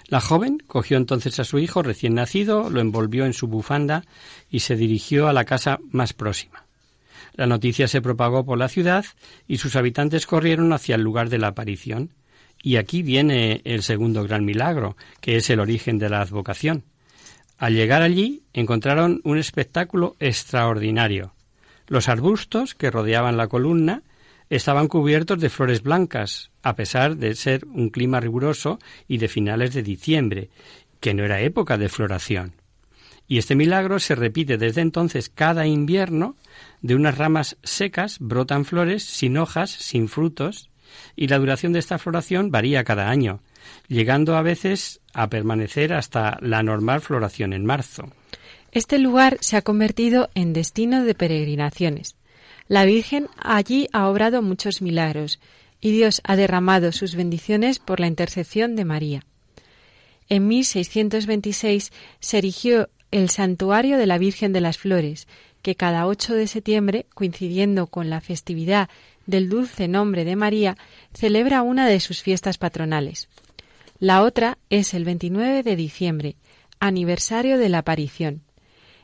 La 0.06 0.22
joven 0.22 0.62
cogió 0.66 0.96
entonces 0.96 1.38
a 1.38 1.44
su 1.44 1.58
hijo 1.58 1.82
recién 1.82 2.14
nacido, 2.14 2.70
lo 2.70 2.80
envolvió 2.80 3.26
en 3.26 3.34
su 3.34 3.46
bufanda 3.46 4.04
y 4.50 4.60
se 4.60 4.74
dirigió 4.74 5.28
a 5.28 5.34
la 5.34 5.44
casa 5.44 5.78
más 5.92 6.14
próxima. 6.14 6.64
La 7.34 7.46
noticia 7.46 7.88
se 7.88 8.00
propagó 8.00 8.46
por 8.46 8.56
la 8.56 8.68
ciudad 8.68 9.04
y 9.46 9.58
sus 9.58 9.76
habitantes 9.76 10.26
corrieron 10.26 10.72
hacia 10.72 10.94
el 10.94 11.02
lugar 11.02 11.28
de 11.28 11.38
la 11.38 11.48
aparición. 11.48 12.14
Y 12.62 12.76
aquí 12.76 13.02
viene 13.02 13.60
el 13.64 13.82
segundo 13.82 14.24
gran 14.24 14.46
milagro, 14.46 14.96
que 15.20 15.36
es 15.36 15.50
el 15.50 15.60
origen 15.60 15.98
de 15.98 16.08
la 16.08 16.22
advocación. 16.22 16.84
Al 17.60 17.74
llegar 17.74 18.00
allí 18.00 18.42
encontraron 18.54 19.20
un 19.22 19.36
espectáculo 19.36 20.16
extraordinario. 20.18 21.34
Los 21.88 22.08
arbustos 22.08 22.74
que 22.74 22.90
rodeaban 22.90 23.36
la 23.36 23.48
columna 23.48 24.02
estaban 24.48 24.88
cubiertos 24.88 25.38
de 25.40 25.50
flores 25.50 25.82
blancas, 25.82 26.50
a 26.62 26.74
pesar 26.74 27.18
de 27.18 27.34
ser 27.34 27.66
un 27.66 27.90
clima 27.90 28.18
riguroso 28.18 28.78
y 29.06 29.18
de 29.18 29.28
finales 29.28 29.74
de 29.74 29.82
diciembre, 29.82 30.48
que 31.00 31.12
no 31.12 31.22
era 31.22 31.42
época 31.42 31.76
de 31.76 31.90
floración. 31.90 32.54
Y 33.28 33.36
este 33.36 33.54
milagro 33.54 33.98
se 33.98 34.14
repite 34.14 34.56
desde 34.56 34.80
entonces 34.80 35.28
cada 35.28 35.66
invierno, 35.66 36.36
de 36.80 36.94
unas 36.94 37.18
ramas 37.18 37.58
secas 37.62 38.16
brotan 38.20 38.64
flores 38.64 39.04
sin 39.04 39.36
hojas, 39.36 39.70
sin 39.70 40.08
frutos, 40.08 40.70
y 41.14 41.28
la 41.28 41.38
duración 41.38 41.74
de 41.74 41.80
esta 41.80 41.98
floración 41.98 42.50
varía 42.50 42.84
cada 42.84 43.10
año, 43.10 43.42
llegando 43.88 44.36
a 44.36 44.42
veces 44.42 45.00
a 45.12 45.28
permanecer 45.28 45.92
hasta 45.92 46.38
la 46.40 46.62
normal 46.62 47.00
floración 47.00 47.52
en 47.52 47.64
marzo. 47.64 48.10
Este 48.72 48.98
lugar 48.98 49.38
se 49.40 49.56
ha 49.56 49.62
convertido 49.62 50.30
en 50.34 50.52
destino 50.52 51.04
de 51.04 51.14
peregrinaciones. 51.14 52.16
La 52.68 52.84
Virgen 52.84 53.26
allí 53.36 53.88
ha 53.92 54.08
obrado 54.08 54.42
muchos 54.42 54.80
milagros 54.80 55.40
y 55.80 55.90
Dios 55.90 56.20
ha 56.24 56.36
derramado 56.36 56.92
sus 56.92 57.16
bendiciones 57.16 57.78
por 57.78 57.98
la 57.98 58.06
intercesión 58.06 58.76
de 58.76 58.84
María. 58.84 59.24
En 60.28 60.46
1626 60.46 61.90
se 62.20 62.38
erigió 62.38 62.88
el 63.10 63.28
santuario 63.28 63.98
de 63.98 64.06
la 64.06 64.18
Virgen 64.18 64.52
de 64.52 64.60
las 64.60 64.78
Flores, 64.78 65.26
que 65.62 65.74
cada 65.74 66.06
8 66.06 66.34
de 66.34 66.46
septiembre, 66.46 67.06
coincidiendo 67.12 67.88
con 67.88 68.08
la 68.08 68.20
festividad 68.20 68.88
del 69.26 69.48
dulce 69.48 69.88
nombre 69.88 70.24
de 70.24 70.36
María, 70.36 70.76
celebra 71.12 71.62
una 71.62 71.88
de 71.88 71.98
sus 72.00 72.22
fiestas 72.22 72.58
patronales. 72.58 73.28
La 74.00 74.22
otra 74.22 74.56
es 74.70 74.94
el 74.94 75.04
29 75.04 75.62
de 75.62 75.76
diciembre, 75.76 76.36
aniversario 76.78 77.58
de 77.58 77.68
la 77.68 77.78
aparición. 77.80 78.40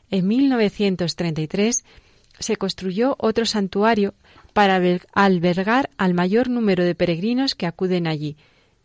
En 0.09 0.27
1933 0.27 1.85
se 2.39 2.55
construyó 2.55 3.15
otro 3.19 3.45
santuario 3.45 4.15
para 4.53 4.81
albergar 5.13 5.91
al 5.97 6.15
mayor 6.15 6.49
número 6.49 6.83
de 6.83 6.95
peregrinos 6.95 7.53
que 7.53 7.67
acuden 7.67 8.07
allí, 8.07 8.37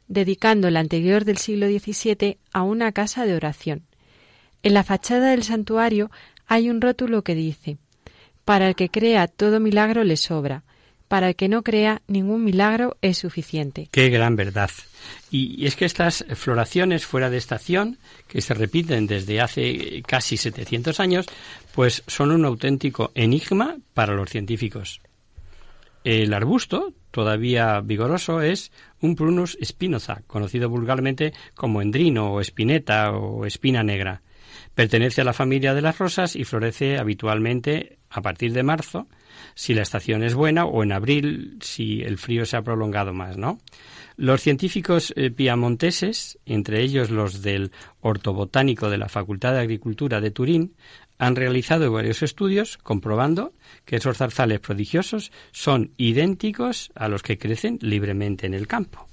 dedicando 0.07 0.69
el 0.69 0.77
anterior 0.77 1.25
del 1.25 1.39
siglo 1.39 1.67
XVII 1.67 2.37
a 2.53 2.63
una 2.63 2.93
casa 2.93 3.25
de 3.25 3.35
oración. 3.35 3.87
En 4.63 4.75
la 4.75 4.85
fachada 4.85 5.31
del 5.31 5.45
santuario 5.45 6.11
hay 6.47 6.69
un 6.69 6.83
rótulo 6.83 7.23
que 7.23 7.35
dice 7.35 7.79
Para 8.45 8.69
el 8.69 8.75
que 8.75 8.91
crea 8.91 9.29
todo 9.29 9.61
milagro 9.61 10.05
le 10.05 10.19
sobra, 10.19 10.63
para 11.13 11.29
el 11.29 11.37
que 11.37 11.51
no 11.51 11.63
crea 11.63 12.01
ningún 12.09 12.43
milagro 12.43 12.97
es 13.03 13.19
suficiente. 13.19 13.87
Qué 13.91 14.09
gran 14.09 14.35
verdad. 14.35 14.71
Y 15.31 15.67
es 15.67 15.77
que 15.77 15.85
estas 15.85 16.25
floraciones 16.37 17.05
fuera 17.05 17.29
de 17.29 17.37
estación, 17.37 17.99
que 18.29 18.41
se 18.41 18.55
repiten 18.55 19.07
desde 19.07 19.43
hace 19.43 20.03
casi 20.07 20.39
700 20.39 21.01
años, 21.01 21.27
pues 21.75 22.03
son 22.07 22.31
un 22.31 22.47
auténtico 22.47 23.13
enigma 23.15 23.77
para 23.93 24.15
los 24.15 24.31
científicos. 24.31 25.03
El 26.03 26.33
arbusto, 26.33 26.95
todavía 27.11 27.79
vigoroso, 27.83 28.41
es 28.41 28.73
un 29.03 29.15
Prunus 29.15 29.59
spinosa, 29.63 30.23
conocido 30.27 30.71
vulgarmente 30.71 31.35
como 31.53 31.83
endrino 31.83 32.33
o 32.33 32.41
espineta 32.41 33.11
o 33.11 33.45
espina 33.45 33.83
negra. 33.83 34.23
Pertenece 34.75 35.21
a 35.21 35.25
la 35.25 35.35
familia 35.35 35.75
de 35.75 35.83
las 35.83 35.99
rosas 35.99 36.37
y 36.37 36.45
florece 36.45 36.97
habitualmente 36.97 37.99
a 38.09 38.23
partir 38.23 38.55
de 38.55 38.63
marzo, 38.63 39.09
si 39.55 39.75
la 39.75 39.83
estación 39.83 40.23
es 40.23 40.35
buena, 40.35 40.65
o 40.65 40.83
en 40.83 40.93
abril, 40.93 41.59
si 41.61 42.03
el 42.03 42.19
frío 42.19 42.47
se 42.47 42.57
ha 42.57 42.63
prolongado 42.63 43.13
más, 43.13 43.37
¿no? 43.37 43.59
Los 44.17 44.43
científicos 44.43 45.13
eh, 45.17 45.31
piamonteses, 45.31 46.39
entre 46.45 46.83
ellos 46.83 47.11
los 47.11 47.43
del 47.43 47.73
Ortobotánico 48.01 48.91
de 48.91 48.99
la 48.99 49.09
Facultad 49.09 49.53
de 49.53 49.61
Agricultura 49.61 50.21
de 50.21 50.31
Turín, 50.31 50.75
han 51.19 51.37
realizado 51.37 51.91
varios 51.93 52.23
estudios 52.23 52.79
comprobando 52.79 53.53
que 53.85 53.97
esos 53.97 54.19
zarzales 54.19 54.61
prodigiosos 54.61 55.33
son 55.53 55.93
idénticos 55.97 56.91
a 56.95 57.09
los 57.09 57.23
que 57.23 57.39
crecen 57.39 57.79
libremente 57.81 58.47
en 58.47 58.55
el 58.55 58.67
campo. 58.67 59.09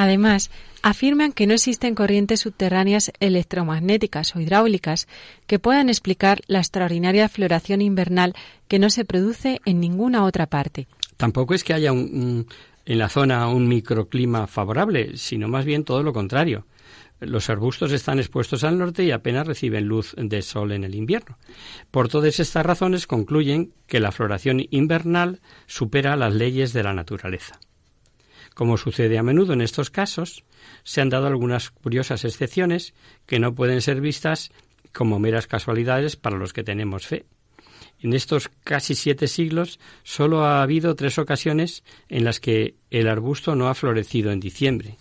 Además, 0.00 0.52
afirman 0.80 1.32
que 1.32 1.48
no 1.48 1.54
existen 1.54 1.96
corrientes 1.96 2.38
subterráneas 2.38 3.10
electromagnéticas 3.18 4.36
o 4.36 4.40
hidráulicas 4.40 5.08
que 5.48 5.58
puedan 5.58 5.88
explicar 5.88 6.40
la 6.46 6.60
extraordinaria 6.60 7.28
floración 7.28 7.82
invernal 7.82 8.34
que 8.68 8.78
no 8.78 8.90
se 8.90 9.04
produce 9.04 9.60
en 9.64 9.80
ninguna 9.80 10.22
otra 10.22 10.46
parte. 10.46 10.86
Tampoco 11.16 11.52
es 11.52 11.64
que 11.64 11.74
haya 11.74 11.90
en 11.90 12.46
la 12.86 13.08
zona 13.08 13.48
un 13.48 13.66
microclima 13.66 14.46
favorable, 14.46 15.16
sino 15.16 15.48
más 15.48 15.64
bien 15.64 15.82
todo 15.82 16.04
lo 16.04 16.12
contrario. 16.12 16.64
Los 17.18 17.50
arbustos 17.50 17.90
están 17.90 18.20
expuestos 18.20 18.62
al 18.62 18.78
norte 18.78 19.02
y 19.02 19.10
apenas 19.10 19.48
reciben 19.48 19.88
luz 19.88 20.14
de 20.16 20.42
sol 20.42 20.70
en 20.70 20.84
el 20.84 20.94
invierno. 20.94 21.38
Por 21.90 22.08
todas 22.08 22.38
estas 22.38 22.64
razones 22.64 23.08
concluyen 23.08 23.72
que 23.88 23.98
la 23.98 24.12
floración 24.12 24.64
invernal 24.70 25.40
supera 25.66 26.14
las 26.14 26.32
leyes 26.32 26.72
de 26.72 26.84
la 26.84 26.94
naturaleza. 26.94 27.58
Como 28.58 28.76
sucede 28.76 29.18
a 29.18 29.22
menudo 29.22 29.52
en 29.52 29.60
estos 29.60 29.88
casos, 29.88 30.42
se 30.82 31.00
han 31.00 31.10
dado 31.10 31.28
algunas 31.28 31.70
curiosas 31.70 32.24
excepciones 32.24 32.92
que 33.24 33.38
no 33.38 33.54
pueden 33.54 33.80
ser 33.80 34.00
vistas 34.00 34.50
como 34.92 35.20
meras 35.20 35.46
casualidades 35.46 36.16
para 36.16 36.38
los 36.38 36.52
que 36.52 36.64
tenemos 36.64 37.06
fe. 37.06 37.24
En 38.00 38.14
estos 38.14 38.50
casi 38.64 38.96
siete 38.96 39.28
siglos 39.28 39.78
solo 40.02 40.44
ha 40.44 40.60
habido 40.60 40.96
tres 40.96 41.20
ocasiones 41.20 41.84
en 42.08 42.24
las 42.24 42.40
que 42.40 42.74
el 42.90 43.06
arbusto 43.06 43.54
no 43.54 43.68
ha 43.68 43.76
florecido 43.76 44.32
en 44.32 44.40
diciembre. 44.40 44.98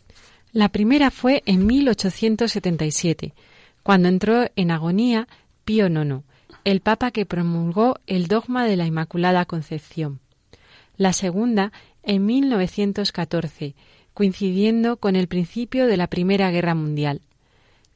La 0.51 0.69
primera 0.69 1.09
fue 1.09 1.41
en 1.47 1.65
1877, 1.65 3.33
cuando 3.81 4.07
entró 4.07 4.51
en 4.55 4.69
agonía 4.69 5.27
Pío 5.65 5.87
IX, 5.87 6.21
el 6.63 6.81
papa 6.81 7.09
que 7.09 7.25
promulgó 7.25 7.95
el 8.05 8.27
dogma 8.27 8.67
de 8.67 8.77
la 8.77 8.85
Inmaculada 8.85 9.45
Concepción. 9.45 10.19
La 10.95 11.13
segunda 11.13 11.71
en 12.07 12.25
1914, 12.25 13.75
coincidiendo 14.13 14.97
con 14.97 15.15
el 15.15 15.27
principio 15.27 15.85
de 15.85 15.97
la 15.97 16.07
Primera 16.07 16.49
Guerra 16.49 16.73
Mundial, 16.73 17.21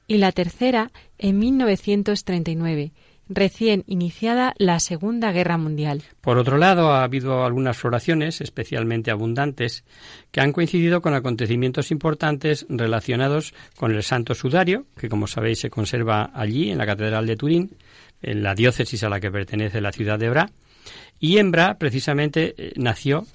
y 0.05 0.17
la 0.17 0.33
tercera 0.33 0.91
en 1.17 1.39
1939, 1.39 2.91
recién 3.29 3.85
iniciada 3.87 4.53
la 4.57 4.81
Segunda 4.81 5.31
Guerra 5.31 5.57
Mundial. 5.57 6.03
Por 6.19 6.37
otro 6.37 6.57
lado, 6.57 6.91
ha 6.91 7.03
habido 7.03 7.45
algunas 7.45 7.77
floraciones 7.77 8.41
especialmente 8.41 9.11
abundantes 9.11 9.85
que 10.31 10.41
han 10.41 10.51
coincidido 10.51 11.01
con 11.01 11.13
acontecimientos 11.13 11.89
importantes 11.89 12.65
relacionados 12.67 13.53
con 13.77 13.93
el 13.95 14.03
Santo 14.03 14.35
Sudario, 14.35 14.85
que 14.99 15.07
como 15.07 15.27
sabéis 15.27 15.59
se 15.59 15.69
conserva 15.69 16.31
allí 16.33 16.69
en 16.69 16.77
la 16.77 16.85
Catedral 16.85 17.25
de 17.25 17.37
Turín, 17.37 17.77
en 18.21 18.43
la 18.43 18.55
diócesis 18.55 19.01
a 19.03 19.09
la 19.09 19.21
que 19.21 19.31
pertenece 19.31 19.79
la 19.79 19.93
ciudad 19.93 20.19
de 20.19 20.29
Bra. 20.29 20.49
Y 21.17 21.37
en 21.37 21.51
Bra, 21.51 21.77
precisamente, 21.77 22.55
eh, 22.57 22.73
nació 22.75 23.25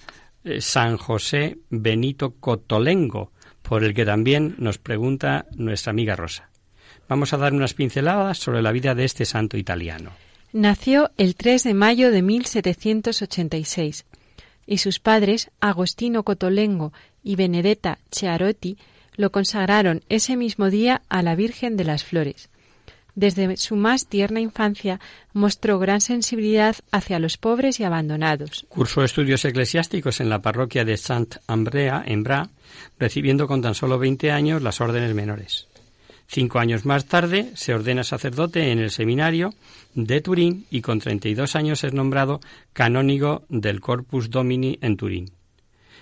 eh, 0.47 0.61
San 0.61 0.97
José 0.97 1.59
Benito 1.69 2.35
Cotolengo, 2.41 3.33
por 3.63 3.85
el 3.85 3.95
que 3.95 4.05
también 4.05 4.55
nos 4.59 4.79
pregunta 4.79 5.47
nuestra 5.57 5.91
amiga 5.91 6.17
Rosa. 6.17 6.49
Vamos 7.09 7.33
a 7.33 7.37
dar 7.37 7.53
unas 7.53 7.75
pinceladas 7.75 8.39
sobre 8.39 8.63
la 8.63 8.73
vida 8.73 8.95
de 8.95 9.05
este 9.05 9.25
santo 9.25 9.57
italiano. 9.57 10.13
Nació 10.53 11.11
el 11.17 11.35
3 11.35 11.65
de 11.65 11.75
mayo 11.75 12.11
de 12.11 12.23
1786 12.23 14.07
y 14.67 14.79
sus 14.79 14.99
padres, 14.99 15.51
Agostino 15.61 16.23
Cotolengo 16.23 16.93
y 17.23 17.37
Benedetta 17.37 17.99
Chiarotti, 18.11 18.79
lo 19.17 19.31
consagraron 19.31 20.03
ese 20.09 20.37
mismo 20.37 20.71
día 20.71 21.03
a 21.09 21.23
la 21.23 21.35
Virgen 21.35 21.77
de 21.77 21.85
las 21.85 22.05
Flores. 22.05 22.51
Desde 23.17 23.57
su 23.57 23.77
más 23.77 24.09
tierna 24.09 24.41
infancia 24.41 25.01
mostró 25.33 25.79
gran 25.79 26.03
sensibilidad 26.03 26.77
hacia 26.93 27.19
los 27.19 27.39
pobres 27.39 27.81
y 27.81 27.85
abandonados. 27.85 28.67
Cursó 28.69 29.03
estudios 29.03 29.43
eclesiásticos 29.47 30.21
en 30.21 30.29
la 30.29 30.43
parroquia 30.43 30.85
de 30.85 30.99
Sant 30.99 31.37
Ambrea, 31.47 32.05
en 32.07 32.23
Bra, 32.23 32.51
recibiendo 32.99 33.49
con 33.49 33.62
tan 33.62 33.75
solo 33.75 33.99
20 33.99 34.31
años 34.31 34.61
las 34.61 34.83
órdenes 34.83 35.14
menores. 35.14 35.67
Cinco 36.27 36.59
años 36.59 36.85
más 36.85 37.07
tarde 37.07 37.53
se 37.55 37.73
ordena 37.73 38.05
sacerdote 38.05 38.71
en 38.71 38.81
el 38.81 38.91
seminario 38.91 39.55
de 39.95 40.21
Turín 40.21 40.67
y 40.71 40.83
con 40.83 40.99
32 40.99 41.57
años 41.57 41.85
es 41.85 41.95
nombrado 41.95 42.41
canónigo 42.75 43.45
del 43.49 43.81
Corpus 43.81 44.29
Domini 44.29 44.79
en 44.83 44.99
Turín. 44.99 45.31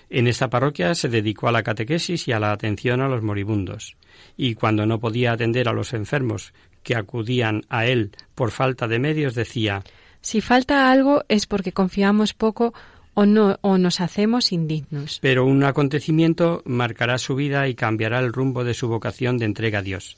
En 0.09 0.27
esta 0.27 0.49
parroquia 0.49 0.93
se 0.95 1.09
dedicó 1.09 1.47
a 1.47 1.51
la 1.51 1.63
catequesis 1.63 2.27
y 2.27 2.33
a 2.33 2.39
la 2.39 2.51
atención 2.51 3.01
a 3.01 3.07
los 3.07 3.23
moribundos, 3.23 3.95
y 4.35 4.53
cuando 4.55 4.85
no 4.85 4.99
podía 4.99 5.31
atender 5.31 5.67
a 5.67 5.73
los 5.73 5.93
enfermos 5.93 6.53
que 6.85 6.95
acudían 6.95 7.65
a 7.67 7.87
él 7.87 8.11
por 8.35 8.51
falta 8.51 8.87
de 8.87 8.99
medios 8.99 9.35
decía 9.35 9.83
Si 10.21 10.39
falta 10.39 10.91
algo 10.91 11.25
es 11.27 11.47
porque 11.47 11.73
confiamos 11.73 12.33
poco 12.33 12.73
o 13.15 13.25
no 13.25 13.57
o 13.61 13.77
nos 13.77 13.99
hacemos 13.99 14.51
indignos. 14.51 15.19
Pero 15.21 15.45
un 15.45 15.63
acontecimiento 15.63 16.61
marcará 16.65 17.17
su 17.17 17.35
vida 17.35 17.67
y 17.67 17.75
cambiará 17.75 18.19
el 18.19 18.31
rumbo 18.31 18.63
de 18.63 18.73
su 18.73 18.87
vocación 18.87 19.37
de 19.37 19.45
entrega 19.45 19.79
a 19.79 19.81
Dios. 19.81 20.17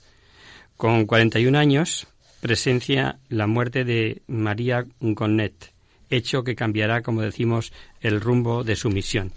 Con 0.76 1.05
41 1.05 1.57
años 1.57 2.07
presencia 2.41 3.18
la 3.30 3.47
muerte 3.47 3.84
de 3.84 4.22
María 4.28 4.86
Gonnet, 4.99 5.74
hecho 6.09 6.43
que 6.43 6.55
cambiará, 6.55 7.01
como 7.01 7.22
decimos, 7.22 7.72
el 8.01 8.22
rumbo 8.22 8.63
de 8.63 8.76
su 8.76 8.89
misión. 8.89 9.32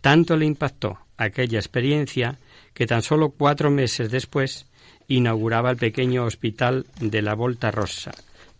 Tanto 0.00 0.36
le 0.36 0.46
impactó 0.46 0.98
aquella 1.16 1.58
experiencia 1.58 2.38
que 2.72 2.86
tan 2.86 3.02
solo 3.02 3.30
cuatro 3.30 3.70
meses 3.70 4.10
después 4.10 4.66
inauguraba 5.08 5.70
el 5.70 5.76
pequeño 5.76 6.24
hospital 6.24 6.86
de 7.00 7.22
la 7.22 7.34
Volta 7.34 7.70
Rossa 7.70 8.12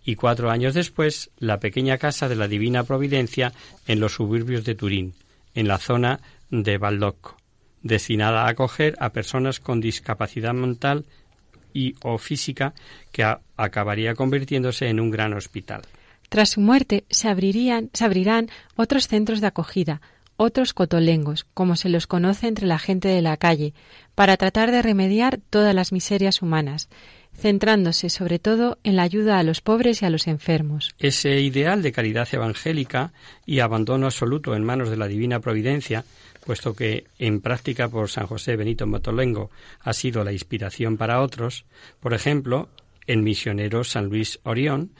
y 0.04 0.14
cuatro 0.14 0.50
años 0.50 0.74
después 0.74 1.30
la 1.38 1.58
pequeña 1.58 1.98
casa 1.98 2.28
de 2.28 2.36
la 2.36 2.48
Divina 2.48 2.84
Providencia 2.84 3.52
en 3.86 4.00
los 4.00 4.14
suburbios 4.14 4.64
de 4.64 4.76
Turín, 4.76 5.14
en 5.54 5.66
la 5.66 5.78
zona 5.78 6.20
de 6.50 6.78
Baldocco, 6.78 7.36
destinada 7.82 8.44
a 8.44 8.50
acoger 8.50 8.94
a 9.00 9.10
personas 9.10 9.58
con 9.58 9.80
discapacidad 9.80 10.54
mental 10.54 11.06
y 11.74 11.94
o 12.02 12.18
física 12.18 12.72
que 13.10 13.24
acabaría 13.56 14.14
convirtiéndose 14.14 14.88
en 14.88 15.00
un 15.00 15.10
gran 15.10 15.34
hospital. 15.34 15.82
Tras 16.28 16.50
su 16.50 16.60
muerte 16.60 17.04
se, 17.10 17.28
abrirían, 17.28 17.90
se 17.92 18.04
abrirán 18.04 18.48
otros 18.76 19.08
centros 19.08 19.40
de 19.40 19.48
acogida, 19.48 20.00
otros 20.36 20.72
cotolengos, 20.72 21.46
como 21.54 21.76
se 21.76 21.88
los 21.88 22.06
conoce 22.06 22.46
entre 22.46 22.66
la 22.66 22.78
gente 22.78 23.08
de 23.08 23.22
la 23.22 23.36
calle, 23.36 23.74
para 24.16 24.36
tratar 24.38 24.72
de 24.72 24.82
remediar 24.82 25.38
todas 25.50 25.74
las 25.74 25.92
miserias 25.92 26.42
humanas, 26.42 26.88
centrándose 27.34 28.08
sobre 28.08 28.38
todo 28.38 28.78
en 28.82 28.96
la 28.96 29.02
ayuda 29.02 29.38
a 29.38 29.42
los 29.42 29.60
pobres 29.60 30.00
y 30.00 30.06
a 30.06 30.10
los 30.10 30.26
enfermos. 30.26 30.94
Ese 30.98 31.40
ideal 31.40 31.82
de 31.82 31.92
caridad 31.92 32.26
evangélica 32.32 33.12
y 33.44 33.60
abandono 33.60 34.06
absoluto 34.06 34.56
en 34.56 34.64
manos 34.64 34.88
de 34.88 34.96
la 34.96 35.06
divina 35.06 35.40
providencia, 35.40 36.04
puesto 36.46 36.74
que 36.74 37.04
en 37.18 37.42
práctica 37.42 37.88
por 37.88 38.08
San 38.08 38.26
José 38.26 38.56
Benito 38.56 38.86
Motolengo 38.86 39.50
ha 39.80 39.92
sido 39.92 40.24
la 40.24 40.32
inspiración 40.32 40.96
para 40.96 41.20
otros, 41.20 41.66
por 42.00 42.14
ejemplo, 42.14 42.70
el 43.06 43.22
misionero 43.22 43.84
San 43.84 44.06
Luis 44.06 44.40
Orión, 44.44 44.92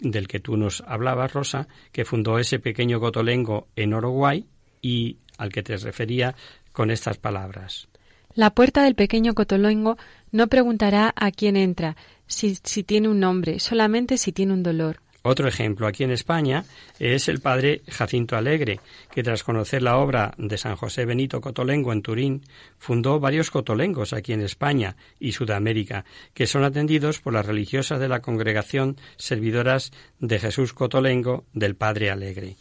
del 0.00 0.26
que 0.26 0.40
tú 0.40 0.56
nos 0.56 0.80
hablabas, 0.80 1.32
Rosa, 1.32 1.68
que 1.92 2.04
fundó 2.04 2.40
ese 2.40 2.58
pequeño 2.58 2.98
cotolengo 2.98 3.68
en 3.76 3.94
Uruguay 3.94 4.46
y 4.82 5.18
al 5.38 5.50
que 5.50 5.62
te 5.62 5.76
refería 5.76 6.34
con 6.72 6.90
estas 6.90 7.18
palabras. 7.18 7.88
La 8.34 8.50
puerta 8.50 8.82
del 8.82 8.94
pequeño 8.94 9.34
Cotolengo 9.34 9.96
no 10.32 10.48
preguntará 10.48 11.12
a 11.14 11.30
quién 11.30 11.56
entra, 11.56 11.96
si, 12.26 12.56
si, 12.62 12.82
tiene 12.82 13.08
un 13.08 13.20
nombre, 13.20 13.60
solamente 13.60 14.18
si 14.18 14.32
tiene 14.32 14.52
un 14.52 14.62
dolor. 14.62 15.00
Otro 15.26 15.48
ejemplo 15.48 15.86
aquí 15.86 16.04
en 16.04 16.10
España 16.10 16.64
es 16.98 17.28
el 17.28 17.40
padre 17.40 17.80
Jacinto 17.88 18.36
Alegre, 18.36 18.80
que 19.10 19.22
tras 19.22 19.42
conocer 19.42 19.82
la 19.82 19.96
obra 19.96 20.34
de 20.36 20.58
San 20.58 20.76
José 20.76 21.06
Benito 21.06 21.40
Cotolengo 21.40 21.94
en 21.94 22.02
Turín, 22.02 22.42
fundó 22.76 23.20
varios 23.20 23.50
cotolengos 23.50 24.12
aquí 24.12 24.34
en 24.34 24.42
España 24.42 24.96
y 25.18 25.32
Sudamérica, 25.32 26.04
que 26.34 26.46
son 26.46 26.62
atendidos 26.62 27.20
por 27.20 27.32
las 27.32 27.46
religiosas 27.46 28.00
de 28.00 28.08
la 28.08 28.20
congregación 28.20 28.98
servidoras 29.16 29.92
de 30.18 30.40
Jesús 30.40 30.74
Cotolengo 30.74 31.44
del 31.54 31.74
Padre 31.74 32.10
Alegre. 32.10 32.56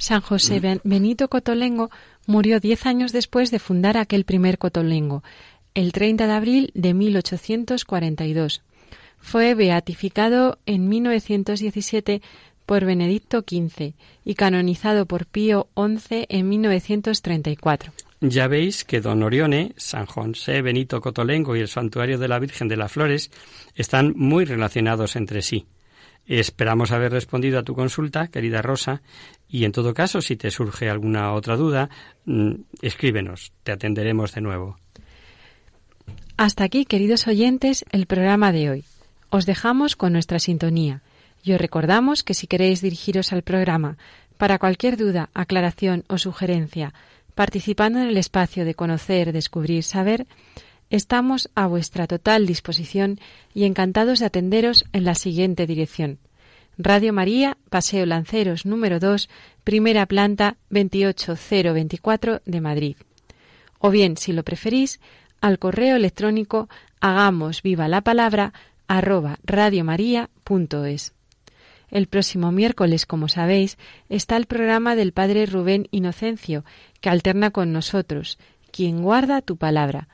San 0.00 0.22
José 0.22 0.60
mm. 0.60 0.80
Benito 0.82 1.28
Cotolengo 1.28 1.90
murió 2.26 2.60
diez 2.60 2.86
años 2.86 3.12
después 3.12 3.50
de 3.50 3.58
fundar 3.58 3.96
aquel 3.96 4.24
primer 4.24 4.58
Cotolengo, 4.58 5.22
el 5.74 5.92
30 5.92 6.26
de 6.26 6.32
abril 6.32 6.70
de 6.74 6.94
1842. 6.94 8.62
Fue 9.18 9.54
beatificado 9.54 10.58
en 10.66 10.88
1917 10.88 12.22
por 12.66 12.84
Benedicto 12.84 13.40
XV 13.40 13.94
y 14.24 14.34
canonizado 14.34 15.06
por 15.06 15.26
Pío 15.26 15.68
XI 15.76 16.26
en 16.28 16.48
1934. 16.48 17.92
Ya 18.20 18.48
veis 18.48 18.84
que 18.84 19.00
Don 19.00 19.22
Orione, 19.22 19.72
San 19.76 20.06
José 20.06 20.62
Benito 20.62 21.00
Cotolengo 21.00 21.56
y 21.56 21.60
el 21.60 21.68
Santuario 21.68 22.18
de 22.18 22.28
la 22.28 22.38
Virgen 22.38 22.68
de 22.68 22.76
las 22.76 22.92
Flores 22.92 23.30
están 23.74 24.12
muy 24.14 24.44
relacionados 24.44 25.16
entre 25.16 25.42
sí. 25.42 25.66
Esperamos 26.26 26.92
haber 26.92 27.12
respondido 27.12 27.58
a 27.58 27.62
tu 27.62 27.74
consulta, 27.74 28.28
querida 28.28 28.62
Rosa, 28.62 29.02
y 29.48 29.64
en 29.64 29.72
todo 29.72 29.94
caso, 29.94 30.20
si 30.20 30.36
te 30.36 30.50
surge 30.50 30.88
alguna 30.88 31.32
otra 31.32 31.56
duda, 31.56 31.90
mm, 32.24 32.52
escríbenos, 32.82 33.52
te 33.64 33.72
atenderemos 33.72 34.34
de 34.34 34.40
nuevo. 34.40 34.78
Hasta 36.36 36.64
aquí, 36.64 36.84
queridos 36.84 37.26
oyentes, 37.26 37.84
el 37.90 38.06
programa 38.06 38.52
de 38.52 38.70
hoy. 38.70 38.84
Os 39.28 39.46
dejamos 39.46 39.96
con 39.96 40.12
nuestra 40.12 40.38
sintonía 40.38 41.02
y 41.42 41.52
os 41.52 41.60
recordamos 41.60 42.22
que 42.22 42.34
si 42.34 42.46
queréis 42.46 42.80
dirigiros 42.80 43.32
al 43.32 43.42
programa 43.42 43.98
para 44.36 44.58
cualquier 44.58 44.96
duda, 44.96 45.28
aclaración 45.34 46.04
o 46.08 46.16
sugerencia, 46.16 46.94
participando 47.34 47.98
en 47.98 48.08
el 48.08 48.16
espacio 48.16 48.64
de 48.64 48.74
conocer, 48.74 49.32
descubrir, 49.32 49.82
saber, 49.82 50.26
estamos 50.90 51.48
a 51.54 51.66
vuestra 51.66 52.06
total 52.06 52.46
disposición 52.46 53.18
y 53.54 53.64
encantados 53.64 54.18
de 54.18 54.26
atenderos 54.26 54.84
en 54.92 55.04
la 55.04 55.14
siguiente 55.14 55.66
dirección 55.66 56.18
Radio 56.82 57.12
María, 57.12 57.58
Paseo 57.68 58.06
Lanceros 58.06 58.64
número 58.64 59.00
2, 59.00 59.28
primera 59.64 60.06
planta 60.06 60.56
28024 60.70 62.40
de 62.46 62.60
Madrid. 62.62 62.96
O 63.78 63.90
bien, 63.90 64.16
si 64.16 64.32
lo 64.32 64.44
preferís, 64.44 64.98
al 65.42 65.58
correo 65.58 65.96
electrónico 65.96 66.70
hagamos 67.00 67.62
viva 67.62 67.86
la 67.86 68.00
palabra 68.00 68.54
arroba 68.88 69.38
radiomaria.es. 69.44 71.12
El 71.90 72.06
próximo 72.06 72.50
miércoles, 72.50 73.04
como 73.04 73.28
sabéis, 73.28 73.76
está 74.08 74.36
el 74.36 74.46
programa 74.46 74.96
del 74.96 75.12
Padre 75.12 75.44
Rubén 75.44 75.86
Inocencio, 75.90 76.64
que 77.00 77.10
alterna 77.10 77.50
con 77.50 77.72
nosotros, 77.72 78.38
quien 78.70 79.02
guarda 79.02 79.42
tu 79.42 79.56
palabra 79.56 80.08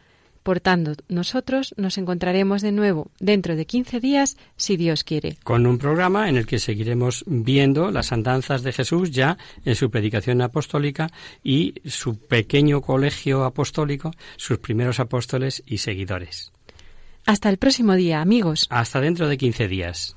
por 0.47 0.61
tanto, 0.61 0.92
nosotros 1.09 1.74
nos 1.76 1.99
encontraremos 1.99 2.62
de 2.62 2.70
nuevo 2.70 3.11
dentro 3.18 3.57
de 3.57 3.66
15 3.66 3.99
días, 3.99 4.36
si 4.57 4.76
Dios 4.76 5.03
quiere. 5.03 5.38
Con 5.42 5.66
un 5.66 5.76
programa 5.76 6.28
en 6.28 6.36
el 6.36 6.47
que 6.47 6.61
seguiremos 6.61 7.24
viendo 7.26 7.90
las 7.90 8.12
andanzas 8.12 8.62
de 8.62 8.72
Jesús 8.72 9.11
ya 9.11 9.38
en 9.64 9.74
su 9.74 9.90
predicación 9.90 10.40
apostólica 10.42 11.11
y 11.42 11.74
su 11.84 12.16
pequeño 12.16 12.80
colegio 12.80 13.42
apostólico, 13.42 14.12
sus 14.36 14.59
primeros 14.59 15.01
apóstoles 15.01 15.64
y 15.66 15.78
seguidores. 15.78 16.53
Hasta 17.24 17.51
el 17.51 17.57
próximo 17.57 17.94
día, 17.94 18.20
amigos. 18.20 18.68
Hasta 18.70 19.01
dentro 19.01 19.26
de 19.26 19.38
15 19.38 19.66
días. 19.66 20.16